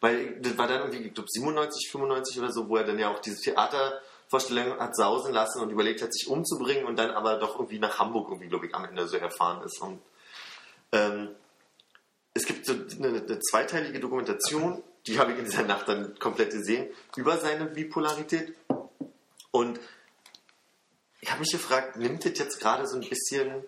[0.01, 3.09] Weil das war dann irgendwie, ich glaube 97, 95 oder so, wo er dann ja
[3.09, 7.55] auch diese Theatervorstellung hat sausen lassen und überlegt hat, sich umzubringen und dann aber doch
[7.55, 9.81] irgendwie nach Hamburg irgendwie, glaube ich, am Ende so erfahren ist.
[9.81, 10.01] Und
[10.91, 11.29] ähm,
[12.33, 16.51] es gibt so eine, eine zweiteilige Dokumentation, die habe ich in dieser Nacht dann komplett
[16.51, 18.55] gesehen, über seine Bipolarität.
[19.51, 19.79] Und
[21.23, 23.63] ich habe mich gefragt, nimmt das jetzt gerade so ein bisschen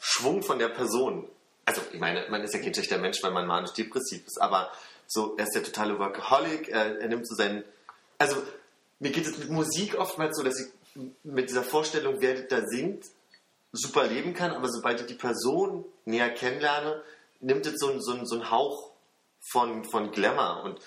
[0.00, 1.28] Schwung von der Person?
[1.66, 4.72] Also, ich meine, man ist ja kein schlechter Mensch, weil man manisch-depressiv ist, aber
[5.06, 7.64] so, er ist der totale Workaholic, er, er nimmt so seinen.
[8.16, 8.42] Also,
[8.98, 10.68] mir geht es mit Musik oftmals so, dass ich
[11.22, 13.04] mit dieser Vorstellung, wer da singt,
[13.72, 17.02] super leben kann, aber sobald ich die Person näher kennenlerne,
[17.40, 18.90] nimmt es so, so, so einen Hauch
[19.50, 20.62] von, von Glamour.
[20.64, 20.80] Und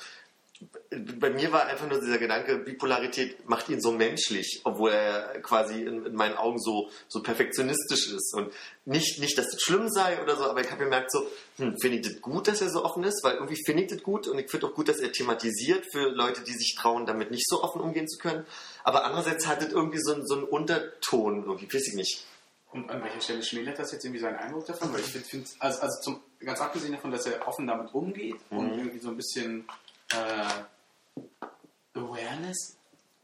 [1.19, 5.81] bei mir war einfach nur dieser Gedanke, Bipolarität macht ihn so menschlich, obwohl er quasi
[5.81, 8.33] in, in meinen Augen so, so perfektionistisch ist.
[8.33, 8.51] Und
[8.85, 11.27] nicht, nicht, dass das schlimm sei oder so, aber ich habe gemerkt, so,
[11.57, 14.01] hm, finde ich das gut, dass er so offen ist, weil irgendwie finde ich das
[14.01, 17.31] gut und ich finde auch gut, dass er thematisiert für Leute, die sich trauen, damit
[17.31, 18.45] nicht so offen umgehen zu können.
[18.83, 22.25] Aber andererseits hat das irgendwie so, einen- so einen Unterton, irgendwie, weiß ich nicht.
[22.71, 24.91] Und an welcher Stelle schmälert das jetzt irgendwie seinen Eindruck davon?
[24.93, 28.35] Weil ich finde, find, also, also zum, ganz abgesehen davon, dass er offen damit umgeht
[28.49, 29.65] und irgendwie so ein bisschen
[30.11, 32.77] äh, Awareness,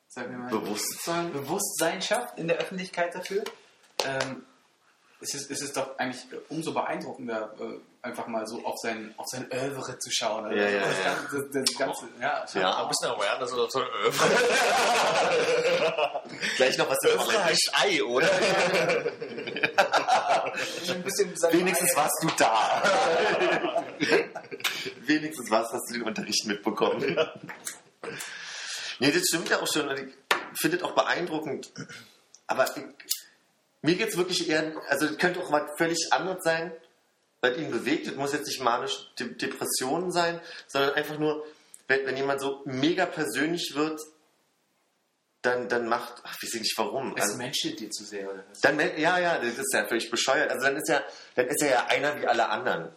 [0.08, 1.34] sagen wir mal, Bewusstsein.
[1.34, 3.44] Bewusstsein schafft in der Öffentlichkeit dafür,
[4.06, 4.46] ähm,
[5.22, 9.28] es ist, es ist doch eigentlich umso beeindruckender, äh, einfach mal so auf sein, auf
[9.28, 10.46] sein Övre zu schauen.
[10.46, 11.04] Also Ja, ja, das, ja.
[11.14, 12.62] Ganze, das, das Ganze, ja, schon.
[12.62, 12.82] Ja.
[12.82, 13.80] Ein bisschen Awareness oder so.
[16.58, 18.32] Gleich noch was zu Öffne heißt Ei, oder?
[20.90, 21.04] ein
[21.52, 22.82] Wenigstens warst du da.
[25.02, 27.18] Wenigstens warst, hast du den Unterricht mitbekommen.
[29.00, 29.88] Nee, das stimmt ja auch schon.
[29.88, 30.14] Und ich
[30.60, 31.72] finde es auch beeindruckend.
[32.48, 32.84] Aber ich,
[33.82, 36.72] mir geht es wirklich eher, also es könnte auch mal völlig anders sein,
[37.42, 38.08] weil ihn bewegt.
[38.08, 41.46] Es muss jetzt nicht manisch De Depressionen sein, sondern einfach nur,
[41.88, 44.00] wenn, wenn jemand so mega persönlich wird,
[45.42, 47.16] dann, dann macht, ach, ich weiß nicht warum.
[47.18, 48.60] Es Also- menschelt dir zu sehr, oder was?
[48.62, 50.52] dann, ja, ja, das ist ja völlig bescheuert.
[50.52, 51.02] Also dann ist ja,
[51.36, 52.90] dann ist er ja einer wie alle anderen.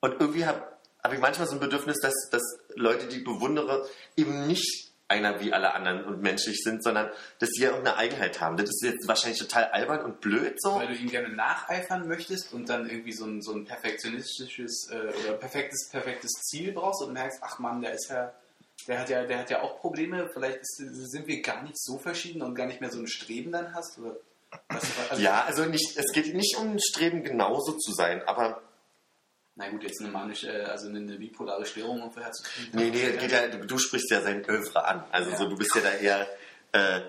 [0.00, 0.62] Und irgendwie habe
[1.02, 2.42] hab ich manchmal so ein Bedürfnis, dass, dass
[2.74, 7.48] Leute, die ich bewundere, eben nicht einer wie alle anderen und menschlich sind, sondern dass
[7.50, 8.58] sie ja irgendeine Eigenheit haben.
[8.58, 10.74] Das ist jetzt wahrscheinlich total albern und blöd so.
[10.74, 15.24] Weil du ihm gerne nacheifern möchtest und dann irgendwie so ein, so ein perfektionistisches äh,
[15.24, 18.32] oder perfektes, perfektes Ziel brauchst und merkst, ach Mann, der ist ja,
[18.86, 21.98] der hat ja, der hat ja auch Probleme, vielleicht ist, sind wir gar nicht so
[21.98, 23.98] verschieden und gar nicht mehr so ein Streben dann hast.
[23.98, 24.16] Oder
[24.68, 28.62] was, also, Ja, also nicht, es geht nicht um ein Streben, genauso zu sein, aber
[29.58, 32.70] Na gut, jetzt eine manische, äh, also eine, eine bipolare Störung ungefähr herzukriegen.
[32.78, 35.04] nee, nee, geht ja, du, du sprichst ja sein Övre an.
[35.10, 35.36] Also Ja.
[35.36, 36.26] so, du bist ja da eher,
[36.72, 37.00] äh,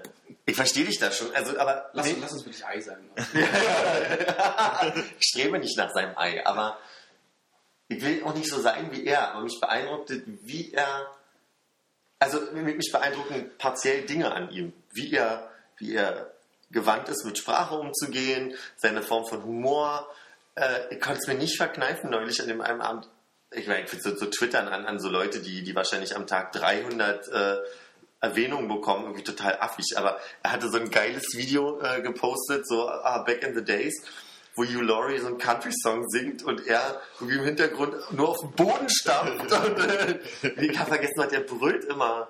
[0.46, 2.18] ich verstehe dich da schon, also aber Lass, nee.
[2.20, 3.08] lass uns wirklich Ei sagen.
[5.20, 6.80] ich strebe nicht nach seinem Ei, aber
[7.88, 9.32] ich will auch nicht so sein wie er.
[9.32, 10.12] Aber mich beeindruckt,
[10.44, 11.08] wie er,
[12.20, 16.32] also mich beeindrucken partiell Dinge an ihm, wie er, wie er
[16.72, 20.08] gewandt ist, mit Sprache umzugehen, seine Form von Humor.
[20.60, 23.08] Äh, ich konnte es mir nicht verkneifen neulich an dem einen Abend.
[23.52, 26.52] Ich meine, ich so, so twittern an, an so Leute, die, die wahrscheinlich am Tag
[26.52, 27.58] 300 äh,
[28.22, 29.98] Erwähnungen bekommen, irgendwie total affig.
[29.98, 33.96] Aber er hatte so ein geiles Video äh, gepostet, so ah, Back in the Days,
[34.56, 38.52] wo Hugh Laurie so einen Country-Song singt und er irgendwie im Hintergrund nur auf dem
[38.52, 39.52] Boden stampft.
[39.52, 40.20] und äh,
[40.62, 42.30] ich habe vergessen, hat er brüllt immer.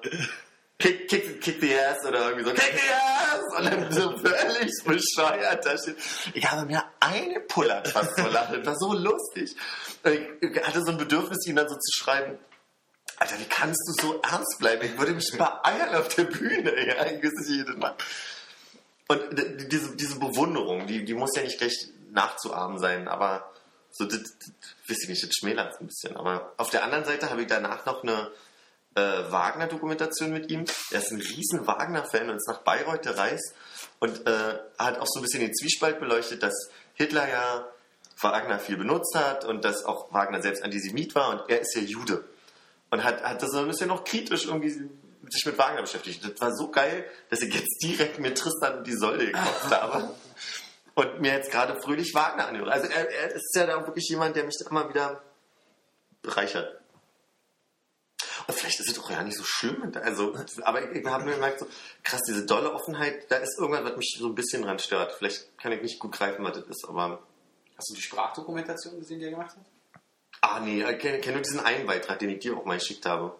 [0.79, 3.57] Kick, kick, kick the ass oder irgendwie so, kick the ass!
[3.57, 5.97] Und dann so völlig bescheuert da steht.
[6.33, 8.65] Ich habe mir eine pullert fast vor Lachen.
[8.65, 9.55] War so lustig.
[10.39, 12.39] Ich hatte so ein Bedürfnis, ihm dann so zu schreiben,
[13.17, 14.85] Alter, wie kannst du so ernst bleiben?
[14.85, 16.73] Ich würde mich beeilen auf der Bühne.
[16.87, 17.95] Ja, ich weiß nicht Mal.
[19.09, 19.21] Und
[19.71, 21.75] diese, diese Bewunderung, die, die muss ja nicht gleich
[22.11, 23.51] nachzuahmen sein, aber
[23.91, 24.51] so, das, das,
[24.87, 26.15] weiß ich nicht, das schmälert es ein bisschen.
[26.15, 28.31] Aber auf der anderen Seite habe ich danach noch eine
[28.99, 30.65] äh, Wagner-Dokumentation mit ihm.
[30.91, 33.55] Er ist ein riesen Wagner-Fan und ist nach Bayreuth gereist
[33.99, 36.53] und äh, hat auch so ein bisschen den Zwiespalt beleuchtet, dass
[36.93, 37.67] Hitler ja
[38.21, 41.81] Wagner viel benutzt hat und dass auch Wagner selbst Antisemit war und er ist ja
[41.81, 42.25] Jude.
[42.91, 44.89] Und hat, hat das so ein bisschen noch kritisch irgendwie
[45.29, 46.23] sich mit Wagner beschäftigt.
[46.23, 50.09] Das war so geil, dass ich jetzt direkt mir Tristan und die Solde gekauft habe.
[50.95, 52.71] Und mir jetzt gerade fröhlich Wagner anhöre.
[52.71, 55.21] Also er, er ist ja da wirklich jemand, der mich da immer wieder
[56.21, 56.78] bereichert.
[58.51, 59.91] Vielleicht ist es auch ja nicht so schlimm.
[60.03, 61.67] Also, aber ich habe mir gemerkt, so,
[62.03, 65.13] krass, diese dolle Offenheit, da ist irgendwas, was mich so ein bisschen dran stört.
[65.13, 67.21] Vielleicht kann ich nicht gut greifen, was das ist, aber.
[67.77, 69.65] Hast du die Sprachdokumentation gesehen, die er gemacht hat?
[70.41, 73.05] Ah, nee, ich kenne kenn nur diesen einen Beitrag, den ich dir auch mal geschickt
[73.05, 73.35] habe.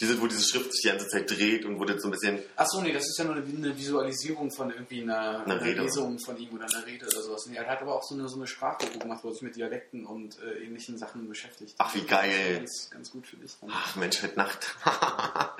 [0.00, 2.40] Diese, wo diese Schrift sich die ganze Zeit dreht und wo das so ein bisschen.
[2.56, 5.82] Achso, nee, das ist ja nur eine, Visualisierung von irgendwie einer, Eine einer Rede.
[5.82, 7.46] Lesung von ihm oder einer Rede oder sowas.
[7.46, 9.54] Nee, er hat aber auch so eine, so eine Sprachdoku gemacht, wo er sich mit
[9.54, 11.76] Dialekten und äh, ähnlichen Sachen beschäftigt.
[11.78, 12.56] Ach, wie geil.
[12.58, 13.56] Ganz, ganz gut für dich.
[13.60, 13.70] Dann.
[13.72, 14.76] Ach, Mensch, heute Nacht.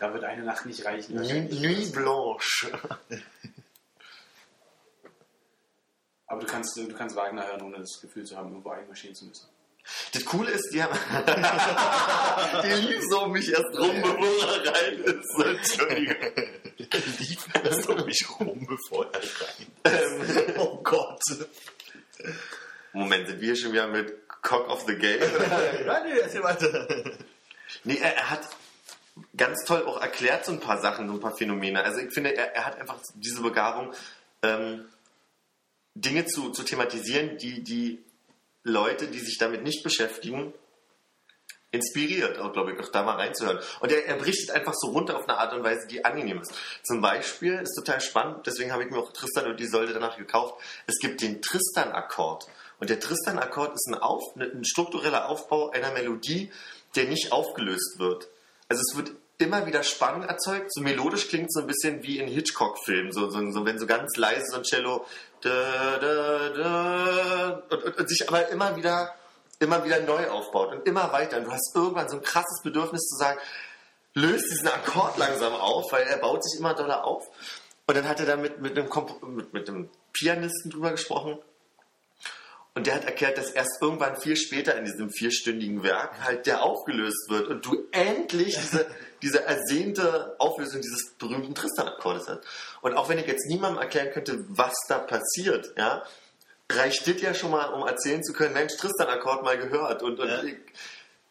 [0.00, 1.16] Da wird eine Nacht nicht reichen.
[1.16, 2.72] Nuit, Nuit Blanche.
[6.26, 9.26] Aber du kannst, du kannst Wagner hören, ohne das Gefühl zu haben, irgendwo einmarschieren zu
[9.26, 9.46] müssen.
[10.12, 10.96] Das Coole ist, die haben.
[12.62, 15.44] die lief so um mich erst rum, bevor er rein ist.
[15.44, 16.16] Entschuldigung.
[17.18, 19.66] Lief erst um mich rum, bevor er rein.
[19.84, 21.20] Ähm, Oh Gott.
[22.92, 25.20] Moment, sind wir schon wieder mit Cock of the Game?
[25.86, 26.88] Ja, nee, erzähl weiter.
[27.82, 28.48] Nee, er, er hat
[29.36, 31.82] ganz toll auch erklärt so ein paar Sachen, so ein paar Phänomene.
[31.84, 33.92] Also ich finde, er, er hat einfach diese Begabung,
[34.42, 34.86] ähm,
[35.94, 38.04] Dinge zu, zu thematisieren, die die
[38.64, 40.52] Leute, die sich damit nicht beschäftigen,
[41.70, 43.58] inspiriert, auch glaube ich, auch da mal reinzuhören.
[43.80, 46.52] Und er, er bricht einfach so runter auf eine Art und Weise, die angenehm ist.
[46.84, 50.16] Zum Beispiel ist total spannend, deswegen habe ich mir auch Tristan und die Säule danach
[50.16, 50.54] gekauft.
[50.86, 52.46] Es gibt den Tristan-Akkord.
[52.80, 56.50] Und der Tristan-Akkord ist ein, auf, ein struktureller Aufbau einer Melodie,
[56.96, 58.28] der nicht aufgelöst wird.
[58.68, 60.72] Also es wird immer wieder Spannung erzeugt.
[60.72, 63.12] So melodisch klingt so ein bisschen wie in Hitchcock-Filmen.
[63.12, 65.04] So, so, so, wenn so ganz leise so ein Cello
[65.40, 69.14] da, da, da, und, und, und sich aber immer wieder,
[69.58, 71.38] immer wieder neu aufbaut und immer weiter.
[71.38, 73.38] Und du hast irgendwann so ein krasses Bedürfnis zu sagen,
[74.14, 77.26] löst diesen Akkord langsam auf, weil er baut sich immer doller auf.
[77.86, 81.38] Und dann hat er da mit, mit, einem, Komp mit, mit einem Pianisten drüber gesprochen.
[82.74, 86.62] Und der hat erklärt, dass erst irgendwann viel später in diesem vierstündigen Werk halt der
[86.62, 88.86] aufgelöst wird und du endlich diese,
[89.24, 92.40] diese ersehnte Auflösung dieses berühmten Tristan-Akkordes hast.
[92.82, 96.04] Und auch wenn ich jetzt niemandem erklären könnte, was da passiert, ja,
[96.70, 100.02] reicht das ja schon mal, um erzählen zu können, Mensch, Tristan-Akkord mal gehört.
[100.02, 100.42] Und, und Ja.
[100.44, 100.56] ich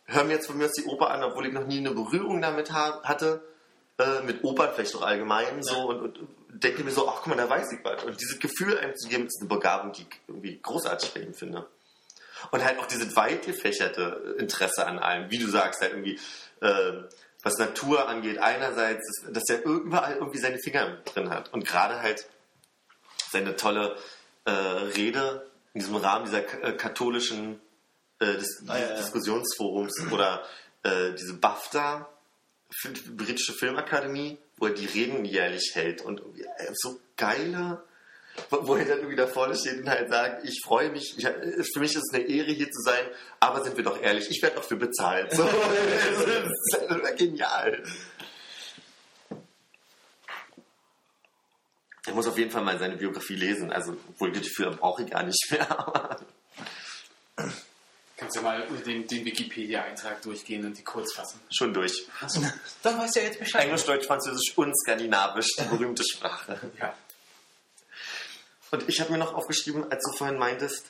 [0.06, 2.42] höre mir jetzt von mir aus die Oper an, obwohl ich noch nie eine Berührung
[2.42, 3.42] damit ha hatte,
[4.00, 7.38] äh, mit Opern vielleicht auch allgemein so und, und denke mir so, ach guck mal,
[7.38, 8.04] da weiß ich was.
[8.04, 11.34] Und dieses Gefühl einem zu geben, ist eine Begabung, die ich irgendwie großartig bei ihm
[11.34, 11.68] finde.
[12.52, 16.20] Und halt auch dieses weit gefächerte Interesse an allem, wie du sagst, halt irgendwie,
[16.62, 17.04] äh,
[17.44, 21.54] was Natur angeht, einerseits, dass, dass er überall irgendwie seine Finger drin hat.
[21.54, 22.26] Und gerade halt
[23.32, 23.98] seine tolle
[24.46, 27.60] äh, Rede in diesem Rahmen dieser äh, katholischen
[28.20, 28.96] äh, Dis Ah, ja.
[28.96, 30.44] Diskussionsforums oder
[30.84, 32.08] äh, diese BAFTA,
[33.16, 37.84] britische Filmakademie, wo er die Reden jährlich hält und äh, so geile,
[38.50, 41.64] wo, er dann irgendwie da vorne steht und halt sagt, ich freue mich, ich, äh,
[41.74, 43.06] für mich ist es eine Ehre hier zu sein,
[43.40, 45.34] aber sind wir doch ehrlich, ich werde dafür bezahlt.
[45.34, 45.44] So,
[46.80, 47.84] das ist genial.
[52.06, 55.10] Er muss auf jeden Fall mal seine Biografie lesen, also wohl das Gefühl brauche ich
[55.10, 56.20] gar nicht mehr.
[58.18, 61.42] Kannst du mal den, den Wikipedia-Eintrag durchgehen und die kurz fassen?
[61.52, 62.08] Schon durch.
[62.82, 63.66] Dann weißt du ja jetzt Bescheid.
[63.66, 66.58] Englisch, Deutsch, Französisch und Skandinavisch, die berühmte Sprache.
[66.80, 66.96] Ja.
[68.74, 70.90] Und ich habe mir noch aufgeschrieben, als du vorhin meintest,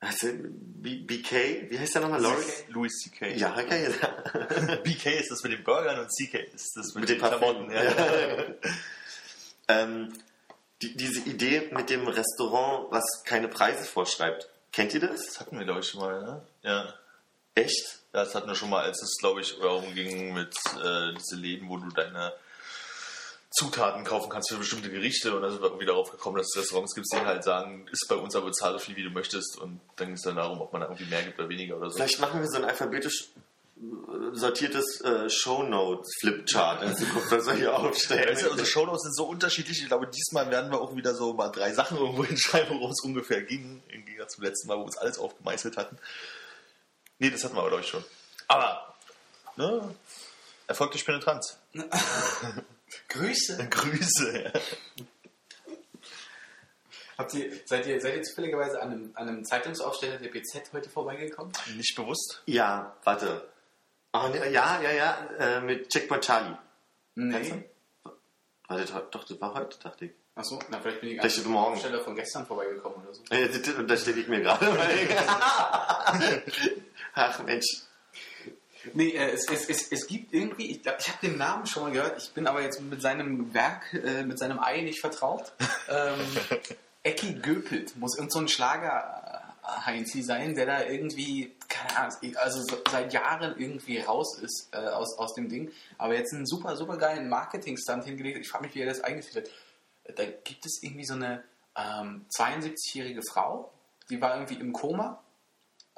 [0.00, 2.20] also BK, wie heißt der nochmal?
[2.20, 2.44] Laurie?
[2.68, 3.36] Louis C.K.
[3.36, 3.88] Ja, okay.
[4.84, 7.68] BK ist das mit den Burgern und CK ist das mit, Mit den Klamotten.
[7.68, 7.70] Parfum.
[7.70, 8.54] Ja.
[9.68, 10.12] ähm,
[10.82, 14.50] die, diese Idee mit dem Restaurant, was keine Preise vorschreibt.
[14.70, 15.24] Kennt ihr das?
[15.24, 16.46] Das hatten wir, glaube ich, schon mal, ne?
[16.60, 16.94] Ja.
[17.54, 18.00] Echt?
[18.12, 20.54] Ja, das hatten wir schon mal, als es, glaube ich, darum ging mit
[20.84, 22.34] äh, diese Läden, wo du deine
[23.50, 26.62] Zutaten kaufen kannst für bestimmte Gerichte und dann sind wir irgendwie darauf gekommen, dass es
[26.62, 29.58] Restaurants gibt, die halt sagen, ist bei uns aber zahl so viel, wie du möchtest
[29.58, 31.90] und dann ging es dann darum, ob man da irgendwie mehr gibt oder weniger oder
[31.90, 31.96] so.
[31.96, 33.30] Vielleicht machen wir so ein alphabetisch
[33.76, 38.28] äh, sortiertes äh, Shownotes-Flipchart in Zukunft, was wir hier aufstellen.
[38.28, 39.80] Weißt du, unsere Shownotes sind so unterschiedlich.
[39.80, 43.00] Ich glaube, diesmal werden wir auch wieder so mal drei Sachen irgendwo hinschreiben, worum es
[43.02, 43.82] ungefähr ging.
[43.88, 45.98] Im Gegensatz zum letzten Mal, wo wir uns alles aufgemeißelt hatten.
[47.18, 48.04] Nee, das hatten wir aber, glaube ich, schon.
[48.46, 48.94] Aber,
[49.56, 49.94] ne?
[50.68, 51.58] Erfolg durch Penetranz.
[53.08, 53.66] Grüße.
[53.70, 54.42] Grüße.
[54.44, 54.52] Ja.
[57.18, 60.88] Habt ihr, seid, ihr, seid ihr zufälligerweise an einem, an einem Zeitungsaufsteller der BZ heute
[60.88, 61.52] vorbeigekommen?
[61.76, 62.42] Nicht bewusst.
[62.46, 63.46] Ja, warte.
[64.12, 66.56] Oh, ne, ja, ja, ja, äh, mit Checkpoint Charlie.
[67.16, 67.64] Nee.
[68.68, 70.12] Warte, doch, das war heute, dachte ich.
[70.34, 71.66] Achso, na vielleicht bin ich Vielleicht an morgen.
[71.66, 73.22] einem Aufsteller von gestern vorbeigekommen oder so.
[73.30, 74.66] Äh, das- das- Da stehe ich mir gerade.
[77.14, 77.66] Ach Mensch.
[78.94, 81.82] Nee, äh, es, es, es, es gibt irgendwie, ich glaube, ich habe den Namen schon
[81.84, 85.52] mal gehört, ich bin aber jetzt mit seinem Werk, äh, mit seinem Ei nicht vertraut.
[85.92, 86.20] Ähm,
[87.02, 92.36] Ecki Göpelt muss irgend so ein Schlager äh, Heinzi sein, der da irgendwie, keine Ahnung,
[92.36, 96.46] also so, seit Jahren irgendwie raus ist äh, aus, aus dem Ding, aber jetzt einen
[96.46, 98.38] super, super geilen Marketing-Stunt hingelegt.
[98.38, 99.48] Ich frage mich, wie er das eingeführt
[100.06, 100.16] hat.
[100.16, 101.42] Da gibt es irgendwie so eine
[101.76, 103.72] ähm, 72-jährige Frau,
[104.10, 105.20] die war irgendwie im Koma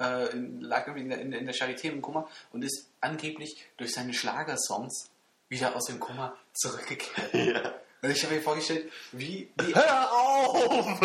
[0.03, 3.93] äh, in- lag irgendwie in der, in, der- Charité im Koma und ist angeblich durch
[3.93, 5.09] seine Schlagersongs
[5.49, 7.33] wieder aus dem Koma zurückgekehrt.
[7.33, 7.73] Ja.
[8.01, 10.99] Und ich habe mir vorgestellt, wie, wie Hör auf!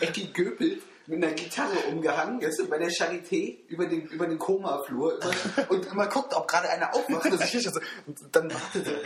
[0.00, 5.20] Ecki Göpel mit einer Gitarre umgehangen ist bei der Charité über den, über den Koma-Flur
[5.68, 7.32] und immer guckt, ob gerade einer aufwacht.
[7.32, 9.00] dass ich so, und dann wartet er.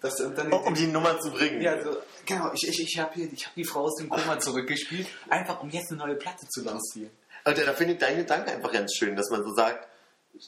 [0.00, 1.60] Das, und dann, Um die Nummer zu bringen.
[1.62, 5.62] ja, so, genau, ich, ich, ich habe habe die Frau aus dem Koma zurückgespielt, einfach
[5.62, 7.10] um jetzt eine neue Platte zu lancieren.
[7.48, 9.88] Und da finde ich deinen Gedanken einfach ganz schön, dass man so sagt,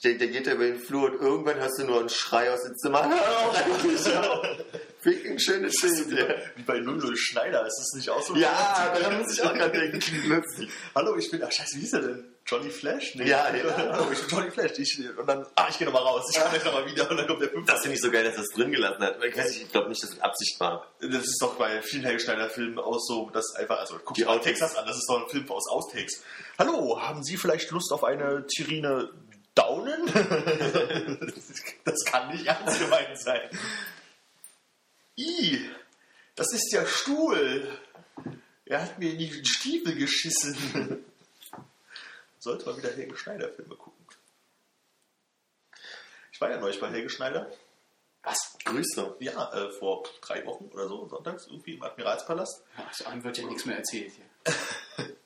[0.05, 2.63] der, der geht da über den Flur und irgendwann hörst du nur einen Schrei aus
[2.63, 3.11] dem Zimmer.
[5.01, 6.11] Finde ich ein schönes Schild.
[6.13, 8.37] Ja, Wie bei Lulu Schneider, ist das nicht auch so?
[8.37, 10.45] ja daran muss ich auch gerade denken.
[10.95, 12.30] Hallo, ich bin, ach scheiße, wie hieß er denn?
[12.47, 13.15] Johnny Flash?
[13.15, 13.29] Nee.
[13.29, 13.77] Ja, ja.
[13.77, 14.79] Hallo, ich bin Johnny Flash.
[14.79, 16.29] Ich, und dann, ah, ich gehe nochmal raus.
[16.31, 17.73] Ich komme gleich nochmal wieder und dann kommt der fünfte.
[17.73, 19.23] Das finde ich so geil, dass er es drin gelassen hat.
[19.23, 20.87] Ich weiß ich glaube nicht, dass es Absicht war.
[21.01, 24.31] Das ist doch bei vielen Helge Schneider-Filmen auch so, dass einfach, also guck Die dir
[24.31, 26.23] Outtakes das an, das ist doch ein Film aus Outtakes.
[26.59, 29.11] Hallo, haben Sie vielleicht Lust auf eine Terrine
[29.55, 30.07] Daunen?
[31.85, 33.49] das kann nicht ernst gemeint sein.
[35.19, 35.71] I,
[36.35, 37.69] das ist der Stuhl.
[38.65, 41.05] Er hat mir in die Stiefel geschissen.
[42.41, 44.07] Sollte mal wieder Helge Schneider Filme gucken.
[46.33, 47.51] Ich war ja neulich bei Helge Schneider.
[48.23, 48.57] Was?
[48.65, 49.17] Grüße.
[49.21, 52.65] Ja, äh, vor drei Wochen oder so, sonntags, irgendwie im Admiralspalast.
[52.89, 54.55] Also einem wird ja nichts mehr erzählt hier.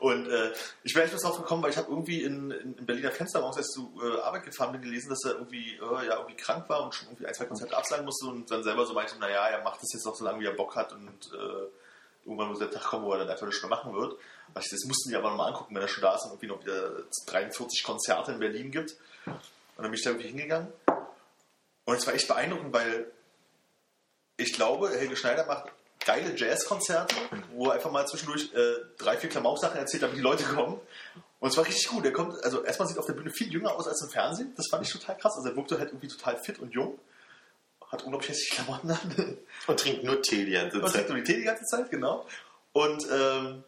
[0.00, 0.52] Und äh,
[0.82, 3.40] ich bin echt bloß drauf gekommen, weil ich habe irgendwie in, in, in Berliner Fenster
[3.40, 6.36] morgens, als ich zur äh, Arbeit gefahren bin, gelesen, dass er irgendwie, äh, ja, irgendwie
[6.36, 9.18] krank war und schon irgendwie ein, zwei Konzerte absagen musste und dann selber so meinte,
[9.18, 11.66] naja, er macht das jetzt noch so lange, wie er Bock hat und äh,
[12.26, 14.18] irgendwann muss der Tag kommen, wo er dann einfach nicht mehr machen wird.
[14.58, 16.60] Ich, das mussten die aber nochmal angucken, wenn er schon da ist und irgendwie noch
[16.60, 18.96] wieder 43 Konzerte in Berlin gibt.
[19.26, 19.34] Und
[19.76, 20.72] dann bin ich da irgendwie hingegangen.
[21.84, 23.10] Und es war echt beeindruckend, weil
[24.36, 25.70] ich glaube, Helge Schneider macht
[26.04, 27.14] geile Jazzkonzerte,
[27.54, 30.80] wo er einfach mal zwischendurch äh, drei, vier Klamauk-Sachen erzählt, damit die Leute kommen.
[31.38, 32.04] Und es war richtig gut.
[32.04, 34.52] Er kommt, also erstmal sieht auf der Bühne viel jünger aus als im Fernsehen.
[34.56, 35.34] Das fand ich total krass.
[35.36, 36.98] Also er wirkte halt irgendwie total fit und jung.
[37.90, 39.38] Hat unglaublich hässliche Klamotten an.
[39.66, 40.92] Und trinkt nur Tee die ganze Und Zeit.
[40.92, 42.26] trinkt nur die Tee die ganze Zeit, genau.
[42.72, 43.64] Und ähm,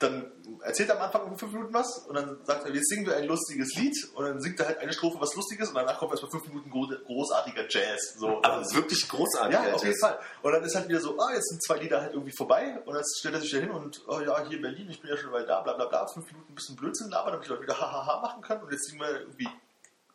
[0.00, 0.32] dann
[0.62, 3.26] erzählt er am Anfang fünf Minuten was und dann sagt er, jetzt singen wir ein
[3.26, 6.30] lustiges Lied und dann singt er halt eine Strophe was Lustiges und danach kommt erstmal
[6.30, 8.14] fünf Minuten gro großartiger Jazz.
[8.18, 8.42] So.
[8.42, 9.52] Aber wirklich großartig.
[9.52, 9.76] Ja, Alter.
[9.76, 10.18] auf jeden Fall.
[10.40, 12.96] Und dann ist halt wieder so, ah, jetzt sind zwei Lieder halt irgendwie vorbei und
[12.96, 15.18] jetzt stellt er sich da hin und, oh ja, hier in Berlin, ich bin ja
[15.18, 17.62] schon mal da, bla bla bla, fünf Minuten ein bisschen Blödsinn labern, damit die Leute
[17.62, 19.48] wieder hahaha machen können und jetzt singen wir irgendwie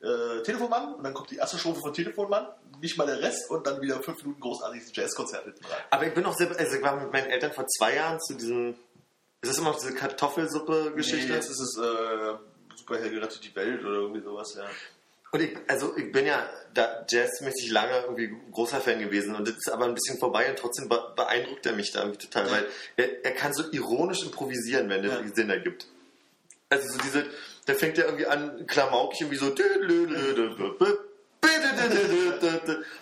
[0.02, 2.48] äh, Telefonmann und dann kommt die erste Strophe von Telefonmann,
[2.82, 5.82] nicht mal der Rest und dann wieder fünf Minuten großartiges Jazzkonzert hinten rein.
[5.90, 8.34] Aber ich bin auch sehr, also ich war mit meinen Eltern vor zwei Jahren zu
[8.36, 8.76] diesem,
[9.42, 11.28] ist das immer noch diese Kartoffelsuppe-Geschichte?
[11.30, 12.34] Nee, jetzt ist es äh,
[12.76, 14.66] Super Helge rettet die Welt oder irgendwie sowas, ja.
[15.32, 19.56] Und ich, also ich bin ja da jazzmäßig lange irgendwie großer Fan gewesen und das
[19.58, 22.66] ist aber ein bisschen vorbei und trotzdem be beeindruckt er mich da irgendwie total, weil
[22.96, 25.28] er, er kann so ironisch improvisieren, wenn er Ja.
[25.34, 25.88] Sinn ergibt.
[26.70, 27.26] Also so diese,
[27.68, 29.50] der fängt ja irgendwie an, klamaukig irgendwie so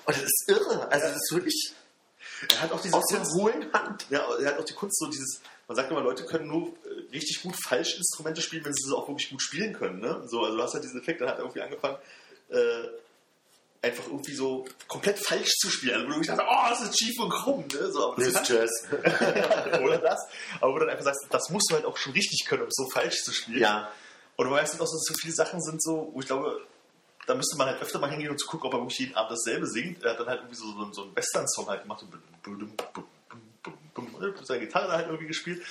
[0.06, 0.92] und das ist irre.
[0.92, 1.74] Also das ist wirklich
[2.50, 4.06] Er hat auch diese aus der hohlen Hand.
[4.10, 7.10] ja, er hat auch die Kunst, so dieses, man sagt immer, Leute können nur äh,
[7.12, 10.00] richtig gut falsch Instrumente spielen, wenn sie sie auch wirklich gut spielen können.
[10.00, 10.24] Ne?
[10.28, 11.98] So, also du hast halt diesen Effekt, dann hat er irgendwie angefangen,
[12.50, 12.88] äh,
[13.82, 15.96] einfach irgendwie so komplett falsch zu spielen.
[15.96, 17.66] Also wo du wirklich dachte, oh, das ist schief und krumm.
[17.74, 17.92] Ne?
[17.92, 18.72] So, aber Das Jazz.
[18.92, 20.20] oder das.
[20.62, 22.70] Aber wo du dann einfach sagst, das musst du halt auch schon richtig können, um
[22.72, 23.60] so falsch zu spielen.
[23.60, 23.92] Ja.
[24.36, 26.62] Und du weißt auch, dass so viele Sachen sind so, wo ich glaube,
[27.26, 29.32] da müsste man halt öfter mal hingehen und zu gucken, ob er wirklich jeden Abend
[29.32, 30.04] dasselbe singt.
[30.04, 32.60] Er hat dann halt irgendwie so, so, so einen Western-Song halt gemacht und
[34.20, 35.62] mit seiner Gitarre halt irgendwie gespielt.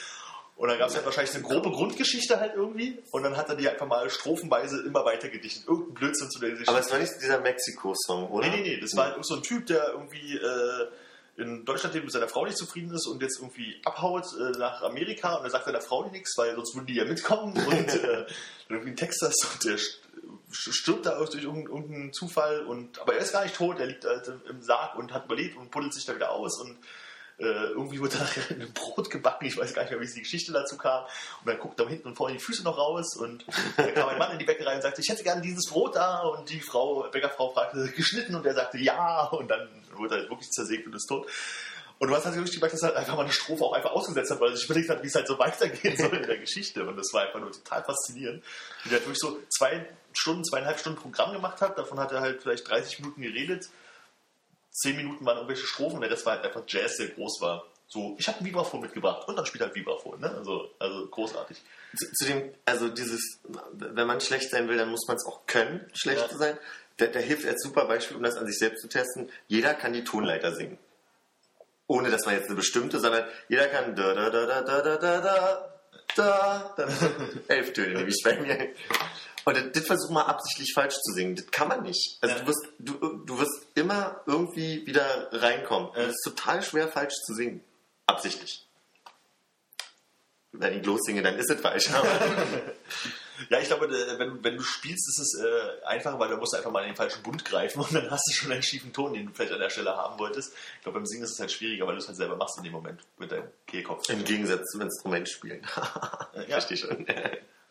[0.56, 3.02] Und dann gab es halt wahrscheinlich eine grobe Grundgeschichte halt irgendwie.
[3.10, 5.66] Und dann hat er die einfach mal strophenweise immer weiter gedichtet.
[5.66, 6.70] Irgendein Blödsinn zu der Geschichte.
[6.70, 8.48] Aber es war nicht dieser Mexiko-Song, oder?
[8.48, 8.80] Nee, nee, nee.
[8.80, 10.88] Das war halt so ein Typ, der irgendwie äh,
[11.36, 14.82] in Deutschland lebt, mit seiner Frau nicht zufrieden ist und jetzt irgendwie abhaut äh, nach
[14.82, 18.02] Amerika und er sagt seiner Frau nichts, weil sonst würden die ja mitkommen und äh,
[18.02, 18.26] dann
[18.68, 19.78] irgendwie in Texas und der
[20.52, 24.30] stirbt da durch irgendeinen, Zufall und aber er ist gar nicht tot, er liegt halt
[24.48, 26.76] im, Sarg und hat überlebt und puddelt sich da wieder aus und
[27.38, 30.52] äh, irgendwie wurde da ein Brot gebacken, ich weiß gar nicht mehr, wie die Geschichte
[30.52, 31.04] dazu kam.
[31.40, 33.44] Und dann guckt da hinten und vorne die Füße noch raus und
[33.76, 36.20] dann kam ein Mann in die Bäckerei und sagte, ich hätte gerne dieses Brot da
[36.20, 40.50] und die Frau, Bäckerfrau fragte, geschnitten und er sagte, ja und dann wurde er wirklich
[40.50, 41.26] zersägt und ist tot.
[42.02, 43.92] Und du hast halt wirklich gemerkt, dass er halt einfach mal eine Strophe auch einfach
[43.92, 46.36] ausgesetzt hat, weil er sich überlegt hat, wie es halt so weitergehen soll in der
[46.38, 46.84] Geschichte.
[46.84, 48.42] Und das war einfach nur total faszinierend.
[48.84, 51.78] Und er hat wirklich so zwei Stunden, zweieinhalb Stunden Programm gemacht hat.
[51.78, 53.68] Davon hat er halt vielleicht 30 Minuten geredet.
[54.72, 57.66] Zehn Minuten waren irgendwelche Strophen und der Rest war halt einfach Jazz, der groß war.
[57.86, 60.18] So, ich habe ein Vibraphon mitgebracht und dann spielt halt Vibraphon.
[60.18, 60.28] Ne?
[60.28, 61.56] Also, also großartig.
[61.96, 63.38] zu, zu dem, also dieses,
[63.74, 66.28] wenn man schlecht sein will, dann muss man es auch können, schlecht Ja.
[66.28, 66.58] zu sein.
[66.96, 69.92] Da, da hilft als super Beispiel, um das an sich selbst zu testen, jeder kann
[69.92, 70.78] die Tonleiter singen.
[71.92, 74.96] Ohne dass man jetzt eine bestimmte, sondern jeder kann da da da da da da
[74.96, 75.74] da da
[76.16, 76.88] da da
[77.48, 78.68] elf Töne, nämlich bei mir.
[79.44, 81.36] Und das, das versuch mal absichtlich falsch zu singen.
[81.36, 82.16] Das kann man nicht.
[82.22, 82.40] Also Ja.
[82.40, 82.92] du wirst, du,
[83.26, 85.90] du wirst immer irgendwie wieder reinkommen.
[85.94, 86.02] Ja.
[86.02, 87.62] Es ist total schwer falsch zu singen.
[88.06, 88.66] Absichtlich.
[90.52, 91.88] Wenn ich lossinge, dann ist es falsch.
[93.50, 96.54] Ja, ich glaube, äh, wenn, wenn du spielst, ist es äh, einfacher, weil du musst
[96.54, 99.12] einfach mal in den falschen Bund greifen und dann hast du schon einen schiefen Ton,
[99.14, 100.52] den du vielleicht an der Stelle haben wolltest.
[100.76, 102.64] Ich glaube, beim Singen ist es halt schwieriger, weil du es halt selber machst in
[102.64, 104.08] dem Moment mit deinem Kehlkopf.
[104.08, 105.66] Im Gegensatz zum Instrument spielen.
[106.34, 106.60] Ja.
[106.60, 107.06] Verstehe schon.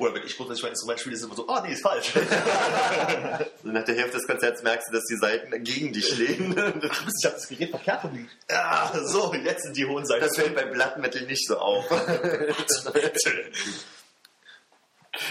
[0.00, 2.12] Oder wenn ich grundsätzlich mein Instrument spiele, ist es immer so, oh nee, ist falsch.
[2.12, 2.20] So
[3.70, 6.52] nach der Hälfte des Konzerts merkst du, dass die Seiten gegen dich legen.
[6.52, 8.30] ich habe das Gerät verkehrt rumliegt.
[8.48, 10.24] Ja, so, jetzt sind die hohen Seiten.
[10.24, 11.84] Das fällt beim Blatt Metal nicht so auf.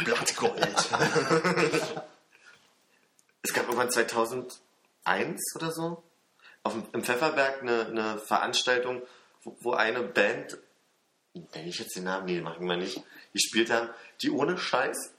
[0.03, 0.89] Blattgold.
[3.41, 4.59] Es gab irgendwann 2001
[5.55, 6.03] oder so
[6.63, 9.01] auf dem, im Pfefferberg eine, eine Veranstaltung,
[9.43, 10.57] wo, wo eine Band,
[11.33, 13.89] nenne ich jetzt den Namen, nee, machen wir nicht, die gespielt haben,
[14.21, 15.13] die ohne Scheiß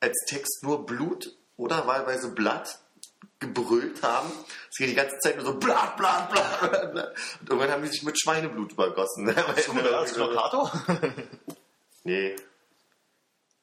[0.00, 2.78] als Text nur Blut oder wahlweise Blatt
[3.40, 4.30] gebrüllt haben.
[4.70, 7.14] Es geht die ganze Zeit nur so Blatt, Blatt, Blatt.
[7.40, 9.26] Und irgendwann haben die sich mit Schweineblut übergossen.
[9.26, 10.70] Das Knockato?
[12.04, 12.34] nee.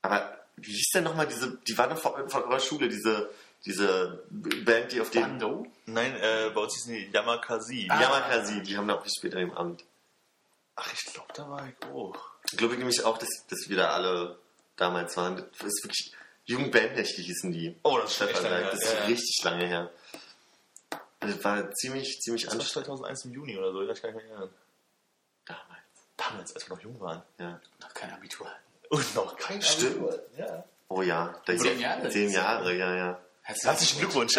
[0.01, 3.29] Aber wie hieß denn nochmal diese, die war doch von, von eurer Schule, diese,
[3.65, 5.67] diese Band, die auf den Bando?
[5.85, 7.87] Nein, äh, bei uns hießen die Yamakasi.
[7.89, 8.01] Ah.
[8.01, 9.83] Yamakasi, die haben da auch an dem Abend.
[10.75, 12.15] Ach, ich glaube, da war ich auch.
[12.51, 14.37] Ich glaube nämlich auch, dass, dass wir da alle
[14.75, 15.37] damals waren.
[15.37, 16.13] Das ist wirklich
[16.45, 17.75] Jugendbandnächte hießen die.
[17.83, 18.71] Oh, das ist echt lange her.
[18.71, 19.05] Das ist Ja, ja.
[19.05, 19.91] richtig lange her.
[21.21, 24.11] Das war ziemlich, ziemlich Das war anstrengend 2001 im Juni oder so, ich weiß gar
[24.11, 24.53] nicht mehr erinnern.
[25.45, 25.81] damals.
[26.17, 27.23] Damals, als wir noch jung waren.
[27.39, 27.59] Ja.
[27.81, 28.47] Noch kein Abitur.
[28.89, 29.97] Und noch kein Stimmt.
[29.97, 30.23] Abitur.
[30.37, 30.63] Ja.
[30.87, 31.35] Oh ja.
[31.45, 32.09] Da Zehn Jahre.
[32.09, 33.19] Zehn Jahre, ja, ja.
[33.41, 34.33] Herzlichen Glückwunsch.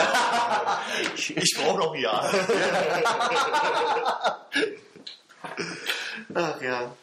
[1.15, 2.25] ich ich brauche noch ein Jahr.
[6.35, 6.97] Ach ja.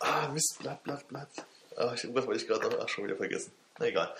[0.00, 1.28] Ah, Mist, Blatt, Blatt, Blatt.
[1.76, 3.52] Ah, ich, irgendwas wollte ich gerade noch ach, schon wieder vergessen.
[3.78, 4.14] Na egal.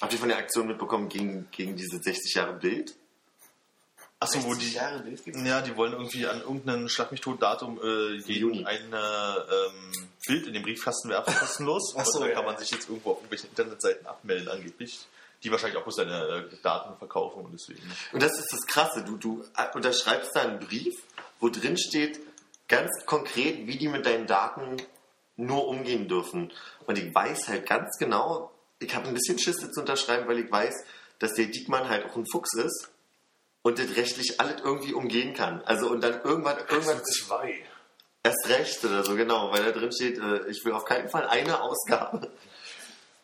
[0.00, 2.94] Habt ihr von der Aktion mitbekommen gegen, gegen diese 60 Jahre Bild?
[4.22, 4.72] Achso, wo die.
[4.72, 5.02] Jahre?
[5.44, 8.64] Ja, die wollen irgendwie an irgendeinem Schlag mich tot Datum äh, Juni.
[8.64, 11.94] ein ähm, Bild in den Briefkasten werfen, kostenlos.
[11.96, 15.06] Ach so, und da ja, kann man sich jetzt irgendwo auf irgendwelchen Internetseiten abmelden, angeblich.
[15.42, 17.82] Die wahrscheinlich auch bloß seine äh, Daten verkaufen und deswegen.
[18.12, 19.02] Und das ist das Krasse.
[19.04, 20.94] Du, du äh, unterschreibst da einen Brief,
[21.40, 22.20] wo drin steht,
[22.68, 24.76] ganz konkret, wie die mit deinen Daten
[25.36, 26.52] nur umgehen dürfen.
[26.86, 30.38] Und ich weiß halt ganz genau, ich habe ein bisschen Schiss das zu unterschreiben, weil
[30.38, 30.74] ich weiß,
[31.18, 32.91] dass der Diekmann halt auch ein Fuchs ist
[33.62, 35.62] und das rechtlich alles irgendwie umgehen kann.
[35.64, 37.64] Also und dann irgendwann, irgendwann zwei.
[38.22, 41.26] erst recht oder so, genau, weil da drin steht, äh, ich will auf keinen Fall
[41.26, 42.30] eine Ausgabe.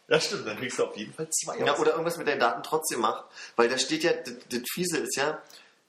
[0.08, 1.58] Ja, stimmt, dann kriegst du auf jeden Fall zwei.
[1.58, 3.24] Ja, oder irgendwas mit deinen Daten trotzdem macht.
[3.56, 5.42] Weil da steht ja, das, das Fiese ist ja,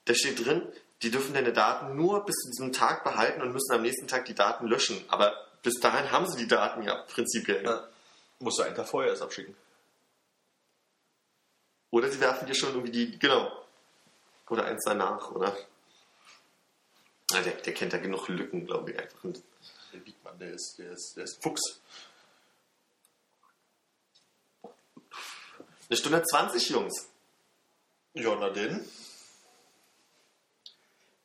[0.06, 0.68] da steht drin,
[1.04, 4.26] die dürfen deine Daten nur bis zu diesem Tag behalten und müssen am nächsten Tag
[4.26, 5.02] die Daten löschen.
[5.08, 7.64] Aber bis dahin haben sie die Daten ja prinzipiell.
[7.64, 7.88] Ja.
[8.40, 9.56] Musst du einen Tag vorher erst abschicken.
[11.92, 13.52] Oder sie werfen dir schon irgendwie die, genau.
[14.50, 15.56] Oder eins danach, oder?
[17.32, 19.20] Der, der kennt da genug Lücken, glaube ich, einfach.
[19.94, 21.82] Der Diekmann, der ist, der ist, der ist Fuchs.
[25.90, 27.10] eine Stunde 20, Jungs.
[28.14, 28.88] Ja, na denn.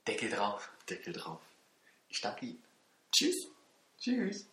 [0.07, 0.71] Deckel drauf.
[0.89, 1.41] Deckel drauf.
[2.09, 2.63] Ich danke Ihnen.
[3.13, 3.49] Tschüss.
[3.99, 4.47] Tschüss.